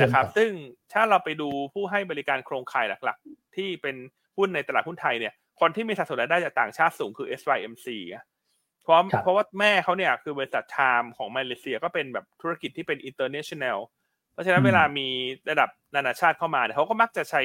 [0.00, 0.50] นะครับ ซึ่ง
[0.92, 3.96] ถ้าเราไปดูผู้ให้บริการโครงข่ายหลัก ๆ ที่เป็น
[4.36, 7.86] หุ้นในตลาดหุ้นไทยเนี่ย คนที่มีสัดส่วนรายได้จากต่างชาติสูงคือ SYMC
[8.82, 13.78] เพราะเพราะว่าแม่เขาเนี่ยคือบริษัทไทม์ของมาเลเซียก็เป็นแบบธุรกิจที่เป็น international
[14.32, 15.08] เพราะฉะนั้นเวลามี
[15.50, 17.42] ระดับนานาชาติเข้ามาเนี่ยเขาก็มักจะใช้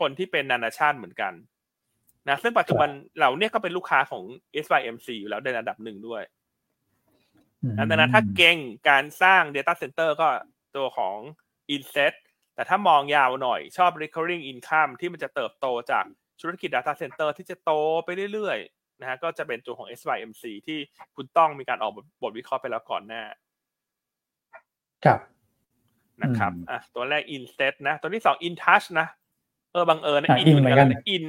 [0.00, 1.32] คนที่เป็นนานาชาติเหมือนกัน
[2.28, 2.88] นะซึ่งปัจจุบัน
[3.18, 4.24] เราเนี่ยก็เป็นลูกค้าของ
[4.64, 6.22] SYMC อยู่แล้วในระดับหนึ่งด้วย
[7.78, 10.28] ดังนั้นถ้าเก่งการสร้าง Data Center ก็
[10.76, 11.16] ตัวของ
[11.74, 12.14] Inset
[12.54, 16.04] แต่ถ้ามองยาวหน่อยชอบ recurring income ที่มันจะเติบโตจาก
[16.40, 17.72] ธุรกิจ Data Center ที่จะโต
[18.04, 20.78] ไปเรื่อยๆนะฮะก็จะเป็นตัวของ SYMC ที่
[21.16, 21.92] คุณต้องมีการออก
[22.22, 23.22] บทวิเคราะห์ไปแล้วก่อนหน้า
[25.04, 25.20] ครับ
[26.22, 31.24] นะครับอะตัวแรก Inset นะ ตัวที่สอง InTouch นะเออบังเอิญนะ In เหมือนกัน In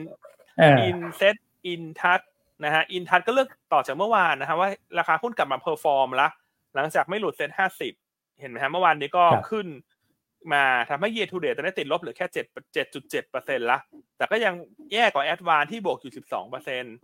[0.90, 1.36] Inset
[1.72, 2.26] InTouch
[2.64, 4.70] นะฮะ InTouch ก็เลือกต่อจากเมื่อวานนะฮะว่า
[5.00, 6.28] ราคาหุ้นกลับมา perform ละ
[6.76, 7.94] หลังจากไม่หลุดเซ็ตห้าสิบ
[8.40, 9.68] เห็นไหมฮะเมื่อวานนี้ก็ขึ้น
[10.54, 13.78] มาทำให้ year to date ตอนนี้ติดลบเหลือแค่เจ็ดเจ็ดจุดเจ็ดเปอร์เซ็นต์ละ
[14.18, 14.54] แต่ก็ยัง
[14.94, 16.96] แย่กว่า ADVANC ที่บวกอยู่สิบสองเปอร์เซ็นต์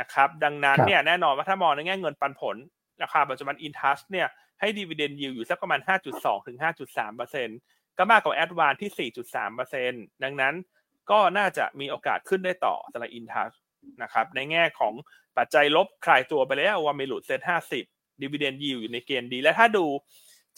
[0.00, 2.56] นะครับดังนั้นเนี่ยแน่นอนว่าถ้ามองในแง่เงินปันผล
[3.02, 4.28] ราคาปัจจุบัน Intus เนี่ย
[4.60, 5.80] ให้ดีเวเดนยิวอยู่สักประมาณ
[6.12, 7.48] 5.2 ถึง 5.3เปอร์เซ็นต์
[7.98, 9.92] ก็มากกว่า ADVANC ที่ 4.3เปอร์เซ็นต์
[10.24, 10.54] ดังนั้น
[11.10, 13.52] ก็น่าจะมีโอกาสขึ้นได้ต่อสำหรับ Intus
[14.02, 14.94] นะครับในแง่ของ
[15.38, 17.40] ปัจจัยลบคลายตัวไปแล้วว่าไม่หลุด SET50
[17.82, 19.86] dividend yield อยู่ในเกณฑ์ดี และถ้าดู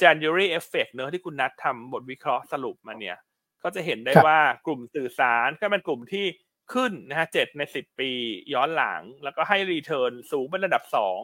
[0.02, 3.16] January effect เนอะที่คุณนัททำบทวิเคราะห์สรุปมาเนี่ย
[3.62, 6.26] ก็จะเห็นได้ว่ากลุ่มสื่อสารก็เป็นกลุ่มที่
[6.72, 8.10] ขึ้นนะฮะเจ็ดในสิบปี
[8.54, 11.18] ย้อนหลัง แล้วก็ให้ return สูงเป็นระดับสอง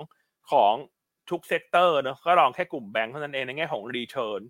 [0.53, 0.75] ของ
[1.31, 4.41] ทุก sector เนอะก็รองแค่กลุ่มแบงก์เท่านั้นเองในแง่ของ return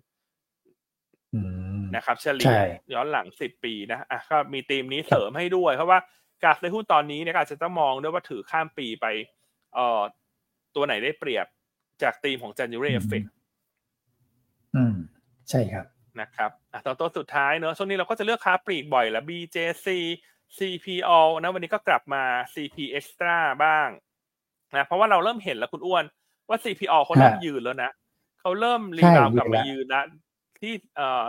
[1.95, 2.57] นะครับเฉลี่ย
[2.93, 5.99] ย้อนหลังสิบปีนะอะก็มีธีมนี้เสริมให้ด้วย เพราะว่า
[6.43, 9.05] การซื้อหุ้นตอนนี้เนี่ยอาจจะต้องมองด้วยว่าถือข้ามปีไป
[9.73, 10.01] เอ่อ
[10.75, 11.45] ตัวไหนได้เปรียบ
[12.01, 13.27] จากธีมของ January effect
[14.75, 14.95] อืม
[15.49, 15.85] ใช่ครับ
[16.21, 19.87] นะครับอะตัวตัวสุดท้ายเนอะช่วงนี้เราก็จะเลือกค้าปลีกบ่อยแล้ว BJC
[20.57, 21.11] CPO
[21.41, 22.23] นะวันนี้ก็กลับมา
[22.53, 23.87] CP Extra บ้าง
[24.75, 26.03] นะเพราะว่าเราเริ่มเห็นแล้วคุณอ้วน
[26.49, 27.91] ว่า CPO เขาเริ่มยืนแล้วนะ
[28.41, 30.05] เขาเริ่มรีบาวกลับมายืนแล้ว
[30.59, 31.25] ที่เอ่อ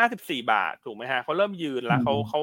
[0.00, 2.40] ห้าสิบสี่บาทถูกไหมฮะเขาเริ่มยืนแล้วเขาเขา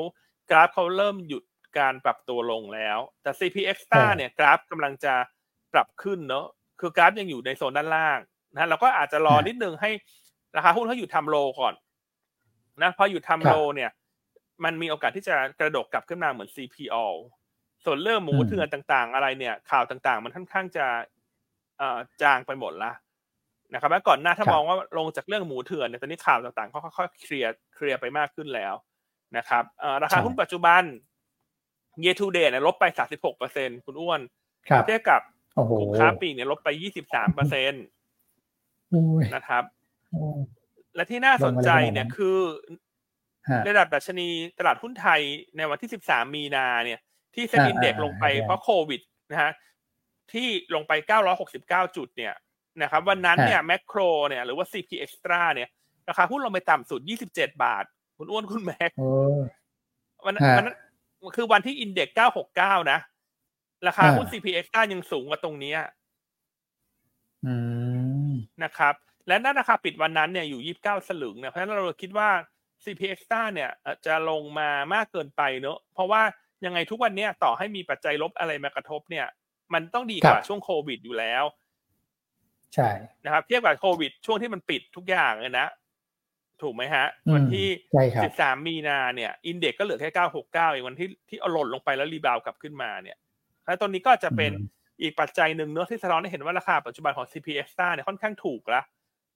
[0.50, 1.44] กราฟเขาเริ่มหยุด
[1.80, 5.14] การปรับตัวลงแล้ว แต่ CP Extra เนี่ยกราฟกำลังจะ
[5.74, 6.46] ปรับขึ้นเนอะ
[6.80, 8.20] คือกราฟยังอยู่ในโซนด้านล่าง
[8.54, 9.90] นะเราก็อาจจะรอนิดนึงให้
[10.56, 11.74] ราคาหุ้นเขาอยู่ทำโลก่อน
[12.82, 13.92] นะพออยู่ทำโลเนี่ย
[14.64, 17.06] มันมีโอกาสที่จะกระโดดกลับขึ้นมาเหมือน CPO
[17.86, 20.86] ส่วนเรื่องหมูเถื่อนต่าง ๆ อะไรเนี่ย ข่าวต่าง ๆ มันค่อนข้างจะ
[21.78, 22.92] เอ่อจางไปหมดละ
[23.74, 28.74] นะครับแล้วก่อนหน้าถ้ามองว่าลงจากเรื่องหมูเถื่อนเนี่ยตอนนี้ข่าวต่างๆเขาค่อยๆเคลียร์เคลียร์ไปมากขึ้นแล้ว
[29.38, 29.64] นะครับ
[30.04, 30.84] ราคาหุ้นปัจจุบัน
[32.04, 34.22] year to date เนี่ยลบไป 36เปอร์เซ็นคุณอ้วน
[34.86, 35.22] เทียบกับ
[35.80, 36.70] กลุ่มค้าปลีกเนี่ยลบไป
[37.04, 37.84] 23เปอร์เซ็นต์
[39.36, 39.64] นะครับ
[40.96, 42.38] และที่น่าสนใจเนี่ยคือ
[43.68, 44.28] ระดับดัชนี
[44.60, 45.22] ตลาดหุ้นไทย
[45.58, 47.00] ในวันที่ 13 มีนาเนี่ย
[47.36, 49.02] ที่เซ็นอินเด็กลงไปเพราะโควิด
[49.32, 49.52] นะฮะ
[50.34, 50.92] ที่ลงไป
[51.46, 52.34] 969 จุดเนี่ย
[52.82, 55.70] นะครับวันนั้นเนี่ยแมคโครเนี่ยหรือว่า CP Extra เนี่ย
[56.10, 57.02] ราคาหุ้นลงไปต่ำสุด
[57.32, 57.84] 27 บาท
[58.18, 58.92] คุณอ้วนคุณแม็ก
[60.26, 60.68] วันนั้น
[61.36, 62.10] คือวันที่อินเด็ก
[62.50, 63.00] 969 นะ
[63.88, 65.74] ราคาหุ้น CP Extra ยังสูงกว่าตรงนี้
[68.64, 68.94] นะครับ
[69.28, 72.30] และนั่นราคาปิดวันนั้นเนี่ยอยู่ 29 สลึงเนี่ยเพราะฉะนั้นเราคิดว่า
[72.84, 73.70] CP Extra เนี่ย
[74.06, 76.22] จะลงมามากเกินไปเนอะเพราะว่า
[76.66, 79.28] ยังไงทุกวันนี้ต่อให้มีปัจจัยลบอะไรมากระทบเนี่ย
[79.74, 81.44] มันต้องดีกว่าช่วงโควิดอยู่แล้ว
[82.76, 82.90] ใช่
[83.26, 85.68] นะครับ เทียบกับโควิด ช่วงที่มันปิดทุกอย่างเลยนะ
[86.62, 87.68] ถูกไหมฮะ วันที่
[88.14, 93.18] 13มีนาเนี่ย อินเด็กก็เหลือแค่969เองวันที่ที่เอาหล่นลงไปแล้วรีบาวกลับขึ้นมาเนี่ย
[93.66, 94.52] แล้วตอนนี้ก็จะเป็น
[95.02, 98.84] อีกปัจจัยหนึ่งเนอะที่สะท้อนให้เห็นว่าราคาปัจจุบันของ CPX เนี่ยค่อนข้างถูกแล้ว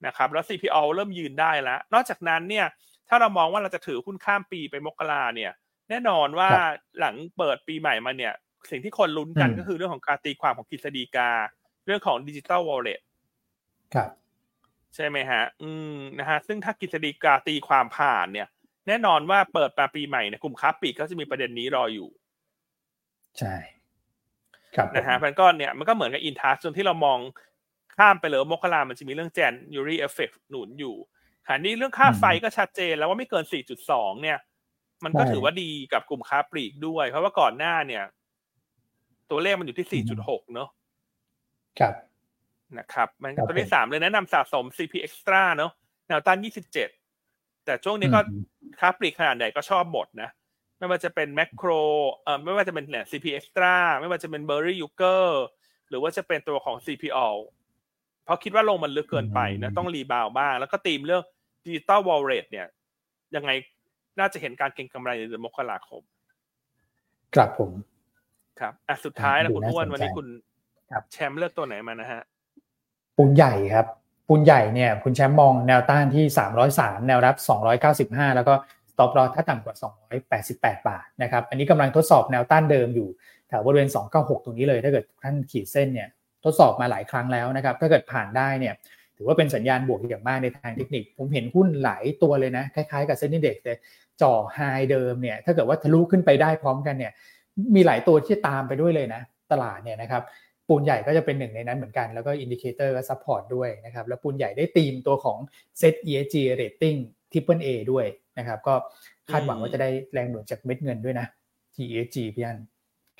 [0.05, 2.65] นะครับ แล้ว CPO เริ่มยืนได้แล้ว นอกจากนั้นเนี่ย
[3.09, 5.51] ถ้าเรามองว่าเราจะถือหุ้นข้ามปีไปมกราเนี่ย
[5.89, 6.49] แน่นอนว่า
[6.99, 8.33] หลังเปิดปีใหม่มาเนี่ย
[8.71, 11.31] สิ่งที่คนลุ้นกันก็คือเรื่องของการตีความของกฤษฎีกา
[11.85, 13.01] เรื่องของดิจิตอลวอลเล็ต
[13.95, 14.09] ครับ
[14.95, 18.47] ใช่ไหมฮะ อืมนะฮะซึ่งถ้ากฤษฎีกาตีความผ่านเนี่ย
[18.87, 22.09] แน่นอนว่าเปิดมาปีใหม่เนี่ยกลุ่มค้าปีกก็จะมีประเด็นนี้รออยู่
[23.37, 23.55] ใช่
[24.75, 27.19] ครับนะฮะมันก็เนี่ยมันก็เหมือนกับ InTouch จนที่เรามอง
[27.97, 30.95] ข้ามไปเลยมกรามันจะมีเรื่อง January effect หนุนอยู่
[31.45, 34.37] ขณะนี้เรื่องค่าไฟก็ชัดเจนแล้วว่าไม่เกิน 4.2 เนี่ย
[35.03, 38.03] มันก็ถือว่าดีกับกลุ่มค้าปลีกด้วย เพราะว่าก่อนหน้าเนี่ย
[39.31, 40.69] ตัวเลขมันอยู่ที่ 4.6 เนอะ
[41.79, 41.93] ครับ
[42.79, 45.71] นะครับ มันตัวที่สามเลยแนะนำสะสม CP Axtra เนอะ
[46.07, 46.37] แนวต้าน
[47.01, 48.19] 27แต่ช่วงนี้ก็
[48.79, 50.29] ค้าปลีกขนาดใหญ่ก็ชอบหมดนะ
[50.77, 51.69] ไม่ว่าจะเป็นแมคโคร
[52.23, 55.25] เอ่อไม่ว่าจะเป็นเนี่ย CP Axtra ไม่ว่าจะเป็น Berry y u g e r
[55.89, 57.27] หรือว่าจะเป็นตัวของ CPALL
[58.25, 61.23] เพราะคิดว่าลงมันลึกเกินไปนะต้อง rebound บ้าง แล้วก็ตีมเรื่อง
[61.65, 62.67] digital wallet เนี่ย
[63.35, 63.51] ยังไง
[64.19, 66.01] น่าจะเห็นการเก็งกำไรในเดือนมกราคม
[67.35, 67.71] ครับผม
[68.59, 70.27] ครับอะสุดท้ายนะคุณอ้วนวันนี้คุณ
[71.11, 72.21] แชมป์เลือกตัวไหนมานะฮะ
[73.21, 73.87] ปูนใหญ่ครับ
[74.27, 76.25] ปูนใหญ่เนี่ยคุณแชมป์มองแนวต้านที่
[76.65, 77.35] 303 แนวรับ
[77.81, 78.53] 295 แล้วก็
[78.91, 79.75] stop loss ถ้าต่ำกว่า
[80.31, 83.07] 288 บาทนะครับอันนี้กำลังทดสอบแนวต้านเดิมอยู่
[83.49, 86.07] แถวบริเวณ 296 ตรงนี้เลย ถ้าเกิดท่านขีดเส้นเนี่ย
[86.43, 88.73] ทดสอบมาหลายครั้งแล้วนะครับถ้าเกิดผ่านได้เนี่ย
[89.17, 93.73] ถือว่าเป็นสัญญาณบวกอย่างมากในทางเทคนิค ผมเห็นหุ้นหลายตัวเลยนะคล้ายๆกับเซ็นดีเด็กแต่
[94.21, 94.59] จ่อ high
[94.91, 97.11] เดิมเนี่ยถ้าเกิดว่าทะลุขึ้นไปได้พร้อมกันเนี่ย
[97.75, 100.23] มีหลายตัวที่ตามไปด้วยเลยนะตลาดเนี่ยนะครับ
[100.71, 105.37] ปูนใหญ่ก็จะเป็นหนึ่งในนั้นเหมือนกัน แล้วก็ indicator ก็ support ด้วยนะครับ แล้วปูนใหญ่ได้ตีมตัวของ
[105.81, 106.97] SET ESG Rating
[107.31, 108.05] Triple A ด้วย
[108.37, 108.73] นะครับ ก็
[109.31, 111.27] คาดหวังว่าจะได้แรงหนุนจากเม็ดเงินด้วยนะ
[111.75, 112.59] TESG พี่อัน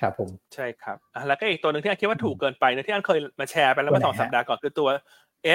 [0.00, 4.88] ครับผมใช่ครับอะแล้วก็อีกตัวหนึ่งที่อันคิดว่าถูกเกินไปนะที่อันเคยมาแชร์ไปแล้วเมื่อสองสัปดาห์ก่อนคือตัว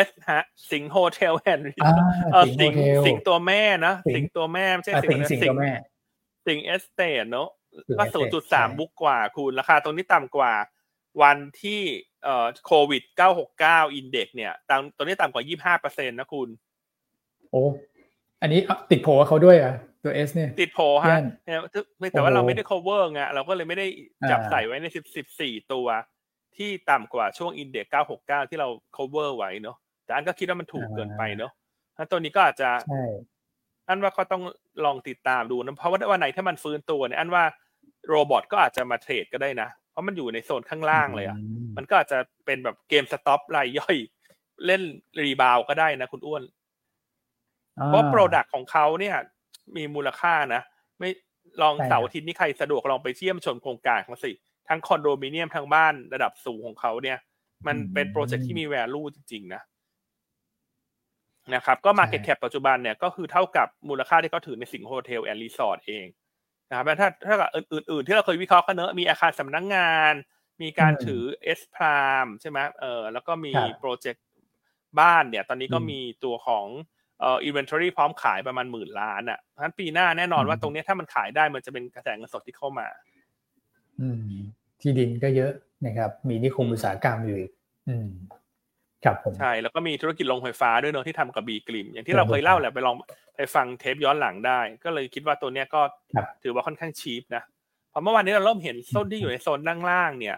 [0.07, 1.65] S ฮะสิงห์ Hotel and
[2.33, 2.73] เออสิงห์
[3.05, 5.71] สิงห์ตัวแม่นะ สิงห์ตัวแม่ไม่ใช่สิงห์สิงห์ตัวแม่
[6.47, 7.49] สิงห์ Estate เนาะ
[7.97, 10.53] ก็ศูนย์จุดสาม book กว่าคุณราคาตรงนี้ต่ำกว่า
[11.21, 11.81] วันที่
[12.23, 16.49] เอ่อโควิดเก้าหกเก้าอินเด็กเนี่ยต่ำตัวนี้ต่ำกว่ายี่ห้าเปอร์เซ็นต์นะคุณ
[17.51, 17.63] โอ้
[18.41, 18.59] อันนี้
[18.91, 21.17] ติดโผเขาด้วยอะตัวเอสเนี่ย ติดโผฮะ
[22.11, 23.87] แต่ว่าเราไม่ได้ cover ไงเราก็เลยไม่ได้
[24.29, 25.87] จับใส่ไว้ในสิบสิบสี่ตัว
[26.57, 31.51] ที่ต่ำกว่าช่วงอินเด็กเก้าหกเก้าที่เรา cover ไว้เนาะแต่อันก็คิดว่ามันถูกเกินไปเนาะ
[31.97, 32.69] ถ้าตัวนี้ก็อาจจะ
[33.87, 34.43] อันว่าก็ต้อง
[34.85, 37.43] ลองติดตามดูนะเพราะว่าวันไหนถ้ามันฟื้นตัวเนี่ยอันว่า
[38.07, 41.37] robot ก็อาจจะมาเทรดก็ได้นะเพ ราะมันอยู่ในโซนข้างล่างเลยอะ
[41.77, 43.97] มันก็อาจจะเป็นแบบ GameStop รายย่อย
[44.65, 44.81] เล่น
[45.23, 46.43] rebound ก็ได้นะคุณอ้วน
[47.85, 49.15] เพราะ product ของเขาเนี่ย
[49.75, 50.61] มีมูลค่านะ
[50.99, 51.09] ไม่
[51.61, 54.31] ลองเสาร์อาทิตย์นี้ใครสะดวกลองไปเยี่ยมชมโครงการของสิงห์
[54.69, 57.17] ทั้งคอนโดมิเนียมทั้งบ้านระดับสูงของเขาเนี่ย
[57.67, 59.61] มันเป็น project ที่มี value จริง ๆ นะ
[61.55, 66.05] นะครับ ก็ Market Cap ปัจจุบันเนี่ยก็คือเท่ากับมูลค่าที่เขาถือในสิงห์ Hotel and Resort เอง
[66.69, 70.13] นะครับถ้าเทียบกับอื่น ๆ ที่เราเคยวิเคราะห์กันเนอะมีอาคารสำนักงาน
[70.61, 74.25] มีการถือ S Prime ใช่ไหมเออแล้วก็มี project
[74.99, 76.65] บ้านเนี่ย ตอนนี้ก็มีตัวของ
[77.19, 82.87] เอ่อ inventory พร้อมขายประมาณหมื่นล้านอะเพราะฉะนั้นปีหน้าแน่นอนว่าตรงนี้ถ้ามันขายได้มันจะเป็นกระแสเงินสดที่เข้ามา
[84.01, 84.31] อืม
[84.81, 85.51] ที่ดินก็เยอะ
[85.85, 87.39] นะครับ มีนิคมอุตสาหกรรมอยู่
[87.87, 88.07] อืม
[89.07, 92.95] ครับผมใช่แล้วก็มีธุรกิจโรงไฟฟ้าด้วยเนอะที่ทำกับ B.Grimm อย่างที่เราเคยเล่าแหละไปลอง
[93.35, 95.81] ไปฟังเทปย้อนหลังได้ ก็เลยคิดว่าตัวเนี้ยก็
[96.43, 97.43] ถือว่าค่อนข้าง cheap นะ
[97.89, 100.37] เพราะเมื่อวานนี้เราเริ่มเห็นโซนที่อยู่ในโซนล่างๆเนี่ย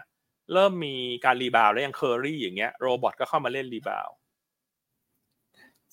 [0.54, 0.94] เริ่มมี
[1.24, 4.08] การ rebound แล้วอย่างเคอรี่อย่างเงี้ย robot ก็เข้ามาเล่น rebound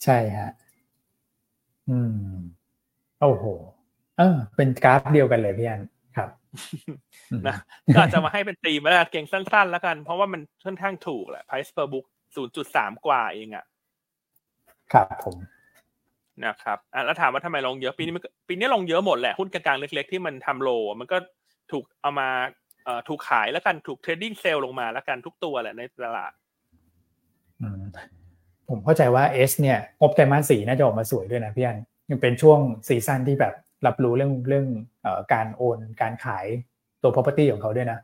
[0.04, 0.52] ใช่ฮะ
[1.90, 1.98] อื
[2.34, 2.38] ม
[3.22, 3.46] โอ้โห
[4.18, 5.82] เออเป็นกราฟเดียวกันเลยพี่อัน
[6.16, 6.30] ครับ
[7.48, 7.56] นะ
[7.96, 12.06] ก็จะมาให้เป็นตีมาแล้วเก็งสั้น ๆ แล้วกัน เพราะว่ามันค่อนข้างถูกแหละ price per book
[12.36, 13.66] ศูนย์จุดสามกว่าเองอะ
[14.94, 15.36] ครับผม
[16.46, 20.70] นะครับอะแล้วถามว่าทำไมลงเยอะปีนี้มันปีนี้ลงเยอะหมดแหละหุ้นกลางๆเล็ก ๆ ที่มันทำ low
[21.00, 21.18] มันก็
[21.72, 22.30] ถูกเอามา
[22.86, 26.34] เอ่อถูกขายแล้วกันถูก trading sell ลงมาแล้วกันทุกตัวแหละในตลาด
[27.62, 27.82] อืม
[28.70, 31.78] ผมเข้าใจว่า S เนี่ยงบไตรมาสสี่น่าจะออกมาสวยด้วยนะพี่อัน
[32.10, 33.54] ยังเป็นช่วง season ที่แบบ
[33.86, 34.68] รับรู้เรื่องเรื่อง
[35.02, 36.46] เอ่อการโอนการขาย
[37.02, 38.00] ตัว property ของเขาด้วยนะ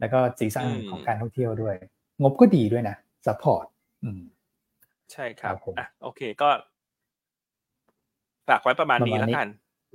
[0.00, 1.74] แล้วก็ season ของการท่องเที่ยวด้วย
[2.22, 2.96] งบก็ดีด้วยนะ
[3.28, 3.64] support
[4.04, 4.22] อืม
[5.12, 6.48] ใช่ครับผมอะโอเคก็
[8.48, 9.48] ฝากไว้ประมาณนี้แล้วกัน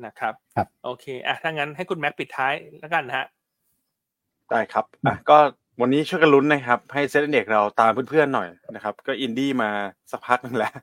[0.06, 3.26] นะครับครับ โอเคอะถ้างั้นให้คุณแม็กปิดท้ายแล้วกันฮะ
[4.50, 5.38] ได้ครับอะก็
[5.82, 9.70] วันนี้ช่วยกันลุ้นนะครับ ให้ SET Index เราตามเพื่อนๆหน่อยนะครับ ก็อินดี้มา
[10.12, 10.74] สักพักหนึ่งแล้ว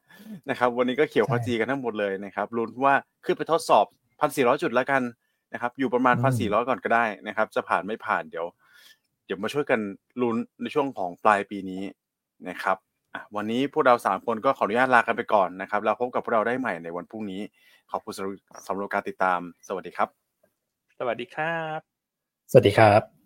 [0.50, 2.94] นะครับ วันนี้ก็เขียวขจีกันทั้งหมดเลยนะครับลุ้นว่า
[3.24, 3.84] ขึ้นไปทดสอบ
[4.20, 5.02] พันสี่ร้อยจุดแล้วกัน
[5.52, 8.46] นะครับ อยู่ประมาณพันสี่ร้อยก่อนก็ได้นะครับ จะผ่านไม่ผ่านเดี๋ยว
[9.26, 9.80] เดี๋ยวมาช่วยกัน
[10.22, 11.82] ลุ้นในช่วงของปลายปีนี้
[12.48, 12.76] นะครับ
[13.14, 17.40] อะวันนี้พวกเราสามคนก็ขออนุญาตลากันไปก่อนนะครับเราพบกับพวกเราได้ใหม่ในวันพรุ่งนี้
[17.90, 18.34] ขอบคุณสำหรับ
[18.68, 20.08] สำหรับการติดตาม สวัสดีครับ
[20.98, 21.80] สวัสดีครับ
[22.50, 23.19] สวัสดีครับ